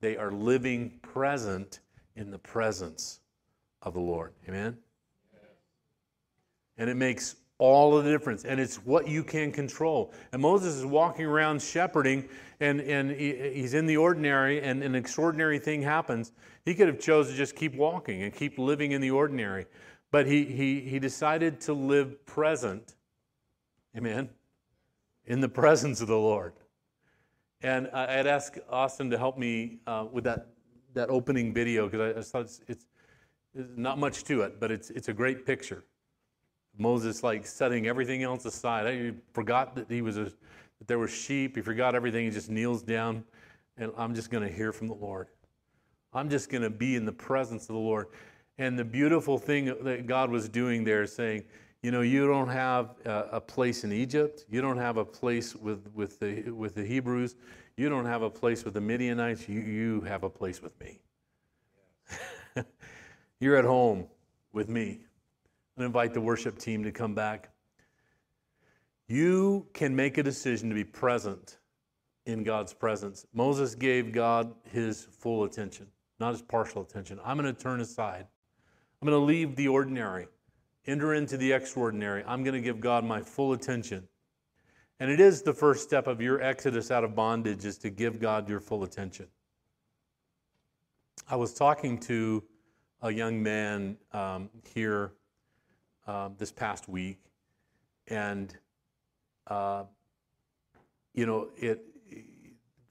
they 0.00 0.16
are 0.16 0.32
living 0.32 0.98
present 1.02 1.78
in 2.16 2.32
the 2.32 2.38
presence 2.38 3.20
of 3.82 3.94
the 3.94 4.00
Lord. 4.00 4.32
Amen? 4.48 4.76
And 6.78 6.90
it 6.90 6.96
makes 6.96 7.36
all 7.62 7.96
of 7.96 8.04
the 8.04 8.10
difference. 8.10 8.44
And 8.44 8.58
it's 8.58 8.78
what 8.84 9.06
you 9.06 9.22
can 9.22 9.52
control. 9.52 10.12
And 10.32 10.42
Moses 10.42 10.74
is 10.74 10.84
walking 10.84 11.26
around 11.26 11.62
shepherding, 11.62 12.28
and, 12.58 12.80
and 12.80 13.12
he, 13.12 13.52
he's 13.54 13.74
in 13.74 13.86
the 13.86 13.96
ordinary, 13.96 14.60
and 14.60 14.82
an 14.82 14.96
extraordinary 14.96 15.60
thing 15.60 15.80
happens. 15.80 16.32
He 16.64 16.74
could 16.74 16.88
have 16.88 16.98
chosen 16.98 17.34
to 17.34 17.38
just 17.38 17.54
keep 17.54 17.76
walking 17.76 18.22
and 18.24 18.34
keep 18.34 18.58
living 18.58 18.90
in 18.90 19.00
the 19.00 19.12
ordinary. 19.12 19.66
But 20.10 20.26
he, 20.26 20.44
he, 20.44 20.80
he 20.80 20.98
decided 20.98 21.60
to 21.60 21.72
live 21.72 22.26
present, 22.26 22.96
amen, 23.96 24.30
in 25.26 25.40
the 25.40 25.48
presence 25.48 26.00
of 26.00 26.08
the 26.08 26.18
Lord. 26.18 26.54
And 27.62 27.88
I 27.94 28.10
had 28.10 28.26
asked 28.26 28.58
Austin 28.68 29.08
to 29.10 29.18
help 29.18 29.38
me 29.38 29.78
uh, 29.86 30.06
with 30.10 30.24
that, 30.24 30.48
that 30.94 31.10
opening 31.10 31.54
video 31.54 31.88
because 31.88 32.16
I, 32.16 32.18
I 32.18 32.22
thought 32.22 32.42
it's, 32.42 32.60
it's, 32.66 32.86
it's 33.54 33.68
not 33.76 33.98
much 33.98 34.24
to 34.24 34.42
it, 34.42 34.58
but 34.58 34.72
it's, 34.72 34.90
it's 34.90 35.06
a 35.06 35.12
great 35.12 35.46
picture. 35.46 35.84
Moses 36.78 37.22
like 37.22 37.46
setting 37.46 37.86
everything 37.86 38.22
else 38.22 38.44
aside. 38.44 38.92
He 38.94 39.12
forgot 39.32 39.74
that 39.76 39.90
he 39.90 40.02
was 40.02 40.16
a, 40.16 40.24
that 40.24 40.88
there 40.88 40.98
were 40.98 41.08
sheep. 41.08 41.56
He 41.56 41.62
forgot 41.62 41.94
everything. 41.94 42.24
He 42.24 42.30
just 42.30 42.50
kneels 42.50 42.82
down, 42.82 43.24
and 43.76 43.92
I'm 43.96 44.14
just 44.14 44.30
going 44.30 44.46
to 44.46 44.52
hear 44.52 44.72
from 44.72 44.88
the 44.88 44.94
Lord. 44.94 45.28
I'm 46.12 46.28
just 46.28 46.50
going 46.50 46.62
to 46.62 46.70
be 46.70 46.96
in 46.96 47.04
the 47.04 47.12
presence 47.12 47.62
of 47.64 47.74
the 47.74 47.80
Lord. 47.80 48.08
And 48.58 48.78
the 48.78 48.84
beautiful 48.84 49.38
thing 49.38 49.74
that 49.82 50.06
God 50.06 50.30
was 50.30 50.48
doing 50.48 50.84
there 50.84 51.06
saying, 51.06 51.44
you 51.82 51.90
know, 51.90 52.02
you 52.02 52.26
don't 52.28 52.48
have 52.48 52.90
a 53.04 53.40
place 53.40 53.82
in 53.82 53.92
Egypt. 53.92 54.44
You 54.48 54.60
don't 54.60 54.76
have 54.76 54.98
a 54.98 55.04
place 55.04 55.56
with, 55.56 55.88
with, 55.94 56.20
the, 56.20 56.50
with 56.50 56.74
the 56.74 56.84
Hebrews. 56.84 57.34
You 57.76 57.88
don't 57.88 58.04
have 58.04 58.22
a 58.22 58.30
place 58.30 58.64
with 58.64 58.74
the 58.74 58.80
Midianites. 58.80 59.48
You, 59.48 59.60
you 59.60 60.00
have 60.02 60.22
a 60.22 60.30
place 60.30 60.62
with 60.62 60.78
me. 60.78 61.00
You're 63.40 63.56
at 63.56 63.64
home 63.64 64.06
with 64.52 64.68
me 64.68 65.00
and 65.76 65.84
invite 65.84 66.14
the 66.14 66.20
worship 66.20 66.58
team 66.58 66.82
to 66.84 66.92
come 66.92 67.14
back. 67.14 67.50
You 69.08 69.66
can 69.72 69.94
make 69.94 70.18
a 70.18 70.22
decision 70.22 70.68
to 70.68 70.74
be 70.74 70.84
present 70.84 71.58
in 72.26 72.44
God's 72.44 72.72
presence. 72.72 73.26
Moses 73.32 73.74
gave 73.74 74.12
God 74.12 74.54
his 74.70 75.04
full 75.04 75.44
attention, 75.44 75.86
not 76.20 76.32
his 76.32 76.42
partial 76.42 76.82
attention. 76.82 77.18
I'm 77.24 77.36
going 77.36 77.52
to 77.52 77.60
turn 77.60 77.80
aside. 77.80 78.26
I'm 79.00 79.08
going 79.08 79.20
to 79.20 79.24
leave 79.24 79.56
the 79.56 79.68
ordinary, 79.68 80.28
enter 80.86 81.14
into 81.14 81.36
the 81.36 81.52
extraordinary. 81.52 82.22
I'm 82.26 82.44
going 82.44 82.54
to 82.54 82.60
give 82.60 82.80
God 82.80 83.04
my 83.04 83.20
full 83.20 83.52
attention. 83.52 84.06
And 85.00 85.10
it 85.10 85.18
is 85.18 85.42
the 85.42 85.52
first 85.52 85.82
step 85.82 86.06
of 86.06 86.20
your 86.20 86.40
exodus 86.40 86.92
out 86.92 87.02
of 87.02 87.16
bondage 87.16 87.64
is 87.64 87.76
to 87.78 87.90
give 87.90 88.20
God 88.20 88.48
your 88.48 88.60
full 88.60 88.84
attention. 88.84 89.26
I 91.28 91.34
was 91.34 91.52
talking 91.54 91.98
to 92.00 92.44
a 93.00 93.10
young 93.10 93.42
man 93.42 93.96
um, 94.12 94.48
here 94.72 95.14
um, 96.06 96.34
this 96.38 96.52
past 96.52 96.88
week, 96.88 97.18
and 98.08 98.56
uh, 99.46 99.84
you 101.14 101.26
know, 101.26 101.48
it 101.56 101.84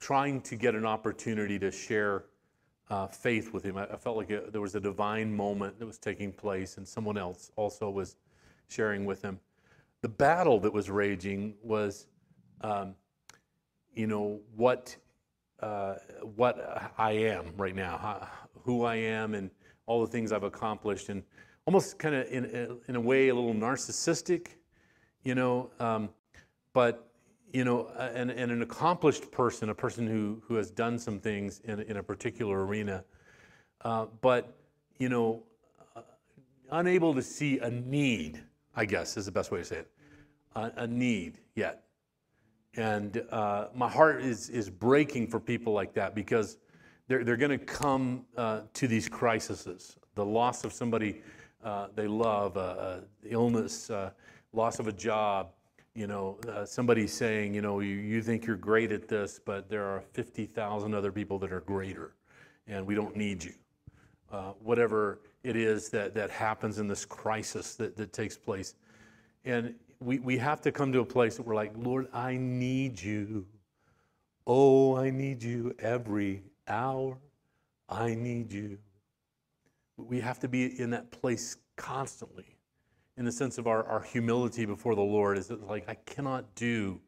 trying 0.00 0.40
to 0.40 0.56
get 0.56 0.74
an 0.74 0.84
opportunity 0.84 1.58
to 1.60 1.70
share 1.70 2.24
uh, 2.90 3.06
faith 3.06 3.52
with 3.52 3.62
him. 3.62 3.76
I, 3.76 3.84
I 3.84 3.96
felt 3.96 4.16
like 4.16 4.28
there 4.50 4.60
was 4.60 4.74
a 4.74 4.80
divine 4.80 5.34
moment 5.34 5.78
that 5.78 5.86
was 5.86 5.98
taking 5.98 6.32
place, 6.32 6.76
and 6.76 6.86
someone 6.86 7.16
else 7.16 7.50
also 7.56 7.88
was 7.88 8.16
sharing 8.68 9.04
with 9.04 9.22
him. 9.22 9.38
The 10.00 10.08
battle 10.08 10.58
that 10.60 10.72
was 10.72 10.90
raging 10.90 11.54
was, 11.62 12.06
um, 12.62 12.94
you 13.94 14.06
know, 14.06 14.40
what 14.56 14.96
uh, 15.60 15.94
what 16.34 16.92
I 16.98 17.12
am 17.12 17.52
right 17.56 17.74
now, 17.74 17.96
how, 17.96 18.28
who 18.64 18.84
I 18.84 18.96
am, 18.96 19.34
and 19.34 19.50
all 19.86 20.00
the 20.00 20.10
things 20.10 20.32
I've 20.32 20.42
accomplished, 20.42 21.08
and 21.08 21.22
almost 21.66 21.98
kind 21.98 22.14
of 22.14 22.26
in, 22.28 22.78
in 22.88 22.96
a 22.96 23.00
way 23.00 23.28
a 23.28 23.34
little 23.34 23.54
narcissistic, 23.54 24.48
you 25.22 25.34
know, 25.34 25.70
um, 25.78 26.08
but 26.72 27.08
you 27.52 27.64
know, 27.64 27.88
and, 27.98 28.30
and, 28.30 28.50
an 28.50 28.62
accomplished 28.62 29.30
person, 29.30 29.68
a 29.68 29.74
person 29.74 30.06
who, 30.06 30.42
who 30.46 30.54
has 30.54 30.70
done 30.70 30.98
some 30.98 31.18
things 31.18 31.60
in, 31.64 31.80
in 31.80 31.98
a 31.98 32.02
particular 32.02 32.64
arena, 32.64 33.04
uh, 33.84 34.06
but, 34.22 34.56
you 34.98 35.10
know, 35.10 35.42
uh, 35.94 36.00
unable 36.70 37.12
to 37.14 37.20
see 37.20 37.58
a 37.58 37.70
need, 37.70 38.42
I 38.74 38.86
guess 38.86 39.18
is 39.18 39.26
the 39.26 39.32
best 39.32 39.50
way 39.50 39.58
to 39.58 39.64
say 39.64 39.76
it, 39.76 39.90
uh, 40.56 40.70
a 40.76 40.86
need 40.86 41.40
yet. 41.54 41.84
And 42.74 43.22
uh, 43.30 43.68
my 43.74 43.88
heart 43.88 44.22
is, 44.22 44.48
is 44.48 44.70
breaking 44.70 45.26
for 45.26 45.38
people 45.38 45.74
like 45.74 45.92
that 45.92 46.14
because 46.14 46.56
they're, 47.06 47.22
they're 47.22 47.36
going 47.36 47.58
to 47.58 47.64
come 47.64 48.24
uh, 48.38 48.62
to 48.72 48.88
these 48.88 49.10
crises. 49.10 49.98
The 50.14 50.24
loss 50.24 50.64
of 50.64 50.72
somebody 50.72 51.20
uh, 51.62 51.88
they 51.94 52.06
love, 52.06 52.56
uh, 52.56 52.60
uh, 52.60 53.00
illness, 53.24 53.90
loss 54.52 54.78
of 54.78 54.88
a 54.88 54.92
job, 54.92 55.50
you 55.94 56.06
know, 56.06 56.38
somebody 56.64 57.06
saying, 57.06 57.54
you 57.54 57.62
know, 57.62 57.80
you, 57.80 57.94
you 57.94 58.22
think 58.22 58.46
you're 58.46 58.56
great 58.56 58.92
at 58.92 59.08
this, 59.08 59.40
but 59.44 59.68
there 59.68 59.84
are 59.84 60.02
50,000 60.12 60.94
other 60.94 61.12
people 61.12 61.38
that 61.38 61.52
are 61.52 61.60
greater, 61.60 62.14
and 62.66 62.86
we 62.86 62.94
don't 62.94 63.16
need 63.16 63.44
you. 63.44 63.52
whatever 64.62 65.20
it 65.44 65.56
is 65.56 65.88
that, 65.90 66.14
that 66.14 66.30
happens 66.30 66.78
in 66.78 66.86
this 66.86 67.04
crisis 67.04 67.74
that, 67.74 67.96
that 67.96 68.12
takes 68.12 68.36
place. 68.36 68.74
And 69.44 69.74
we, 70.00 70.18
we 70.18 70.38
have 70.38 70.60
to 70.62 70.72
come 70.72 70.92
to 70.92 71.00
a 71.00 71.04
place 71.04 71.36
that 71.36 71.46
we're 71.46 71.54
like, 71.54 71.72
Lord, 71.76 72.08
I 72.12 72.36
need 72.36 73.00
you. 73.00 73.46
Oh, 74.46 74.96
I 74.96 75.10
need 75.10 75.42
you 75.42 75.74
every 75.78 76.42
hour. 76.68 77.18
I 77.88 78.14
need 78.14 78.52
you. 78.52 78.78
We 80.06 80.20
have 80.20 80.38
to 80.40 80.48
be 80.48 80.80
in 80.80 80.90
that 80.90 81.10
place 81.10 81.56
constantly 81.76 82.56
in 83.16 83.24
the 83.24 83.32
sense 83.32 83.58
of 83.58 83.66
our, 83.66 83.84
our 83.84 84.02
humility 84.02 84.64
before 84.64 84.94
the 84.94 85.02
Lord. 85.02 85.38
Is 85.38 85.50
like, 85.50 85.88
I 85.88 85.94
cannot 85.94 86.54
do 86.54 87.00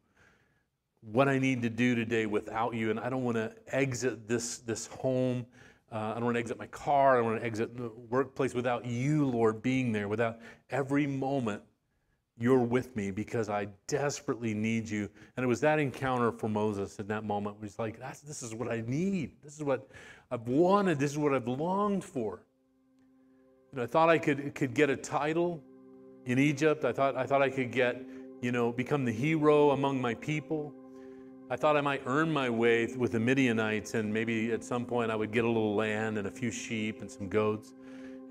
what 1.01 1.29
I 1.29 1.39
need 1.39 1.63
to 1.63 1.71
do 1.71 1.95
today 1.95 2.27
without 2.27 2.75
you, 2.75 2.91
and 2.91 2.99
I 2.99 3.09
don't 3.11 3.25
want 3.25 3.37
to 3.37 3.53
exit 3.69 4.27
this, 4.27 4.59
this 4.59 4.87
home. 4.87 5.47
Uh, 5.93 5.97
I 5.97 6.15
don't 6.15 6.25
want 6.25 6.37
to 6.37 6.41
exit 6.41 6.59
my 6.59 6.67
car. 6.69 7.15
I 7.15 7.17
don't 7.19 7.27
want 7.27 7.41
to 7.41 7.47
exit 7.47 7.77
the 7.77 7.91
workplace 8.09 8.55
without 8.55 8.85
you, 8.85 9.27
Lord, 9.27 9.63
being 9.63 9.93
there, 9.93 10.09
without 10.09 10.39
every 10.71 11.07
moment 11.07 11.63
you're 12.37 12.59
with 12.59 12.97
me 12.97 13.11
because 13.11 13.49
I 13.49 13.69
desperately 13.87 14.55
need 14.55 14.89
you. 14.89 15.09
And 15.37 15.45
it 15.45 15.47
was 15.47 15.61
that 15.61 15.79
encounter 15.79 16.33
for 16.33 16.49
Moses 16.49 16.99
in 16.99 17.07
that 17.09 17.25
moment 17.25 17.57
he's 17.63 17.79
like, 17.79 18.01
this 18.01 18.43
is 18.43 18.55
what 18.55 18.71
I 18.71 18.83
need. 18.87 19.33
This 19.43 19.57
is 19.57 19.63
what 19.63 19.89
I've 20.31 20.49
wanted. 20.49 20.99
This 20.99 21.13
is 21.13 21.19
what 21.19 21.33
I've 21.33 21.47
longed 21.47 22.03
for. 22.03 22.44
I 23.79 23.87
thought 23.87 24.09
I 24.09 24.19
could, 24.19 24.55
could 24.55 24.75
get 24.75 24.91
a 24.91 24.97
title 24.97 25.63
in 26.27 26.39
Egypt. 26.39 26.85
I 26.85 26.93
thought, 26.93 27.17
I 27.17 27.27
thought 27.27 27.43
I 27.43 27.51
could 27.51 27.73
get, 27.73 28.01
you 28.41 28.53
know, 28.53 28.73
become 28.73 29.05
the 29.05 29.13
hero 29.13 29.71
among 29.71 30.01
my 30.01 30.15
people. 30.15 30.73
I 31.51 31.57
thought 31.57 31.77
I 31.77 31.81
might 31.81 32.03
earn 32.07 32.31
my 32.31 32.49
way 32.49 32.87
with 32.97 33.13
the 33.13 33.21
Midianites, 33.21 33.95
and 33.95 34.13
maybe 34.13 34.53
at 34.53 34.65
some 34.65 34.87
point 34.87 35.11
I 35.11 35.17
would 35.17 35.31
get 35.31 35.45
a 35.45 35.49
little 35.49 35.75
land 35.75 36.19
and 36.19 36.27
a 36.27 36.31
few 36.31 36.51
sheep 36.51 37.01
and 37.01 37.11
some 37.11 37.29
goats, 37.29 37.75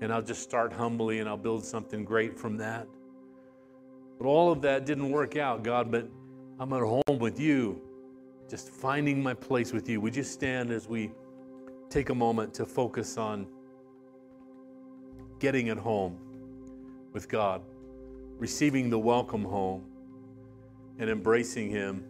and 0.00 0.12
I'll 0.12 0.22
just 0.22 0.42
start 0.42 0.72
humbly 0.72 1.20
and 1.20 1.28
I'll 1.28 1.36
build 1.36 1.64
something 1.64 2.04
great 2.04 2.38
from 2.38 2.56
that. 2.58 2.88
But 4.18 4.26
all 4.26 4.50
of 4.50 4.60
that 4.62 4.84
didn't 4.84 5.10
work 5.10 5.36
out, 5.36 5.62
God, 5.62 5.90
but 5.90 6.08
I'm 6.58 6.72
at 6.72 6.80
home 6.80 7.18
with 7.18 7.38
you, 7.38 7.80
just 8.48 8.68
finding 8.68 9.22
my 9.22 9.34
place 9.34 9.72
with 9.72 9.88
you. 9.88 10.00
Would 10.00 10.16
you 10.16 10.24
stand 10.24 10.70
as 10.70 10.88
we 10.88 11.12
take 11.88 12.10
a 12.10 12.14
moment 12.14 12.52
to 12.54 12.66
focus 12.66 13.16
on 13.16 13.46
getting 15.38 15.68
at 15.68 15.78
home 15.78 16.18
with 17.12 17.28
God, 17.28 17.62
receiving 18.38 18.90
the 18.90 18.98
welcome 18.98 19.44
home, 19.44 19.84
and 20.98 21.10
embracing 21.10 21.70
Him 21.70 22.04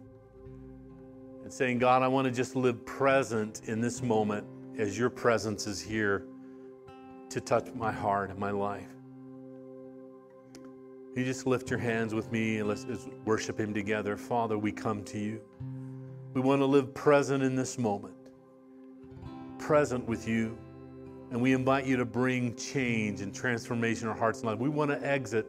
and 1.43 1.51
saying, 1.51 1.79
God, 1.79 2.01
I 2.01 2.07
want 2.07 2.25
to 2.25 2.31
just 2.31 2.55
live 2.55 2.85
present 2.85 3.61
in 3.65 3.81
this 3.81 4.01
moment 4.01 4.45
as 4.77 4.97
your 4.97 5.09
presence 5.09 5.67
is 5.67 5.81
here 5.81 6.25
to 7.29 7.39
touch 7.39 7.69
my 7.75 7.91
heart 7.91 8.29
and 8.29 8.39
my 8.39 8.51
life. 8.51 8.87
You 11.15 11.23
just 11.23 11.47
lift 11.47 11.69
your 11.69 11.79
hands 11.79 12.13
with 12.13 12.31
me 12.31 12.57
and 12.57 12.67
let's 12.67 12.85
worship 13.23 13.59
Him 13.59 13.73
together. 13.73 14.17
Father, 14.17 14.57
we 14.57 14.71
come 14.71 15.03
to 15.05 15.17
you. 15.17 15.39
We 16.33 16.41
want 16.41 16.61
to 16.61 16.65
live 16.65 16.93
present 16.93 17.43
in 17.43 17.55
this 17.55 17.77
moment, 17.77 18.15
present 19.57 20.05
with 20.07 20.27
you. 20.27 20.57
And 21.31 21.41
we 21.41 21.53
invite 21.53 21.85
you 21.85 21.97
to 21.97 22.05
bring 22.05 22.55
change 22.55 23.21
and 23.21 23.33
transformation 23.33 24.03
in 24.03 24.09
our 24.09 24.17
hearts 24.17 24.39
and 24.39 24.47
lives. 24.47 24.59
We 24.59 24.69
want 24.69 24.91
to 24.91 25.05
exit 25.05 25.47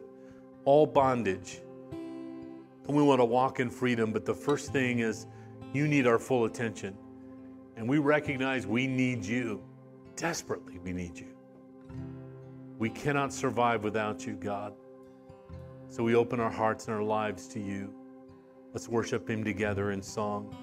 all 0.65 0.85
bondage 0.85 1.61
and 1.91 2.95
we 2.95 3.03
want 3.03 3.19
to 3.19 3.25
walk 3.25 3.59
in 3.59 3.69
freedom. 3.69 4.11
But 4.11 4.25
the 4.25 4.33
first 4.33 4.71
thing 4.71 4.99
is 4.99 5.27
you 5.73 5.87
need 5.87 6.07
our 6.07 6.19
full 6.19 6.45
attention. 6.45 6.95
And 7.75 7.87
we 7.87 7.99
recognize 7.99 8.65
we 8.65 8.87
need 8.87 9.23
you. 9.23 9.61
Desperately, 10.15 10.79
we 10.79 10.93
need 10.93 11.17
you. 11.17 11.27
We 12.79 12.89
cannot 12.89 13.33
survive 13.33 13.83
without 13.83 14.25
you, 14.25 14.33
God. 14.33 14.73
So 15.89 16.03
we 16.03 16.15
open 16.15 16.39
our 16.39 16.49
hearts 16.49 16.87
and 16.87 16.95
our 16.95 17.03
lives 17.03 17.47
to 17.49 17.59
you. 17.59 17.93
Let's 18.73 18.87
worship 18.87 19.29
Him 19.29 19.43
together 19.43 19.91
in 19.91 20.01
song. 20.01 20.55